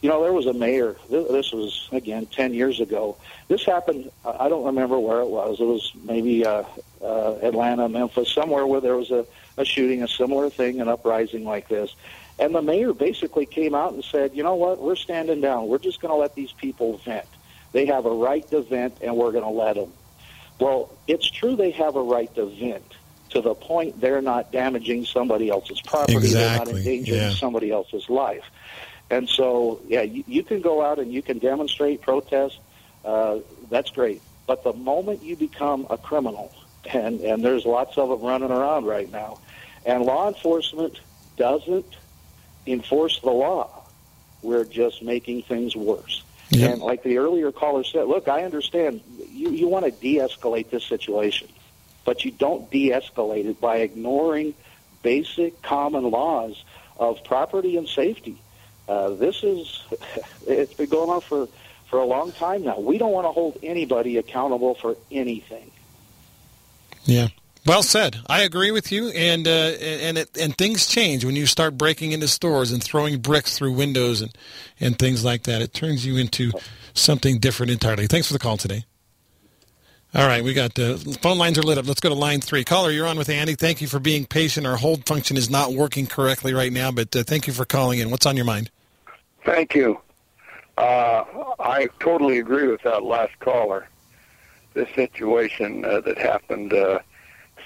You 0.02 0.08
know, 0.08 0.22
there 0.22 0.32
was 0.32 0.46
a 0.46 0.52
mayor. 0.52 0.96
This 1.08 1.52
was 1.52 1.88
again 1.92 2.26
ten 2.26 2.54
years 2.54 2.80
ago. 2.80 3.16
This 3.48 3.64
happened. 3.64 4.10
I 4.24 4.48
don't 4.48 4.64
remember 4.64 4.98
where 4.98 5.20
it 5.20 5.28
was. 5.28 5.60
It 5.60 5.64
was 5.64 5.92
maybe 6.04 6.44
uh, 6.44 6.64
uh, 7.02 7.34
Atlanta, 7.42 7.88
Memphis, 7.88 8.32
somewhere 8.32 8.66
where 8.66 8.80
there 8.80 8.96
was 8.96 9.10
a, 9.10 9.24
a 9.56 9.64
shooting, 9.64 10.02
a 10.02 10.08
similar 10.08 10.50
thing, 10.50 10.80
an 10.80 10.88
uprising 10.88 11.44
like 11.44 11.68
this. 11.68 11.94
And 12.40 12.54
the 12.54 12.62
mayor 12.62 12.92
basically 12.92 13.46
came 13.46 13.74
out 13.74 13.92
and 13.92 14.04
said, 14.04 14.34
"You 14.34 14.42
know 14.42 14.54
what? 14.54 14.80
We're 14.80 14.96
standing 14.96 15.40
down. 15.40 15.68
We're 15.68 15.78
just 15.78 16.00
going 16.00 16.12
to 16.12 16.16
let 16.16 16.34
these 16.34 16.52
people 16.52 16.98
vent. 16.98 17.26
They 17.72 17.86
have 17.86 18.06
a 18.06 18.12
right 18.12 18.48
to 18.50 18.62
vent, 18.62 18.98
and 19.00 19.16
we're 19.16 19.32
going 19.32 19.44
to 19.44 19.50
let 19.50 19.74
them." 19.74 19.92
Well, 20.60 20.92
it's 21.06 21.30
true 21.30 21.54
they 21.54 21.70
have 21.72 21.94
a 21.94 22.02
right 22.02 22.32
to 22.34 22.46
vent 22.46 22.94
to 23.30 23.40
the 23.40 23.54
point 23.54 24.00
they're 24.00 24.22
not 24.22 24.52
damaging 24.52 25.04
somebody 25.04 25.50
else's 25.50 25.80
property. 25.80 26.16
Exactly. 26.16 26.40
They're 26.40 26.58
not 26.58 26.68
endangering 26.68 27.20
Yeah. 27.20 27.30
somebody 27.30 27.70
else's 27.70 28.08
life. 28.08 28.44
And 29.10 29.28
so, 29.28 29.80
yeah, 29.86 30.02
you, 30.02 30.24
you 30.26 30.42
can 30.42 30.60
go 30.60 30.82
out 30.82 30.98
and 30.98 31.12
you 31.12 31.22
can 31.22 31.38
demonstrate, 31.38 32.02
protest. 32.02 32.58
Uh, 33.04 33.38
that's 33.70 33.90
great. 33.90 34.20
But 34.46 34.64
the 34.64 34.72
moment 34.72 35.22
you 35.22 35.36
become 35.36 35.86
a 35.90 35.96
criminal, 35.98 36.52
and, 36.92 37.20
and 37.20 37.44
there's 37.44 37.64
lots 37.64 37.96
of 37.98 38.08
them 38.08 38.20
running 38.20 38.50
around 38.50 38.86
right 38.86 39.10
now, 39.10 39.38
and 39.86 40.04
law 40.04 40.28
enforcement 40.28 41.00
doesn't 41.36 41.96
enforce 42.66 43.20
the 43.20 43.30
law, 43.30 43.70
we're 44.42 44.64
just 44.64 45.02
making 45.02 45.42
things 45.42 45.74
worse. 45.74 46.22
Yeah. 46.50 46.68
And 46.68 46.82
like 46.82 47.02
the 47.02 47.18
earlier 47.18 47.52
caller 47.52 47.84
said, 47.84 48.06
look, 48.06 48.28
I 48.28 48.44
understand 48.44 49.00
you, 49.30 49.50
you 49.50 49.68
want 49.68 49.84
to 49.84 49.90
de-escalate 49.90 50.70
this 50.70 50.84
situation, 50.84 51.48
but 52.08 52.24
you 52.24 52.30
don't 52.30 52.70
de-escalate 52.70 53.44
it 53.44 53.60
by 53.60 53.76
ignoring 53.80 54.54
basic 55.02 55.60
common 55.60 56.10
laws 56.10 56.64
of 56.98 57.22
property 57.22 57.76
and 57.76 57.86
safety. 57.86 58.38
Uh, 58.88 59.10
this 59.10 59.42
is, 59.42 59.82
it's 60.46 60.72
been 60.72 60.88
going 60.88 61.10
on 61.10 61.20
for, 61.20 61.48
for 61.90 61.98
a 61.98 62.06
long 62.06 62.32
time 62.32 62.64
now. 62.64 62.80
We 62.80 62.96
don't 62.96 63.12
want 63.12 63.26
to 63.26 63.32
hold 63.32 63.58
anybody 63.62 64.16
accountable 64.16 64.74
for 64.74 64.96
anything. 65.10 65.70
Yeah. 67.04 67.28
Well 67.66 67.82
said. 67.82 68.16
I 68.26 68.40
agree 68.40 68.70
with 68.70 68.90
you, 68.90 69.08
and 69.10 69.46
uh, 69.46 69.50
and 69.50 70.16
it, 70.16 70.30
and 70.40 70.56
things 70.56 70.86
change 70.86 71.26
when 71.26 71.36
you 71.36 71.44
start 71.44 71.76
breaking 71.76 72.12
into 72.12 72.26
stores 72.26 72.72
and 72.72 72.82
throwing 72.82 73.18
bricks 73.18 73.58
through 73.58 73.72
windows 73.72 74.22
and, 74.22 74.34
and 74.80 74.98
things 74.98 75.26
like 75.26 75.42
that. 75.42 75.60
It 75.60 75.74
turns 75.74 76.06
you 76.06 76.16
into 76.16 76.52
something 76.94 77.38
different 77.38 77.70
entirely. 77.70 78.06
Thanks 78.06 78.28
for 78.28 78.32
the 78.32 78.38
call 78.38 78.56
today. 78.56 78.86
All 80.14 80.26
right, 80.26 80.42
we 80.42 80.54
got 80.54 80.78
uh, 80.78 80.96
phone 81.20 81.36
lines 81.36 81.58
are 81.58 81.62
lit 81.62 81.76
up. 81.76 81.86
Let's 81.86 82.00
go 82.00 82.08
to 82.08 82.14
line 82.14 82.40
three. 82.40 82.64
Caller, 82.64 82.90
you're 82.90 83.06
on 83.06 83.18
with 83.18 83.28
Andy. 83.28 83.54
Thank 83.54 83.82
you 83.82 83.88
for 83.88 83.98
being 83.98 84.24
patient. 84.24 84.66
Our 84.66 84.76
hold 84.76 85.06
function 85.06 85.36
is 85.36 85.50
not 85.50 85.74
working 85.74 86.06
correctly 86.06 86.54
right 86.54 86.72
now, 86.72 86.90
but 86.90 87.14
uh, 87.14 87.24
thank 87.24 87.46
you 87.46 87.52
for 87.52 87.66
calling 87.66 87.98
in. 87.98 88.10
What's 88.10 88.24
on 88.24 88.34
your 88.34 88.46
mind? 88.46 88.70
Thank 89.44 89.74
you. 89.74 90.00
Uh, 90.78 91.24
I 91.58 91.88
totally 92.00 92.38
agree 92.38 92.68
with 92.68 92.82
that 92.82 93.02
last 93.02 93.38
caller. 93.40 93.86
This 94.72 94.88
situation 94.94 95.84
uh, 95.84 96.00
that 96.00 96.16
happened 96.16 96.72
uh, 96.72 97.00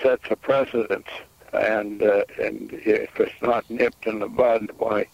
sets 0.02 0.24
a 0.28 0.34
precedent, 0.34 1.06
and 1.52 2.02
uh, 2.02 2.24
and 2.40 2.72
if 2.72 3.20
it's 3.20 3.40
not 3.40 3.68
nipped 3.70 4.06
in 4.06 4.18
the 4.18 4.28
bud, 4.28 4.72
why, 4.78 5.06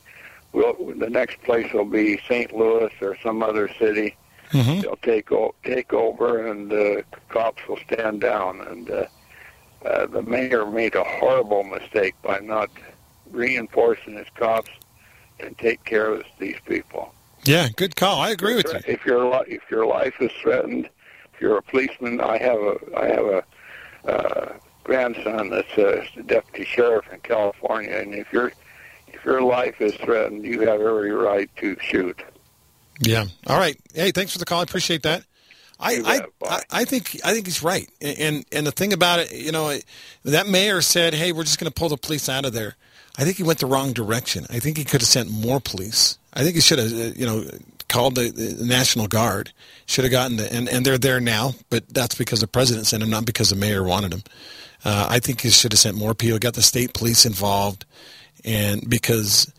will 0.53 0.95
the 0.97 1.11
next 1.11 1.43
place 1.43 1.71
will 1.75 1.85
be 1.85 2.19
St. 2.27 2.55
Louis 2.55 2.93
or 3.03 3.19
some 3.23 3.43
other 3.43 3.69
city. 3.79 4.17
Mm-hmm. 4.51 4.81
They'll 4.81 4.97
take 4.97 5.31
o- 5.33 5.55
take 5.65 5.93
over, 5.93 6.47
and 6.47 6.73
uh, 6.73 7.03
cops 7.29 7.67
will 7.69 7.79
stand 7.91 8.21
down. 8.21 8.61
And 8.63 8.91
uh, 8.91 9.07
uh, 9.85 10.07
the 10.07 10.23
mayor 10.23 10.67
made 10.67 10.95
a 10.95 11.05
horrible 11.05 11.65
mistake 11.65 12.15
by 12.23 12.39
not 12.41 12.71
reinforcing 13.31 14.15
his 14.17 14.27
cops 14.35 14.71
and 15.41 15.57
take 15.59 15.85
care 15.85 16.09
of 16.13 16.25
these 16.39 16.57
people. 16.67 17.13
Yeah, 17.45 17.69
good 17.77 17.95
call. 17.95 18.21
I 18.21 18.31
agree 18.31 18.57
with 18.57 18.67
you. 18.73 18.81
If 18.87 19.05
your 19.07 19.25
li- 19.31 19.47
if 19.47 19.63
your 19.71 19.87
life 19.87 20.15
is 20.21 20.33
threatened, 20.43 20.89
if 21.35 21.41
you're 21.41 21.59
a 21.59 21.63
policeman, 21.63 22.21
I 22.21 22.39
have 22.39 22.59
a 22.59 22.77
I 22.97 23.07
have 23.07 23.27
a 23.27 23.45
uh, 24.11 24.53
grandson 24.85 25.51
that's 25.51 25.77
a 25.79 26.05
deputy 26.23 26.65
sheriff 26.65 27.05
in 27.13 27.21
California, 27.21 27.97
and 27.97 28.15
if 28.15 28.33
your 28.33 28.53
if 29.09 29.25
your 29.25 29.43
life 29.43 29.81
is 29.81 29.95
threatened, 29.95 30.45
you 30.45 30.61
have 30.61 30.81
every 30.81 31.13
right 31.13 31.51
to 31.57 31.77
shoot. 31.81 32.23
Yeah. 33.01 33.27
All 33.47 33.59
right. 33.59 33.79
Hey, 33.95 34.11
thanks 34.11 34.33
for 34.33 34.39
the 34.39 34.45
call. 34.45 34.61
I 34.61 34.63
appreciate 34.63 35.03
that. 35.03 35.25
I, 35.81 36.27
I. 36.43 36.61
I, 36.71 36.85
think 36.85 37.21
I 37.25 37.33
think 37.33 37.47
he's 37.47 37.63
right. 37.63 37.89
And 38.01 38.45
and 38.51 38.67
the 38.67 38.73
thing 38.73 38.93
about 38.93 39.21
it, 39.21 39.33
you 39.33 39.53
know, 39.53 39.79
that 40.25 40.49
mayor 40.49 40.81
said, 40.81 41.15
"Hey, 41.15 41.31
we're 41.31 41.45
just 41.45 41.61
going 41.61 41.71
to 41.71 41.75
pull 41.75 41.89
the 41.89 41.97
police 41.97 42.29
out 42.29 42.45
of 42.45 42.53
there." 42.53 42.75
I 43.17 43.25
think 43.25 43.37
he 43.37 43.43
went 43.43 43.59
the 43.59 43.67
wrong 43.67 43.93
direction. 43.93 44.47
I 44.51 44.59
think 44.61 44.77
he 44.77 44.85
could 44.85 45.01
have 45.01 45.09
sent 45.09 45.31
more 45.31 45.61
police. 45.61 46.19
I 46.35 46.43
think 46.43 46.55
he 46.55 46.61
should 46.61 46.79
have, 46.79 46.93
uh, 46.93 47.15
you 47.17 47.27
know, 47.27 47.45
called 47.89 48.15
the, 48.15 48.31
the 48.31 48.65
National 48.65 49.09
Guard. 49.09 49.53
Should 49.87 50.05
have 50.05 50.13
gotten 50.13 50.37
the, 50.37 50.53
and 50.53 50.69
and 50.69 50.85
they're 50.85 50.99
there 50.99 51.21
now, 51.21 51.55
but 51.71 51.89
that's 51.89 52.15
because 52.15 52.41
the 52.41 52.47
president 52.47 52.87
sent 52.87 53.01
them, 53.01 53.11
not 53.11 53.25
because 53.25 53.51
the 53.51 53.57
mayor 53.57 53.83
wanted 53.83 54.13
them. 54.13 54.23
Uh, 54.85 55.07
I 55.09 55.19
think 55.19 55.41
he 55.41 55.51
should 55.51 55.73
have 55.73 55.79
sent 55.79 55.97
more 55.97 56.15
people. 56.15 56.39
Got 56.39 56.55
the 56.55 56.63
state 56.63 56.93
police 56.93 57.25
involved, 57.25 57.85
and 58.45 58.89
because 58.89 59.53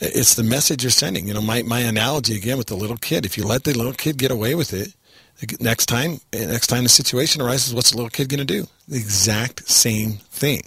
it's 0.00 0.34
the 0.34 0.42
message 0.42 0.82
you're 0.82 0.90
sending. 0.90 1.26
You 1.26 1.34
know, 1.34 1.40
my, 1.40 1.62
my 1.62 1.80
analogy 1.80 2.36
again 2.36 2.58
with 2.58 2.66
the 2.66 2.76
little 2.76 2.96
kid. 2.96 3.24
If 3.24 3.38
you 3.38 3.44
let 3.44 3.64
the 3.64 3.76
little 3.76 3.92
kid 3.92 4.18
get 4.18 4.30
away 4.30 4.54
with 4.54 4.72
it, 4.72 4.94
next 5.60 5.86
time 5.86 6.20
next 6.32 6.66
time 6.66 6.82
the 6.82 6.88
situation 6.88 7.40
arises, 7.40 7.74
what's 7.74 7.90
the 7.90 7.96
little 7.96 8.10
kid 8.10 8.28
going 8.28 8.38
to 8.38 8.44
do? 8.44 8.66
The 8.86 8.98
exact 8.98 9.68
same 9.68 10.12
thing. 10.30 10.62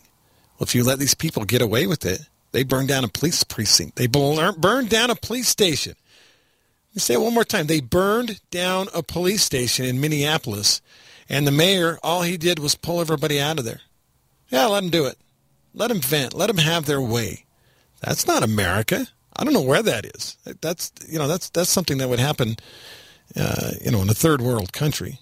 Well, 0.58 0.66
if 0.66 0.76
you 0.76 0.84
let 0.84 1.00
these 1.00 1.16
people 1.16 1.46
get 1.46 1.62
away 1.62 1.88
with 1.88 2.06
it, 2.06 2.22
they 2.52 2.64
burn 2.64 2.86
down 2.86 3.04
a 3.04 3.08
police 3.08 3.44
precinct. 3.44 3.96
They 3.96 4.08
burn 4.08 4.86
down 4.88 5.10
a 5.10 5.16
police 5.16 5.48
station. 5.48 5.96
Let 6.90 6.96
me 6.96 7.00
say 7.00 7.14
it 7.14 7.22
one 7.22 7.34
more 7.34 7.46
time. 7.46 7.68
They 7.68 7.80
burned 7.80 8.42
down 8.52 8.88
a 8.94 9.02
police 9.02 9.44
station 9.44 9.86
in 9.86 10.02
Minneapolis, 10.02 10.82
and 11.30 11.48
the 11.48 11.52
mayor, 11.52 11.98
all 12.04 12.24
he 12.24 12.36
did 12.36 12.60
was 12.60 12.76
pull 12.76 13.00
everybody 13.00 13.40
out 13.40 13.60
of 13.60 13.66
there. 13.66 13.80
Yeah, 14.50 14.66
let 14.66 14.82
them 14.82 14.90
do 14.90 15.06
it. 15.06 15.18
Let 15.74 15.88
them 15.88 16.02
vent. 16.02 16.34
Let 16.34 16.48
them 16.48 16.58
have 16.58 16.86
their 16.86 17.00
way. 17.02 17.46
That's 18.02 18.28
not 18.28 18.44
America. 18.44 19.08
I 19.36 19.44
don't 19.44 19.54
know 19.54 19.62
where 19.62 19.84
that 19.84 20.06
is. 20.06 20.38
That's 20.62 20.92
you 21.08 21.18
know 21.18 21.28
that's 21.28 21.50
that's 21.50 21.70
something 21.70 21.98
that 22.00 22.10
would 22.10 22.20
happen, 22.20 22.58
uh, 23.36 23.72
you 23.84 23.92
know, 23.92 24.02
in 24.02 24.10
a 24.10 24.14
third 24.14 24.42
world 24.42 24.74
country. 24.74 25.20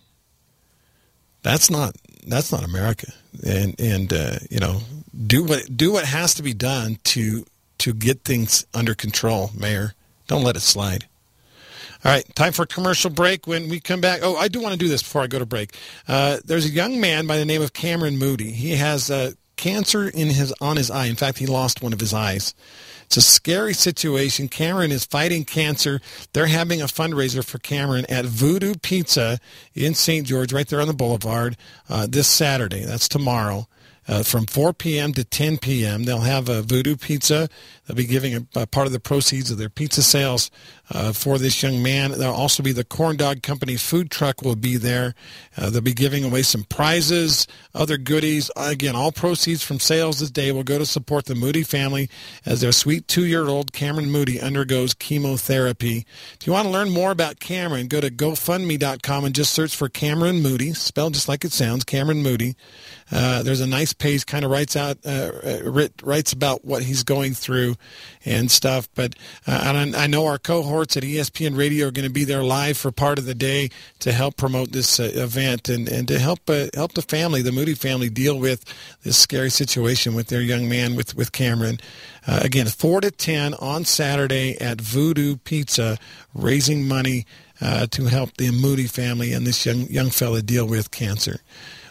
That's 1.44 1.70
not 1.70 1.96
that's 2.26 2.52
not 2.52 2.64
America. 2.64 3.12
And 3.46 3.80
and 3.80 4.12
uh, 4.12 4.40
you 4.50 4.60
know 4.60 4.82
do 5.28 5.44
what 5.44 5.76
do 5.76 5.92
what 5.92 6.06
has 6.06 6.34
to 6.36 6.44
be 6.44 6.54
done 6.54 6.98
to 7.06 7.46
to 7.80 7.94
get 7.94 8.24
things 8.24 8.66
under 8.74 8.96
control, 8.96 9.52
Mayor. 9.58 9.94
Don't 10.28 10.44
let 10.44 10.56
it 10.56 10.62
slide. 10.62 11.08
All 12.06 12.12
right, 12.14 12.24
time 12.36 12.54
for 12.54 12.64
a 12.64 12.68
commercial 12.68 13.10
break. 13.10 13.46
When 13.46 13.68
we 13.68 13.82
come 13.82 14.00
back, 14.00 14.22
oh, 14.24 14.38
I 14.38 14.48
do 14.48 14.62
want 14.62 14.72
to 14.72 14.80
do 14.80 14.88
this 14.88 15.04
before 15.04 15.22
I 15.22 15.28
go 15.28 15.38
to 15.38 15.46
break. 15.46 15.76
Uh, 16.08 16.38
there's 16.46 16.66
a 16.66 16.70
young 16.70 17.02
man 17.02 17.28
by 17.28 17.38
the 17.38 17.46
name 17.46 17.62
of 17.62 17.74
Cameron 17.74 18.18
Moody. 18.18 18.52
He 18.52 18.72
has 18.78 19.12
uh, 19.12 19.32
cancer 19.60 20.08
in 20.08 20.30
his 20.30 20.54
on 20.62 20.78
his 20.78 20.90
eye. 20.90 21.06
In 21.06 21.16
fact, 21.16 21.38
he 21.38 21.46
lost 21.46 21.82
one 21.84 21.94
of 21.94 22.00
his 22.00 22.14
eyes. 22.14 22.56
It's 23.06 23.18
a 23.18 23.22
scary 23.22 23.74
situation. 23.74 24.48
Cameron 24.48 24.92
is 24.92 25.06
fighting 25.06 25.44
cancer. 25.44 26.00
They're 26.34 26.46
having 26.46 26.82
a 26.82 26.86
fundraiser 26.86 27.44
for 27.44 27.58
Cameron 27.58 28.06
at 28.08 28.26
Voodoo 28.26 28.76
Pizza 28.76 29.40
in 29.74 29.96
St. 29.96 30.26
George, 30.26 30.54
right 30.54 30.68
there 30.68 30.80
on 30.80 30.88
the 30.88 30.94
boulevard, 30.94 31.58
uh, 31.90 32.08
this 32.08 32.28
Saturday. 32.28 32.86
That's 32.86 33.08
tomorrow 33.08 33.68
uh, 34.10 34.24
from 34.24 34.48
4 34.48 34.74
p.m. 34.74 35.14
to 35.14 35.24
10 35.24 35.60
p.m. 35.60 36.04
They'll 36.04 36.22
have 36.22 36.50
a 36.50 36.64
voodoo 36.64 36.96
pizza. 36.96 37.48
They'll 37.86 37.96
be 37.96 38.06
giving 38.06 38.36
a, 38.36 38.62
a 38.62 38.68
part 38.68 38.88
of 38.88 38.94
the 38.94 39.00
proceeds 39.00 39.52
of 39.52 39.60
their 39.60 39.70
pizza 39.70 40.02
sales 40.02 40.50
uh, 40.90 41.14
for 41.14 41.38
this 41.38 41.62
young 41.62 41.84
man. 41.84 42.12
There'll 42.12 42.34
also 42.34 42.64
be 42.64 42.72
the 42.72 42.84
Corn 42.84 43.18
Dog 43.18 43.44
Company 43.44 43.78
food 43.78 44.10
truck 44.10 44.42
will 44.42 44.56
be 44.56 44.78
there. 44.78 45.14
Uh, 45.56 45.70
they'll 45.70 45.82
be 45.82 45.94
giving 45.94 46.24
away 46.24 46.42
some 46.42 46.64
prizes, 46.64 47.46
other 47.76 47.98
goodies. 47.98 48.50
Again, 48.58 48.96
all 48.96 49.12
proceeds 49.12 49.62
from 49.62 49.80
sales 49.80 50.20
this 50.20 50.32
day 50.32 50.52
will 50.52 50.64
go 50.64 50.80
to 50.80 50.86
support 50.86 51.26
the 51.26 51.36
Moody 51.36 51.64
family 51.64 52.10
as 52.46 52.62
their 52.62 52.72
sweet 52.72 53.08
two-year-old 53.08 53.74
Cameron 53.74 54.10
Moody 54.10 54.42
undergoes 54.42 54.96
chemotherapy. 54.96 56.06
If 56.40 56.48
you 56.48 56.54
want 56.54 56.66
to 56.66 56.72
learn 56.72 56.90
more 56.90 57.12
about 57.12 57.40
Cameron, 57.40 57.88
go 57.88 58.02
to 58.02 58.10
GoFundMe.com 58.10 59.26
and 59.26 59.36
just 59.36 59.54
search 59.54 59.76
for 59.76 59.88
Cameron 59.88 60.42
Moody, 60.42 60.74
spelled 60.74 61.14
just 61.14 61.28
like 61.28 61.46
it 61.46 61.52
sounds, 61.52 61.84
Cameron 61.84 62.24
Moody. 62.24 62.56
Uh, 63.12 63.42
there's 63.42 63.62
a 63.62 63.68
nice 63.68 63.94
page, 63.94 64.26
kind 64.26 64.46
of 64.46 64.52
writes 64.52 64.76
out, 64.76 64.98
uh, 65.06 65.32
writes 66.04 66.32
about 66.32 66.64
what 66.64 66.84
he's 66.84 67.04
going 67.04 67.34
through 67.34 67.76
and 68.26 68.52
stuff. 68.52 68.88
But 68.94 69.16
uh, 69.48 69.74
and 69.76 69.96
I 69.96 70.08
know 70.08 70.26
our 70.28 70.38
cohorts 70.38 70.96
at 70.96 71.04
ESPN 71.04 71.58
Radio 71.58 71.88
are 71.88 71.92
going 71.92 72.08
to 72.08 72.14
be 72.14 72.24
there 72.24 72.44
live 72.44 72.78
for 72.78 72.92
part 72.92 73.18
of 73.18 73.26
the 73.26 73.34
day 73.34 73.70
to 74.00 74.12
help 74.12 74.38
promote 74.38 74.72
this 74.72 75.00
uh, 75.00 75.12
event 75.16 75.70
and, 75.70 75.88
and 75.88 76.08
to 76.08 76.20
help 76.20 76.50
uh, 76.50 76.68
help 76.74 76.94
the 76.94 77.02
family, 77.02 77.42
the 77.42 77.52
Moody 77.52 77.74
family, 77.74 78.10
deal 78.10 78.38
with 78.38 78.64
this 79.04 79.18
scary 79.18 79.50
situation 79.50 80.14
with 80.14 80.28
their 80.28 80.42
young 80.42 80.70
man 80.70 80.96
with 80.96 81.16
with 81.16 81.32
Cameron. 81.32 81.80
Uh, 82.28 82.42
again, 82.44 82.68
four 82.68 83.02
to 83.02 83.10
ten 83.10 83.56
on 83.56 83.86
Saturday 83.86 84.60
at 84.62 84.80
Voodoo 84.80 85.38
Pizza, 85.38 85.98
raising 86.34 86.88
money. 86.88 87.26
to 87.92 88.06
help 88.06 88.38
the 88.38 88.52
Moody 88.52 88.88
family 88.88 89.34
and 89.34 89.46
this 89.46 89.66
young 89.66 89.88
young 89.90 90.10
fella 90.10 90.42
deal 90.42 90.66
with 90.66 90.92
cancer. 90.92 91.42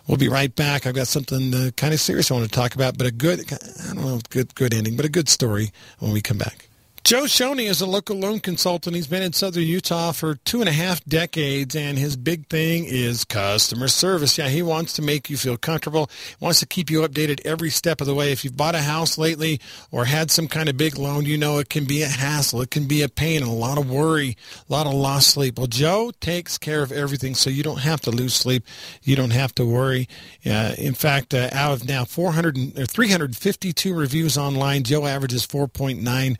We'll 0.08 0.16
be 0.16 0.28
right 0.28 0.54
back. 0.54 0.86
I've 0.86 0.94
got 0.94 1.06
something 1.06 1.54
uh, 1.54 1.70
kind 1.76 1.92
of 1.92 2.00
serious 2.00 2.30
I 2.30 2.34
want 2.34 2.46
to 2.46 2.50
talk 2.50 2.74
about, 2.74 2.96
but 2.96 3.06
a 3.06 3.10
good, 3.10 3.40
I 3.52 3.94
don't 3.94 4.04
know, 4.04 4.20
good, 4.30 4.54
good 4.54 4.72
ending, 4.72 4.96
but 4.96 5.04
a 5.04 5.10
good 5.10 5.28
story 5.28 5.70
when 5.98 6.12
we 6.12 6.22
come 6.22 6.38
back. 6.38 6.67
Joe 7.04 7.22
Schoney 7.22 7.68
is 7.70 7.80
a 7.80 7.86
local 7.86 8.16
loan 8.16 8.40
consultant. 8.40 8.94
He's 8.94 9.06
been 9.06 9.22
in 9.22 9.32
southern 9.32 9.62
Utah 9.62 10.12
for 10.12 10.34
two 10.34 10.60
and 10.60 10.68
a 10.68 10.72
half 10.72 11.02
decades, 11.04 11.74
and 11.74 11.96
his 11.96 12.16
big 12.16 12.48
thing 12.48 12.84
is 12.84 13.24
customer 13.24 13.88
service. 13.88 14.36
Yeah, 14.36 14.48
he 14.48 14.62
wants 14.62 14.92
to 14.94 15.02
make 15.02 15.30
you 15.30 15.38
feel 15.38 15.56
comfortable, 15.56 16.10
wants 16.38 16.60
to 16.60 16.66
keep 16.66 16.90
you 16.90 17.00
updated 17.00 17.40
every 17.46 17.70
step 17.70 18.02
of 18.02 18.06
the 18.06 18.14
way. 18.14 18.30
If 18.30 18.44
you've 18.44 18.58
bought 18.58 18.74
a 18.74 18.82
house 18.82 19.16
lately 19.16 19.58
or 19.90 20.04
had 20.04 20.30
some 20.30 20.48
kind 20.48 20.68
of 20.68 20.76
big 20.76 20.98
loan, 20.98 21.24
you 21.24 21.38
know 21.38 21.58
it 21.58 21.70
can 21.70 21.86
be 21.86 22.02
a 22.02 22.08
hassle, 22.08 22.60
it 22.60 22.70
can 22.70 22.86
be 22.86 23.00
a 23.00 23.08
pain, 23.08 23.42
a 23.42 23.52
lot 23.52 23.78
of 23.78 23.90
worry, 23.90 24.36
a 24.68 24.72
lot 24.72 24.86
of 24.86 24.92
lost 24.92 25.28
sleep. 25.28 25.56
Well, 25.56 25.66
Joe 25.66 26.12
takes 26.20 26.58
care 26.58 26.82
of 26.82 26.92
everything, 26.92 27.34
so 27.34 27.48
you 27.48 27.62
don't 27.62 27.80
have 27.80 28.02
to 28.02 28.10
lose 28.10 28.34
sleep, 28.34 28.64
you 29.02 29.16
don't 29.16 29.30
have 29.30 29.54
to 29.54 29.64
worry. 29.64 30.08
Uh, 30.44 30.74
in 30.76 30.92
fact, 30.94 31.32
uh, 31.32 31.48
out 31.52 31.72
of 31.72 31.88
now 31.88 32.04
400 32.04 32.78
or 32.78 32.84
352 32.84 33.94
reviews 33.94 34.36
online, 34.36 34.82
Joe 34.82 35.06
averages 35.06 35.46
4.91 35.46 36.36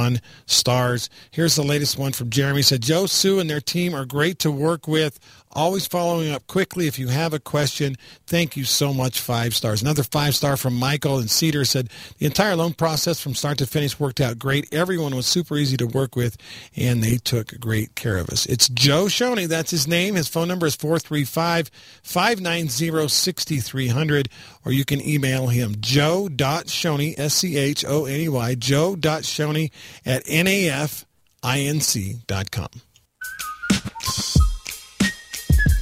one 0.00 0.20
stars. 0.46 1.10
Here's 1.30 1.56
the 1.56 1.62
latest 1.62 1.98
one 1.98 2.12
from 2.12 2.30
Jeremy. 2.30 2.60
He 2.60 2.62
said, 2.62 2.80
Joe, 2.80 3.06
Sue, 3.06 3.38
and 3.38 3.50
their 3.50 3.60
team 3.60 3.94
are 3.94 4.06
great 4.06 4.38
to 4.40 4.50
work 4.50 4.88
with. 4.88 5.18
Always 5.52 5.84
following 5.84 6.30
up 6.30 6.46
quickly 6.46 6.86
if 6.86 6.96
you 6.96 7.08
have 7.08 7.34
a 7.34 7.40
question. 7.40 7.96
Thank 8.26 8.56
you 8.56 8.62
so 8.62 8.94
much. 8.94 9.20
Five 9.20 9.52
stars. 9.52 9.82
Another 9.82 10.04
five 10.04 10.36
star 10.36 10.56
from 10.56 10.74
Michael 10.74 11.18
and 11.18 11.28
Cedar 11.28 11.64
said 11.64 11.90
the 12.18 12.26
entire 12.26 12.54
loan 12.54 12.72
process 12.72 13.20
from 13.20 13.34
start 13.34 13.58
to 13.58 13.66
finish 13.66 13.98
worked 13.98 14.20
out 14.20 14.38
great. 14.38 14.72
Everyone 14.72 15.16
was 15.16 15.26
super 15.26 15.56
easy 15.56 15.76
to 15.78 15.88
work 15.88 16.14
with, 16.14 16.36
and 16.76 17.02
they 17.02 17.16
took 17.16 17.58
great 17.58 17.96
care 17.96 18.16
of 18.16 18.28
us. 18.28 18.46
It's 18.46 18.68
Joe 18.68 19.06
Schoney. 19.06 19.48
That's 19.48 19.72
his 19.72 19.88
name. 19.88 20.14
His 20.14 20.28
phone 20.28 20.46
number 20.46 20.66
is 20.66 20.76
435 20.76 21.70
590 22.04 23.08
6300, 23.08 24.28
or 24.64 24.70
you 24.70 24.84
can 24.84 25.00
email 25.00 25.48
him 25.48 25.74
joe.schoney, 25.80 27.18
S-C-H-O-N-E-Y, 27.18 28.54
joe.schoney 28.54 29.72
at 30.06 30.24
nafinc.com. 30.26 31.00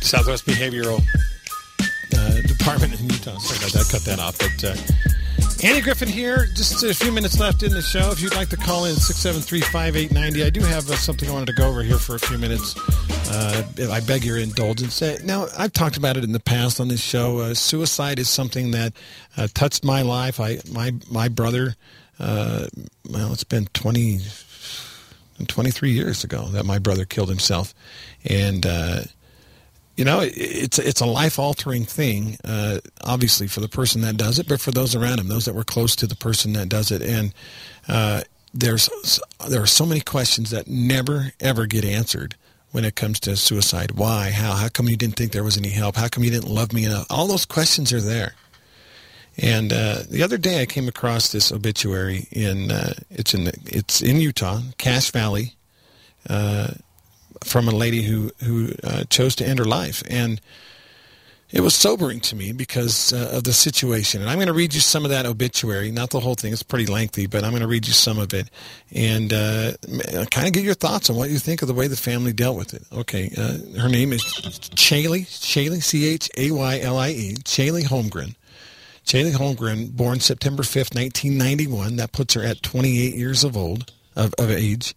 Southwest 0.00 0.46
Behavioral 0.46 1.02
uh, 2.16 2.40
Department 2.42 2.98
in 2.98 3.06
Utah. 3.06 3.38
Sorry 3.38 3.58
about 3.58 3.72
that. 3.72 3.88
Cut 3.90 4.02
that 4.02 4.18
off. 4.18 4.38
But 4.38 4.64
uh, 4.64 4.98
Andy 5.64 5.80
Griffin 5.80 6.08
here. 6.08 6.46
Just 6.54 6.84
a 6.84 6.94
few 6.94 7.10
minutes 7.10 7.40
left 7.40 7.64
in 7.64 7.72
the 7.72 7.82
show. 7.82 8.12
If 8.12 8.20
you'd 8.20 8.34
like 8.34 8.48
to 8.50 8.56
call 8.56 8.84
in 8.84 8.94
673-5890. 8.94 10.44
I 10.44 10.50
do 10.50 10.60
have 10.60 10.88
uh, 10.88 10.94
something 10.96 11.28
I 11.28 11.32
wanted 11.32 11.46
to 11.46 11.52
go 11.54 11.68
over 11.68 11.82
here 11.82 11.98
for 11.98 12.14
a 12.14 12.18
few 12.20 12.38
minutes. 12.38 12.76
Uh, 13.30 13.64
I 13.90 14.00
beg 14.00 14.24
your 14.24 14.38
indulgence. 14.38 15.02
Uh, 15.02 15.18
now, 15.24 15.46
I've 15.58 15.72
talked 15.72 15.96
about 15.96 16.16
it 16.16 16.22
in 16.22 16.30
the 16.30 16.40
past 16.40 16.80
on 16.80 16.86
this 16.88 17.02
show. 17.02 17.38
Uh, 17.38 17.54
suicide 17.54 18.20
is 18.20 18.28
something 18.28 18.70
that 18.70 18.92
touched 19.54 19.84
my 19.84 20.02
life. 20.02 20.38
I 20.38 20.58
my 20.70 20.94
my 21.10 21.28
brother. 21.28 21.74
well, 22.20 22.68
it's 23.32 23.44
been 23.44 23.66
20, 23.74 24.20
23 25.46 25.90
years 25.90 26.22
ago 26.22 26.46
that 26.48 26.64
my 26.66 26.78
brother 26.78 27.04
killed 27.04 27.28
himself, 27.28 27.74
and 28.24 28.64
you 29.98 30.04
know, 30.04 30.20
it's 30.22 30.78
it's 30.78 31.00
a 31.00 31.06
life 31.06 31.40
altering 31.40 31.84
thing, 31.84 32.38
uh, 32.44 32.78
obviously 33.02 33.48
for 33.48 33.58
the 33.58 33.68
person 33.68 34.00
that 34.02 34.16
does 34.16 34.38
it, 34.38 34.46
but 34.46 34.60
for 34.60 34.70
those 34.70 34.94
around 34.94 35.18
him, 35.18 35.26
those 35.26 35.44
that 35.46 35.56
were 35.56 35.64
close 35.64 35.96
to 35.96 36.06
the 36.06 36.14
person 36.14 36.52
that 36.52 36.68
does 36.68 36.92
it, 36.92 37.02
and 37.02 37.34
uh, 37.88 38.22
there's 38.54 38.88
there 39.48 39.60
are 39.60 39.66
so 39.66 39.84
many 39.84 40.00
questions 40.00 40.50
that 40.50 40.68
never 40.68 41.32
ever 41.40 41.66
get 41.66 41.84
answered 41.84 42.36
when 42.70 42.84
it 42.84 42.94
comes 42.94 43.18
to 43.18 43.34
suicide. 43.34 43.90
Why? 43.90 44.30
How? 44.30 44.52
How 44.52 44.68
come 44.68 44.88
you 44.88 44.96
didn't 44.96 45.16
think 45.16 45.32
there 45.32 45.42
was 45.42 45.58
any 45.58 45.70
help? 45.70 45.96
How 45.96 46.06
come 46.06 46.22
you 46.22 46.30
didn't 46.30 46.48
love 46.48 46.72
me 46.72 46.84
enough? 46.84 47.06
All 47.10 47.26
those 47.26 47.44
questions 47.44 47.92
are 47.92 48.00
there. 48.00 48.34
And 49.36 49.72
uh, 49.72 50.02
the 50.08 50.22
other 50.22 50.38
day, 50.38 50.62
I 50.62 50.66
came 50.66 50.86
across 50.86 51.32
this 51.32 51.50
obituary 51.50 52.28
in 52.30 52.70
uh, 52.70 52.94
it's 53.10 53.34
in 53.34 53.48
it's 53.66 54.00
in 54.00 54.20
Utah, 54.20 54.60
Cache 54.78 55.10
Valley. 55.10 55.54
Uh, 57.40 57.44
from 57.48 57.68
a 57.68 57.72
lady 57.72 58.02
who 58.02 58.30
who 58.44 58.72
uh, 58.84 59.04
chose 59.04 59.34
to 59.36 59.46
end 59.46 59.58
her 59.58 59.64
life, 59.64 60.02
and 60.08 60.40
it 61.50 61.60
was 61.60 61.74
sobering 61.74 62.20
to 62.20 62.36
me 62.36 62.52
because 62.52 63.12
uh, 63.12 63.30
of 63.32 63.44
the 63.44 63.52
situation. 63.52 64.20
And 64.20 64.30
I'm 64.30 64.36
going 64.36 64.48
to 64.48 64.52
read 64.52 64.74
you 64.74 64.80
some 64.80 65.04
of 65.04 65.10
that 65.10 65.24
obituary, 65.26 65.90
not 65.90 66.10
the 66.10 66.20
whole 66.20 66.34
thing; 66.34 66.52
it's 66.52 66.62
pretty 66.62 66.86
lengthy, 66.86 67.26
but 67.26 67.44
I'm 67.44 67.50
going 67.50 67.62
to 67.62 67.68
read 67.68 67.86
you 67.86 67.92
some 67.92 68.18
of 68.18 68.34
it 68.34 68.50
and 68.92 69.32
uh, 69.32 69.72
kind 70.30 70.46
of 70.46 70.52
get 70.52 70.64
your 70.64 70.74
thoughts 70.74 71.10
on 71.10 71.16
what 71.16 71.30
you 71.30 71.38
think 71.38 71.62
of 71.62 71.68
the 71.68 71.74
way 71.74 71.88
the 71.88 71.96
family 71.96 72.32
dealt 72.32 72.56
with 72.56 72.74
it. 72.74 72.82
Okay, 72.92 73.32
uh, 73.36 73.80
her 73.80 73.88
name 73.88 74.12
is 74.12 74.22
Chaylie, 74.22 75.26
Chaylie, 75.26 75.82
C 75.82 76.06
H 76.06 76.30
A 76.36 76.50
Y 76.50 76.80
L 76.80 76.98
I 76.98 77.10
E, 77.10 77.34
Chaylie 77.44 77.84
Holmgren. 77.84 78.34
Chaylie 79.04 79.32
Holmgren, 79.32 79.90
born 79.92 80.20
September 80.20 80.62
5th, 80.62 80.94
1991. 80.94 81.96
That 81.96 82.12
puts 82.12 82.34
her 82.34 82.42
at 82.42 82.62
28 82.62 83.14
years 83.14 83.42
of 83.42 83.56
old 83.56 83.90
of, 84.14 84.34
of 84.38 84.50
age 84.50 84.94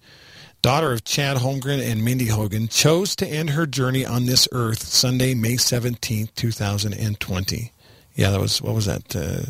daughter 0.62 0.92
of 0.92 1.04
Chad 1.04 1.38
Holmgren 1.38 1.82
and 1.82 2.04
Mindy 2.04 2.28
Hogan, 2.28 2.68
chose 2.68 3.16
to 3.18 3.28
end 3.28 3.52
her 3.52 3.66
journey 3.66 4.06
on 4.06 4.26
this 4.26 4.48
earth 4.52 4.84
Sunday, 4.84 5.34
May 5.34 5.58
17, 5.58 6.30
2020. 6.36 7.72
Yeah, 8.16 8.30
that 8.32 8.40
was, 8.40 8.62
what 8.62 8.76
was 8.76 8.86
that? 8.86 9.16
Uh, 9.16 9.50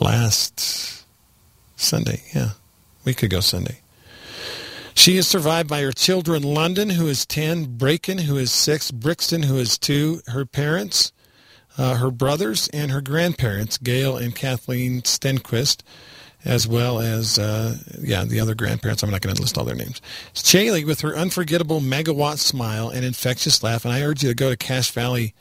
last 0.00 1.04
Sunday. 1.76 2.22
Yeah, 2.34 2.50
week 3.04 3.22
ago 3.22 3.40
Sunday. 3.40 3.80
She 4.94 5.16
is 5.16 5.26
survived 5.26 5.68
by 5.68 5.82
her 5.82 5.92
children, 5.92 6.42
London, 6.42 6.90
who 6.90 7.08
is 7.08 7.26
10, 7.26 7.76
Braken, 7.76 8.20
who 8.20 8.36
is 8.38 8.52
6, 8.52 8.92
Brixton, 8.92 9.42
who 9.42 9.56
is 9.56 9.76
2, 9.76 10.22
her 10.28 10.46
parents, 10.46 11.12
uh, 11.76 11.96
her 11.96 12.12
brothers, 12.12 12.68
and 12.68 12.92
her 12.92 13.00
grandparents, 13.00 13.76
Gail 13.76 14.16
and 14.16 14.34
Kathleen 14.34 15.02
Stenquist. 15.02 15.82
As 16.44 16.68
well 16.68 17.00
as, 17.00 17.38
uh, 17.38 17.78
yeah, 17.98 18.24
the 18.24 18.38
other 18.38 18.54
grandparents. 18.54 19.02
I'm 19.02 19.10
not 19.10 19.22
going 19.22 19.34
to 19.34 19.40
list 19.40 19.56
all 19.56 19.64
their 19.64 19.74
names. 19.74 20.02
Chaylie 20.34 20.84
with 20.84 21.00
her 21.00 21.16
unforgettable 21.16 21.80
megawatt 21.80 22.36
smile 22.36 22.90
and 22.90 23.02
infectious 23.02 23.62
laugh. 23.62 23.86
And 23.86 23.94
I 23.94 24.02
urge 24.02 24.22
you 24.22 24.28
to 24.28 24.34
go 24.34 24.50
to 24.50 24.56
cachevalley.com, 24.56 25.32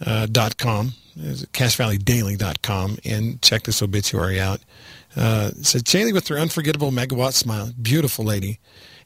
uh, 0.00 1.22
cachevalleydaily.com, 1.22 2.98
and 3.04 3.40
check 3.40 3.62
this 3.62 3.80
obituary 3.82 4.40
out. 4.40 4.60
Uh, 5.16 5.52
said 5.62 5.84
Chaylie 5.84 6.12
with 6.12 6.28
her 6.28 6.38
unforgettable 6.38 6.90
megawatt 6.90 7.32
smile, 7.32 7.70
beautiful 7.80 8.24
lady, 8.24 8.58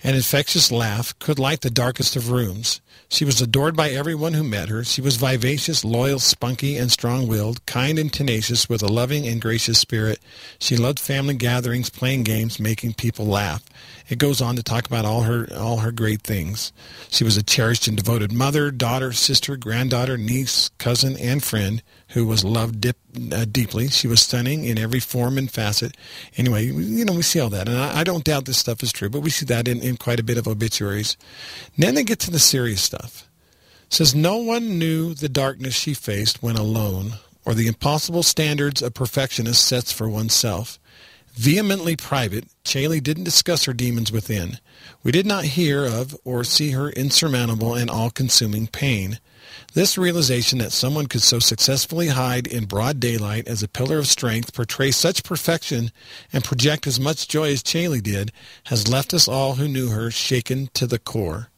and 0.02 0.16
infectious 0.16 0.72
laugh 0.72 1.18
could 1.18 1.38
light 1.38 1.60
the 1.60 1.70
darkest 1.70 2.16
of 2.16 2.30
rooms. 2.30 2.80
She 3.08 3.24
was 3.24 3.40
adored 3.40 3.76
by 3.76 3.90
everyone 3.90 4.34
who 4.34 4.44
met 4.44 4.68
her. 4.68 4.84
She 4.84 5.00
was 5.00 5.16
vivacious, 5.16 5.84
loyal, 5.84 6.20
spunky, 6.20 6.76
and 6.76 6.92
strong-willed, 6.92 7.66
kind 7.66 7.98
and 7.98 8.12
tenacious, 8.12 8.68
with 8.68 8.84
a 8.84 8.88
loving 8.88 9.26
and 9.26 9.40
gracious 9.40 9.80
spirit. 9.80 10.20
She 10.60 10.76
loved 10.76 11.00
family 11.00 11.34
gatherings, 11.34 11.90
playing 11.90 12.22
games, 12.22 12.60
making 12.60 12.94
people 12.94 13.26
laugh. 13.26 13.64
It 14.08 14.18
goes 14.18 14.40
on 14.40 14.54
to 14.56 14.62
talk 14.62 14.86
about 14.86 15.04
all 15.04 15.22
her 15.22 15.48
all 15.54 15.78
her 15.78 15.92
great 15.92 16.22
things. 16.22 16.72
She 17.10 17.24
was 17.24 17.36
a 17.36 17.42
cherished 17.42 17.88
and 17.88 17.96
devoted 17.96 18.32
mother, 18.32 18.70
daughter, 18.70 19.12
sister, 19.12 19.56
granddaughter, 19.56 20.16
niece, 20.16 20.70
cousin, 20.78 21.16
and 21.16 21.42
friend 21.42 21.82
who 22.10 22.26
was 22.26 22.44
loved 22.44 22.80
dip, 22.80 22.96
uh, 23.32 23.44
deeply. 23.50 23.88
She 23.88 24.08
was 24.08 24.20
stunning 24.20 24.64
in 24.64 24.78
every 24.78 25.00
form 25.00 25.38
and 25.38 25.50
facet. 25.50 25.96
Anyway, 26.36 26.66
you 26.66 27.04
know, 27.04 27.12
we 27.12 27.22
see 27.22 27.40
all 27.40 27.50
that. 27.50 27.68
And 27.68 27.78
I, 27.78 28.00
I 28.00 28.04
don't 28.04 28.24
doubt 28.24 28.46
this 28.46 28.58
stuff 28.58 28.82
is 28.82 28.92
true, 28.92 29.08
but 29.08 29.20
we 29.20 29.30
see 29.30 29.46
that 29.46 29.68
in, 29.68 29.80
in 29.80 29.96
quite 29.96 30.20
a 30.20 30.24
bit 30.24 30.38
of 30.38 30.48
obituaries. 30.48 31.16
And 31.76 31.84
then 31.84 31.94
they 31.94 32.04
get 32.04 32.18
to 32.20 32.30
the 32.30 32.38
serious 32.38 32.82
stuff. 32.82 33.28
It 33.86 33.94
says, 33.94 34.14
no 34.14 34.36
one 34.36 34.78
knew 34.78 35.14
the 35.14 35.28
darkness 35.28 35.74
she 35.74 35.94
faced 35.94 36.42
when 36.42 36.56
alone 36.56 37.14
or 37.44 37.54
the 37.54 37.66
impossible 37.66 38.22
standards 38.22 38.82
a 38.82 38.90
perfectionist 38.90 39.64
sets 39.64 39.92
for 39.92 40.08
oneself. 40.08 40.78
Vehemently 41.34 41.96
private, 41.96 42.48
Chaylie 42.64 43.02
didn't 43.02 43.24
discuss 43.24 43.64
her 43.64 43.72
demons 43.72 44.10
within. 44.12 44.58
We 45.02 45.12
did 45.12 45.26
not 45.26 45.44
hear 45.44 45.86
of 45.86 46.16
or 46.24 46.44
see 46.44 46.72
her 46.72 46.90
insurmountable 46.90 47.74
and 47.74 47.88
all-consuming 47.88 48.66
pain. 48.66 49.20
This 49.74 49.96
realization 49.96 50.58
that 50.58 50.72
someone 50.72 51.06
could 51.06 51.22
so 51.22 51.38
successfully 51.38 52.08
hide 52.08 52.46
in 52.46 52.64
broad 52.64 53.00
daylight 53.00 53.46
as 53.46 53.62
a 53.62 53.68
pillar 53.68 53.98
of 53.98 54.06
strength, 54.06 54.54
portray 54.54 54.90
such 54.90 55.24
perfection, 55.24 55.92
and 56.32 56.44
project 56.44 56.86
as 56.86 56.98
much 56.98 57.28
joy 57.28 57.52
as 57.52 57.62
Chaylie 57.62 58.02
did, 58.02 58.32
has 58.64 58.88
left 58.88 59.14
us 59.14 59.28
all 59.28 59.54
who 59.54 59.68
knew 59.68 59.88
her 59.88 60.10
shaken 60.10 60.68
to 60.74 60.86
the 60.86 60.98
core. 60.98 61.50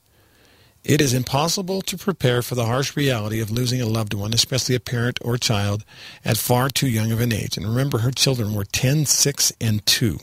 It 0.85 1.01
is 1.01 1.15
impossible 1.15 1.81
to 1.83 1.97
prepare 1.97 2.43
for 2.43 2.57
the 2.57 2.67
harsh 2.67 2.97
reality 2.97 3.41
of 3.41 3.53
losing 3.53 3.81
a 3.81 3.87
loved 3.87 4.15
one, 4.15 4.35
especially 4.35 4.75
a 4.75 4.81
parent 4.81 5.19
or 5.23 5.39
child, 5.39 5.85
at 6.25 6.37
far 6.37 6.69
too 6.69 6.89
young 6.89 7.13
of 7.13 7.21
an 7.21 7.33
age. 7.33 7.57
And 7.57 7.67
remember, 7.67 7.99
her 7.99 8.11
children 8.11 8.53
were 8.53 8.65
10, 8.65 9.07
6, 9.07 9.53
and 9.61 9.87
2. 9.87 10.19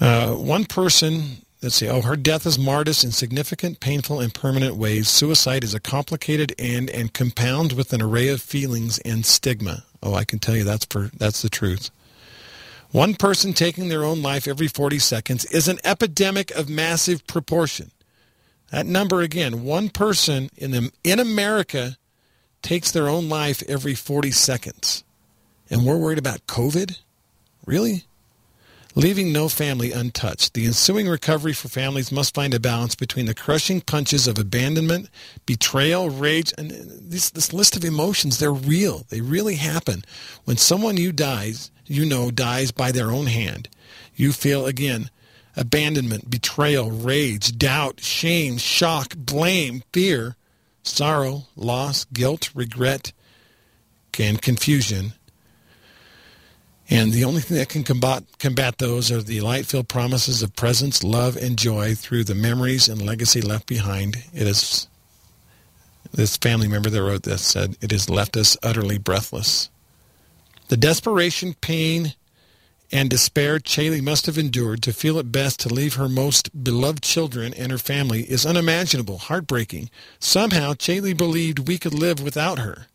Uh, 0.00 0.34
one 0.34 0.66
person, 0.66 1.46
let's 1.62 1.76
see, 1.76 1.88
oh, 1.88 2.02
her 2.02 2.16
death 2.16 2.44
is 2.44 2.58
us 2.58 3.04
in 3.04 3.12
significant, 3.12 3.80
painful, 3.80 4.20
and 4.20 4.34
permanent 4.34 4.76
ways. 4.76 5.08
Suicide 5.08 5.62
is 5.62 5.74
a 5.74 5.80
complicated 5.80 6.52
end 6.58 6.90
and 6.90 7.12
compounds 7.12 7.74
with 7.74 7.92
an 7.92 8.02
array 8.02 8.28
of 8.28 8.42
feelings 8.42 8.98
and 9.00 9.24
stigma. 9.24 9.84
Oh, 10.02 10.14
I 10.14 10.24
can 10.24 10.40
tell 10.40 10.56
you 10.56 10.64
that's, 10.64 10.84
for, 10.86 11.10
that's 11.16 11.42
the 11.42 11.48
truth. 11.48 11.90
One 12.90 13.14
person 13.14 13.54
taking 13.54 13.88
their 13.88 14.04
own 14.04 14.20
life 14.20 14.46
every 14.46 14.68
40 14.68 14.98
seconds 14.98 15.44
is 15.46 15.68
an 15.68 15.78
epidemic 15.84 16.50
of 16.50 16.68
massive 16.68 17.26
proportion. 17.26 17.92
That 18.70 18.86
number 18.86 19.20
again, 19.20 19.64
one 19.64 19.88
person 19.88 20.50
in 20.56 20.72
the, 20.72 20.92
in 21.04 21.20
America 21.20 21.96
takes 22.60 22.90
their 22.90 23.08
own 23.08 23.28
life 23.28 23.62
every 23.68 23.94
40 23.94 24.30
seconds. 24.32 25.04
And 25.70 25.86
we're 25.86 25.96
worried 25.96 26.18
about 26.18 26.46
COVID? 26.46 26.98
Really? 27.64 28.04
Leaving 28.94 29.32
no 29.32 29.48
family 29.48 29.90
untouched. 29.90 30.52
The 30.52 30.66
ensuing 30.66 31.08
recovery 31.08 31.54
for 31.54 31.68
families 31.68 32.12
must 32.12 32.34
find 32.34 32.52
a 32.52 32.60
balance 32.60 32.94
between 32.94 33.24
the 33.24 33.34
crushing 33.34 33.80
punches 33.80 34.26
of 34.26 34.38
abandonment, 34.38 35.08
betrayal, 35.46 36.10
rage, 36.10 36.52
and 36.58 36.70
this, 36.70 37.30
this 37.30 37.54
list 37.54 37.74
of 37.74 37.84
emotions, 37.84 38.38
they're 38.38 38.52
real. 38.52 39.06
They 39.08 39.22
really 39.22 39.54
happen. 39.54 40.04
When 40.44 40.58
someone 40.58 40.98
you 40.98 41.10
dies, 41.10 41.70
you 41.86 42.04
know, 42.04 42.30
dies 42.30 42.70
by 42.70 42.92
their 42.92 43.10
own 43.10 43.26
hand, 43.26 43.70
you 44.14 44.32
feel 44.32 44.66
again 44.66 45.10
abandonment, 45.56 46.30
betrayal, 46.30 46.90
rage, 46.90 47.56
doubt, 47.56 48.00
shame, 48.00 48.58
shock, 48.58 49.14
blame, 49.16 49.82
fear, 49.92 50.36
sorrow, 50.82 51.44
loss, 51.56 52.04
guilt, 52.06 52.50
regret, 52.54 53.12
and 54.18 54.42
confusion. 54.42 55.14
And 56.92 57.10
the 57.10 57.24
only 57.24 57.40
thing 57.40 57.56
that 57.56 57.70
can 57.70 57.84
combat, 57.84 58.22
combat 58.38 58.76
those 58.76 59.10
are 59.10 59.22
the 59.22 59.40
light-filled 59.40 59.88
promises 59.88 60.42
of 60.42 60.54
presence, 60.54 61.02
love, 61.02 61.38
and 61.38 61.58
joy 61.58 61.94
through 61.94 62.24
the 62.24 62.34
memories 62.34 62.86
and 62.86 63.00
legacy 63.00 63.40
left 63.40 63.64
behind. 63.66 64.16
It 64.34 64.46
is 64.46 64.88
this 66.12 66.36
family 66.36 66.68
member 66.68 66.90
that 66.90 67.02
wrote 67.02 67.22
this 67.22 67.40
said, 67.40 67.78
it 67.80 67.92
has 67.92 68.10
left 68.10 68.36
us 68.36 68.58
utterly 68.62 68.98
breathless. 68.98 69.70
The 70.68 70.76
desperation, 70.76 71.54
pain, 71.54 72.12
and 72.92 73.08
despair 73.08 73.58
Chaylie 73.58 74.02
must 74.02 74.26
have 74.26 74.36
endured 74.36 74.82
to 74.82 74.92
feel 74.92 75.18
it 75.18 75.32
best 75.32 75.60
to 75.60 75.72
leave 75.72 75.94
her 75.94 76.10
most 76.10 76.62
beloved 76.62 77.02
children 77.02 77.54
and 77.54 77.72
her 77.72 77.78
family 77.78 78.24
is 78.24 78.44
unimaginable, 78.44 79.16
heartbreaking. 79.16 79.88
Somehow 80.18 80.74
Chaylie 80.74 81.16
believed 81.16 81.66
we 81.66 81.78
could 81.78 81.94
live 81.94 82.22
without 82.22 82.58
her. 82.58 82.88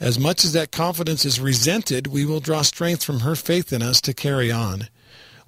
As 0.00 0.18
much 0.18 0.44
as 0.44 0.54
that 0.54 0.72
confidence 0.72 1.26
is 1.26 1.38
resented, 1.38 2.06
we 2.06 2.24
will 2.24 2.40
draw 2.40 2.62
strength 2.62 3.04
from 3.04 3.20
her 3.20 3.36
faith 3.36 3.72
in 3.72 3.82
us 3.82 4.00
to 4.00 4.14
carry 4.14 4.50
on. 4.50 4.88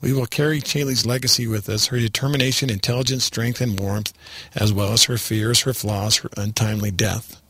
We 0.02 0.12
will 0.12 0.26
carry 0.26 0.60
Chaylie's 0.60 1.06
legacy 1.06 1.46
with 1.46 1.68
us, 1.68 1.86
her 1.86 1.98
determination, 1.98 2.68
intelligence, 2.68 3.24
strength, 3.24 3.60
and 3.60 3.80
warmth, 3.80 4.12
as 4.54 4.72
well 4.72 4.92
as 4.92 5.04
her 5.04 5.16
fears, 5.16 5.62
her 5.62 5.72
flaws, 5.72 6.18
her 6.18 6.28
untimely 6.36 6.90
death. 6.90 7.40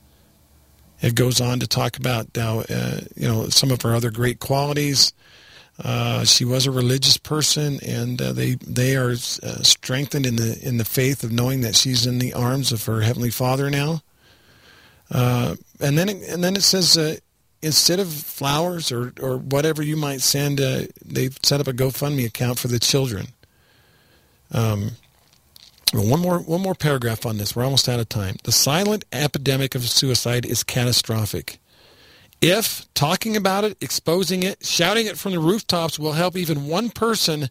It 1.00 1.16
goes 1.16 1.40
on 1.40 1.58
to 1.60 1.66
talk 1.66 1.96
about 1.96 2.28
how, 2.36 2.60
uh, 2.60 3.00
you 3.16 3.26
know, 3.26 3.48
some 3.48 3.72
of 3.72 3.82
her 3.82 3.94
other 3.94 4.10
great 4.12 4.38
qualities, 4.38 5.12
uh, 5.82 6.24
she 6.24 6.44
was 6.44 6.66
a 6.66 6.70
religious 6.70 7.16
person, 7.16 7.80
and 7.84 8.20
uh, 8.20 8.32
they 8.32 8.54
they 8.54 8.94
are 8.94 9.10
uh, 9.10 9.62
strengthened 9.62 10.26
in 10.26 10.36
the 10.36 10.58
in 10.62 10.76
the 10.76 10.84
faith 10.84 11.24
of 11.24 11.32
knowing 11.32 11.62
that 11.62 11.74
she's 11.74 12.06
in 12.06 12.18
the 12.18 12.34
arms 12.34 12.70
of 12.72 12.84
her 12.84 13.00
heavenly 13.00 13.30
Father 13.30 13.70
now. 13.70 14.02
Uh, 15.82 15.86
and 15.86 15.98
then 15.98 16.08
it, 16.08 16.28
and 16.28 16.42
then 16.42 16.56
it 16.56 16.62
says 16.62 16.96
uh, 16.96 17.16
instead 17.60 18.00
of 18.00 18.12
flowers 18.12 18.92
or 18.92 19.12
or 19.20 19.36
whatever 19.36 19.82
you 19.82 19.96
might 19.96 20.20
send, 20.20 20.58
they've 20.58 21.36
set 21.42 21.60
up 21.60 21.66
a 21.66 21.72
GoFundMe 21.72 22.26
account 22.26 22.58
for 22.58 22.68
the 22.68 22.78
children. 22.78 23.28
Um, 24.52 24.92
one 25.92 26.20
more 26.20 26.38
one 26.38 26.60
more 26.60 26.74
paragraph 26.74 27.26
on 27.26 27.38
this. 27.38 27.54
We're 27.54 27.64
almost 27.64 27.88
out 27.88 28.00
of 28.00 28.08
time. 28.08 28.36
The 28.44 28.52
silent 28.52 29.04
epidemic 29.12 29.74
of 29.74 29.88
suicide 29.88 30.46
is 30.46 30.62
catastrophic. 30.62 31.58
If 32.40 32.92
talking 32.94 33.36
about 33.36 33.64
it, 33.64 33.76
exposing 33.80 34.42
it, 34.42 34.66
shouting 34.66 35.06
it 35.06 35.16
from 35.16 35.32
the 35.32 35.38
rooftops 35.38 35.98
will 35.98 36.14
help 36.14 36.36
even 36.36 36.66
one 36.66 36.90
person 36.90 37.50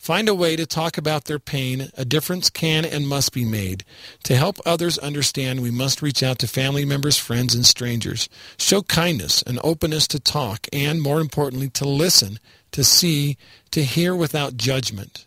find 0.00 0.30
a 0.30 0.34
way 0.34 0.56
to 0.56 0.64
talk 0.64 0.96
about 0.96 1.26
their 1.26 1.38
pain, 1.38 1.90
a 1.94 2.06
difference 2.06 2.48
can 2.48 2.86
and 2.86 3.06
must 3.06 3.34
be 3.34 3.44
made. 3.44 3.84
To 4.24 4.34
help 4.34 4.58
others 4.64 4.96
understand, 4.98 5.60
we 5.60 5.70
must 5.70 6.00
reach 6.00 6.22
out 6.22 6.38
to 6.38 6.48
family 6.48 6.86
members, 6.86 7.18
friends, 7.18 7.54
and 7.54 7.66
strangers. 7.66 8.28
Show 8.56 8.80
kindness 8.82 9.42
and 9.42 9.60
openness 9.62 10.08
to 10.08 10.18
talk, 10.18 10.66
and 10.72 11.02
more 11.02 11.20
importantly, 11.20 11.68
to 11.70 11.86
listen, 11.86 12.38
to 12.72 12.82
see, 12.82 13.36
to 13.72 13.84
hear 13.84 14.16
without 14.16 14.56
judgment 14.56 15.26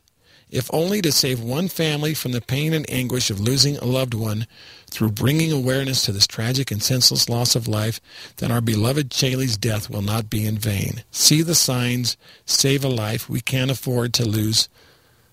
if 0.53 0.69
only 0.71 1.01
to 1.01 1.11
save 1.11 1.41
one 1.41 1.67
family 1.67 2.13
from 2.13 2.31
the 2.31 2.39
pain 2.39 2.73
and 2.73 2.87
anguish 2.87 3.31
of 3.31 3.39
losing 3.39 3.75
a 3.77 3.85
loved 3.85 4.13
one 4.13 4.45
through 4.85 5.09
bringing 5.09 5.51
awareness 5.51 6.05
to 6.05 6.11
this 6.11 6.27
tragic 6.27 6.69
and 6.69 6.83
senseless 6.83 7.27
loss 7.27 7.55
of 7.55 7.67
life, 7.67 7.99
then 8.37 8.51
our 8.51 8.61
beloved 8.61 9.09
Chaylie's 9.09 9.57
death 9.57 9.89
will 9.89 10.03
not 10.03 10.29
be 10.29 10.45
in 10.45 10.59
vain. 10.59 11.03
See 11.09 11.41
the 11.41 11.55
signs, 11.55 12.17
save 12.45 12.85
a 12.85 12.87
life. 12.87 13.27
We 13.27 13.41
can't 13.41 13.71
afford 13.71 14.13
to 14.13 14.29
lose 14.29 14.69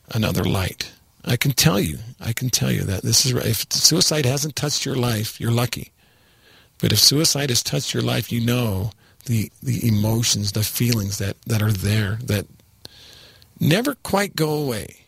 another 0.09 0.43
light. 0.43 0.91
I 1.23 1.37
can 1.37 1.53
tell 1.53 1.79
you, 1.79 1.99
I 2.19 2.33
can 2.33 2.49
tell 2.49 2.73
you 2.73 2.83
that 2.85 3.03
this 3.03 3.27
is 3.27 3.33
if 3.33 3.71
suicide 3.71 4.25
hasn't 4.25 4.57
touched 4.57 4.87
your 4.87 4.97
life, 4.97 5.39
you're 5.39 5.51
lucky. 5.51 5.93
But 6.79 6.93
if 6.93 6.99
suicide 6.99 7.51
has 7.51 7.63
touched 7.63 7.93
your 7.93 8.03
life, 8.03 8.33
you 8.33 8.41
know 8.41 8.93
the 9.27 9.53
the 9.63 9.87
emotions, 9.87 10.53
the 10.53 10.63
feelings 10.63 11.19
that, 11.19 11.37
that 11.43 11.61
are 11.61 11.73
there 11.73 12.19
that 12.25 12.47
never 13.61 13.97
quite 13.97 14.35
go 14.35 14.55
away. 14.55 15.00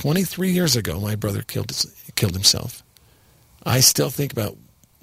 23 0.00 0.50
years 0.50 0.76
ago, 0.76 0.98
my 0.98 1.14
brother 1.14 1.42
killed, 1.42 1.70
killed 2.16 2.32
himself. 2.32 2.82
I 3.66 3.80
still 3.80 4.08
think 4.08 4.32
about 4.32 4.56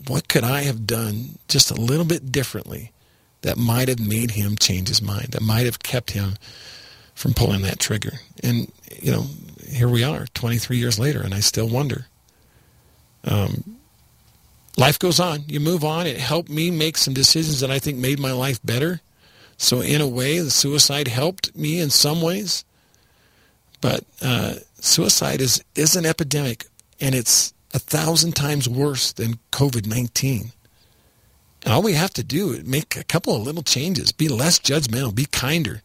what 0.07 0.27
could 0.27 0.43
I 0.43 0.63
have 0.63 0.87
done 0.87 1.37
just 1.47 1.69
a 1.69 1.75
little 1.75 2.03
bit 2.03 2.31
differently 2.31 2.91
that 3.41 3.57
might 3.57 3.89
have 3.89 3.99
made 3.99 4.31
him 4.31 4.55
change 4.55 4.87
his 4.87 4.99
mind, 4.99 5.33
that 5.33 5.43
might 5.43 5.67
have 5.67 5.83
kept 5.83 6.11
him 6.11 6.33
from 7.13 7.35
pulling 7.35 7.61
that 7.61 7.79
trigger. 7.79 8.13
And, 8.41 8.71
you 8.99 9.11
know, 9.11 9.27
here 9.69 9.87
we 9.87 10.03
are 10.03 10.25
23 10.33 10.77
years 10.77 10.97
later, 10.97 11.21
and 11.21 11.31
I 11.31 11.41
still 11.41 11.69
wonder. 11.69 12.07
Um, 13.23 13.77
life 14.77 14.97
goes 14.97 15.19
on. 15.19 15.43
You 15.47 15.59
move 15.59 15.83
on. 15.83 16.07
It 16.07 16.17
helped 16.17 16.49
me 16.49 16.71
make 16.71 16.97
some 16.97 17.13
decisions 17.13 17.59
that 17.59 17.69
I 17.69 17.77
think 17.77 17.99
made 17.99 18.17
my 18.17 18.31
life 18.31 18.59
better. 18.63 19.01
So 19.57 19.79
in 19.79 20.01
a 20.01 20.07
way, 20.07 20.39
the 20.39 20.49
suicide 20.49 21.07
helped 21.07 21.55
me 21.55 21.79
in 21.79 21.91
some 21.91 22.19
ways. 22.19 22.65
But 23.79 24.03
uh, 24.23 24.55
suicide 24.79 25.41
is, 25.41 25.63
is 25.75 25.95
an 25.95 26.05
epidemic, 26.05 26.65
and 26.99 27.15
it's 27.15 27.53
a 27.73 27.79
thousand 27.79 28.35
times 28.35 28.69
worse 28.69 29.11
than 29.11 29.39
COVID-19. 29.51 30.51
And 31.63 31.73
all 31.73 31.81
we 31.81 31.93
have 31.93 32.13
to 32.13 32.23
do 32.23 32.51
is 32.51 32.65
make 32.65 32.95
a 32.95 33.03
couple 33.03 33.35
of 33.35 33.43
little 33.43 33.63
changes, 33.63 34.11
be 34.11 34.27
less 34.27 34.59
judgmental, 34.59 35.13
be 35.13 35.25
kinder, 35.25 35.81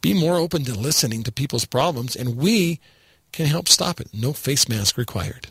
be 0.00 0.14
more 0.14 0.36
open 0.36 0.64
to 0.64 0.74
listening 0.74 1.22
to 1.22 1.32
people's 1.32 1.64
problems, 1.64 2.16
and 2.16 2.36
we 2.36 2.80
can 3.32 3.46
help 3.46 3.68
stop 3.68 4.00
it. 4.00 4.08
No 4.12 4.32
face 4.32 4.68
mask 4.68 4.96
required. 4.96 5.48